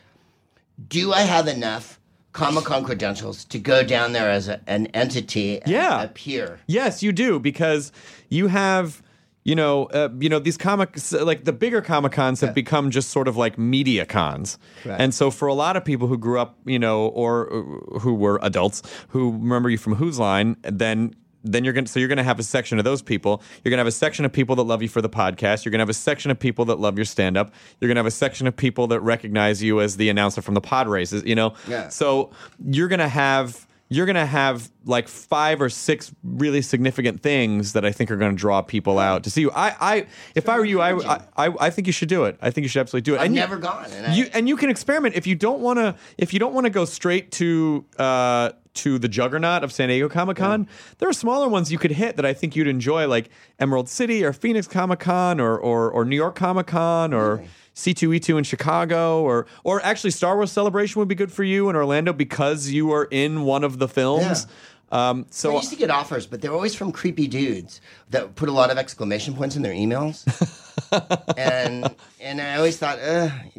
[0.87, 1.99] Do I have enough
[2.33, 6.01] Comic Con credentials to go down there as a, an entity and Yeah.
[6.03, 6.59] appear?
[6.67, 7.91] Yes, you do because
[8.29, 9.01] you have
[9.45, 13.09] you know uh, you know these comics like the bigger comic cons have become just
[13.11, 14.57] sort of like media cons.
[14.83, 14.99] Right.
[14.99, 18.13] and so for a lot of people who grew up you know or uh, who
[18.15, 21.15] were adults who remember you from whose line then
[21.47, 23.39] then you're going to so you're going to have a section of those people.
[23.63, 25.63] You're going to have a section of people that love you for the podcast.
[25.63, 27.95] You're going to have a section of people that love your stand up you're going
[27.95, 30.87] to have a section of people that recognize you as the announcer from the pod
[30.87, 31.53] races you know?
[31.67, 31.89] Yeah.
[31.89, 32.31] so
[32.65, 37.73] you're going to have you're going to have like five or six really significant things
[37.73, 39.51] that I think are going to draw people out to see you.
[39.51, 40.93] I, I if I were you, I,
[41.37, 42.37] I, I, think you should do it.
[42.41, 43.19] I think you should absolutely do it.
[43.19, 45.59] I've And you- never gone, and I- you and you can experiment if you don't
[45.61, 45.95] want to.
[46.17, 50.09] If you don't want to go straight to uh, to the juggernaut of San Diego
[50.09, 50.67] Comic Con,
[50.97, 53.29] there are smaller ones you could hit that I think you'd enjoy, like
[53.59, 57.43] Emerald City or Phoenix Comic Con or, or or New York Comic Con or.
[57.75, 61.75] C2E2 in Chicago, or or actually Star Wars Celebration would be good for you in
[61.75, 64.47] Orlando because you are in one of the films.
[64.91, 67.81] Um, I so used to get offers, but they're always from creepy dudes
[68.11, 70.23] that put a lot of exclamation points in their emails.
[71.37, 72.99] and and I always thought,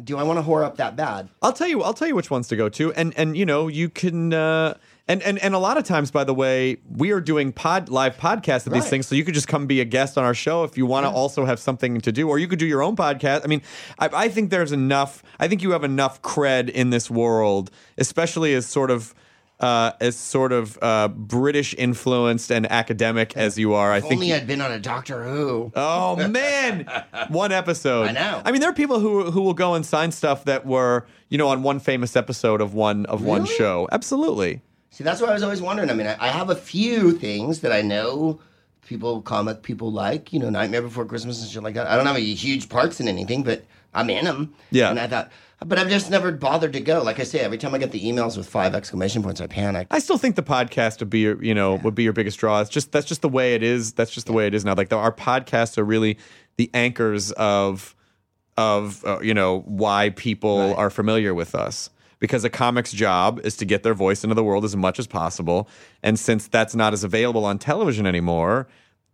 [0.03, 1.29] do I want to whore up that bad?
[1.41, 1.83] I'll tell you.
[1.83, 4.33] I'll tell you which ones to go to, and and you know you can.
[4.33, 4.77] Uh,
[5.09, 8.17] And, and and a lot of times, by the way, we are doing pod live
[8.17, 10.65] podcasts of these things, so you could just come be a guest on our show
[10.65, 12.97] if you want to also have something to do, or you could do your own
[12.97, 13.41] podcast.
[13.45, 13.61] I mean,
[13.99, 15.23] I, I think there's enough.
[15.39, 19.15] I think you have enough cred in this world, especially as sort of
[19.61, 23.93] uh, as sort of uh, British influenced and academic as you are.
[23.93, 24.15] I If think.
[24.15, 25.71] only I'd been on a Doctor Who.
[25.73, 26.85] Oh man,
[27.29, 28.09] one episode.
[28.09, 28.41] I know.
[28.43, 31.37] I mean, there are people who who will go and sign stuff that were you
[31.37, 33.87] know on one famous episode of one of one show.
[33.91, 34.61] Absolutely.
[34.97, 35.91] See, that's what I was always wondering.
[35.91, 38.39] I mean, I, I have a few things that I know
[38.87, 41.85] people, comic people like, you know, Nightmare Before Christmas and shit like that.
[41.85, 43.63] I don't have any huge parts in anything, but
[43.93, 44.55] I'm in them.
[44.71, 44.89] Yeah.
[44.89, 45.31] And I thought,
[45.63, 47.03] but I've just never bothered to go.
[47.03, 49.85] Like I say, every time I get the emails with five exclamation points, I panic.
[49.91, 52.59] I still think the podcast would be your, you know, would be your biggest draw.
[52.61, 53.93] It's just that's just the way it is.
[53.93, 54.73] That's just the way it is now.
[54.73, 56.17] Like the, our podcasts are really
[56.55, 57.95] the anchors of
[58.57, 61.91] of uh, you know why people are familiar with us.
[62.19, 65.05] Because a comic's job is to get their voice into the world as much as
[65.07, 65.69] possible,
[66.01, 68.67] and since that's not as available on television anymore,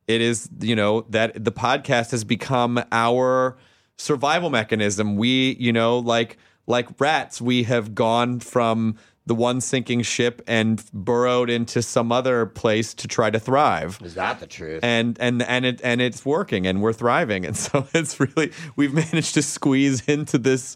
[0.07, 3.57] it is you know that the podcast has become our
[3.97, 5.17] survival mechanism.
[5.17, 10.83] We you know like like rats, we have gone from the one sinking ship and
[10.93, 14.81] burrowed into some other place to try to thrive Is that the truth?
[14.83, 18.93] and and and it and it's working and we're thriving and so it's really we've
[18.93, 20.75] managed to squeeze into this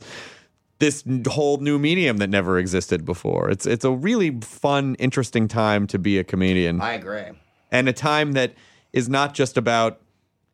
[0.80, 5.88] this whole new medium that never existed before it's it's a really fun interesting time
[5.88, 7.24] to be a comedian I agree.
[7.72, 8.54] and a time that
[8.94, 10.02] is not just about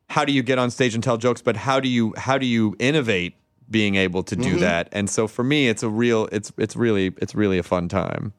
[0.09, 2.45] how do you get on stage and tell jokes but how do you how do
[2.45, 3.35] you innovate
[3.69, 7.13] being able to do that and so for me it's a real it's it's really
[7.17, 8.33] it's really a fun time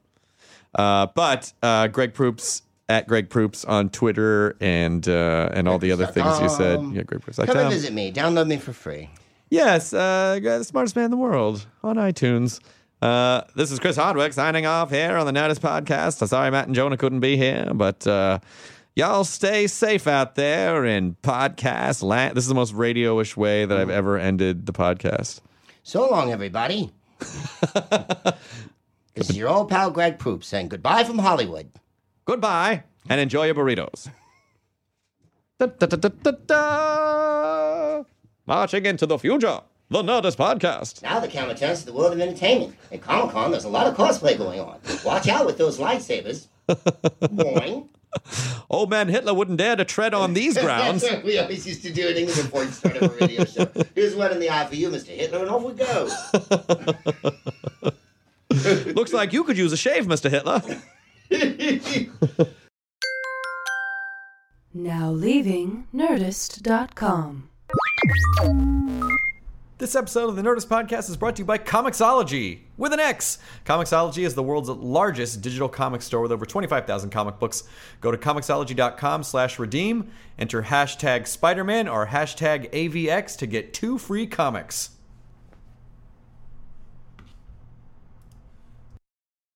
[0.74, 5.92] uh, but uh, Greg Proops at Greg Proops on Twitter and uh, and all the
[5.92, 6.78] other things you said.
[6.78, 7.38] Um, Yeah, Greg Proops.
[7.38, 8.12] Come and visit me.
[8.12, 9.10] Download me for free.
[9.50, 12.60] Yes, uh, the smartest man in the world on iTunes.
[13.02, 16.22] Uh, this is Chris Hardwick signing off here on the Nerdist Podcast.
[16.22, 18.38] I'm sorry Matt and Jonah couldn't be here, but uh,
[18.96, 22.36] y'all stay safe out there in podcast land.
[22.36, 25.40] This is the most radio-ish way that I've ever ended the podcast.
[25.82, 26.90] So long, everybody.
[27.18, 31.70] this is your old pal Greg Poop saying goodbye from Hollywood.
[32.24, 34.08] Goodbye and enjoy your burritos.
[35.58, 36.08] Da, da, da.
[38.46, 41.02] Marching into the future, the Nerdist Podcast.
[41.02, 42.76] Now the camera turns to the world of entertainment.
[42.92, 44.78] At Comic Con, there's a lot of cosplay going on.
[45.02, 46.48] Watch out with those lightsabers.
[46.68, 47.88] Boing.
[48.68, 51.02] Old man Hitler wouldn't dare to tread on these grounds.
[51.02, 53.66] What we always used to do in England before we started a radio show.
[53.94, 55.08] Here's one in the eye for you, Mr.
[55.08, 56.10] Hitler, and off we go.
[58.92, 60.30] Looks like you could use a shave, Mr.
[60.30, 60.62] Hitler.
[64.74, 67.48] Now leaving Nerdist.com.
[69.78, 73.38] This episode of the Nerdist Podcast is brought to you by Comixology with an X.
[73.64, 77.64] Comixology is the world's largest digital comic store with over 25,000 comic books.
[78.00, 84.26] Go to comixology.com slash redeem, enter hashtag Spider-Man or hashtag AVX to get two free
[84.26, 84.93] comics.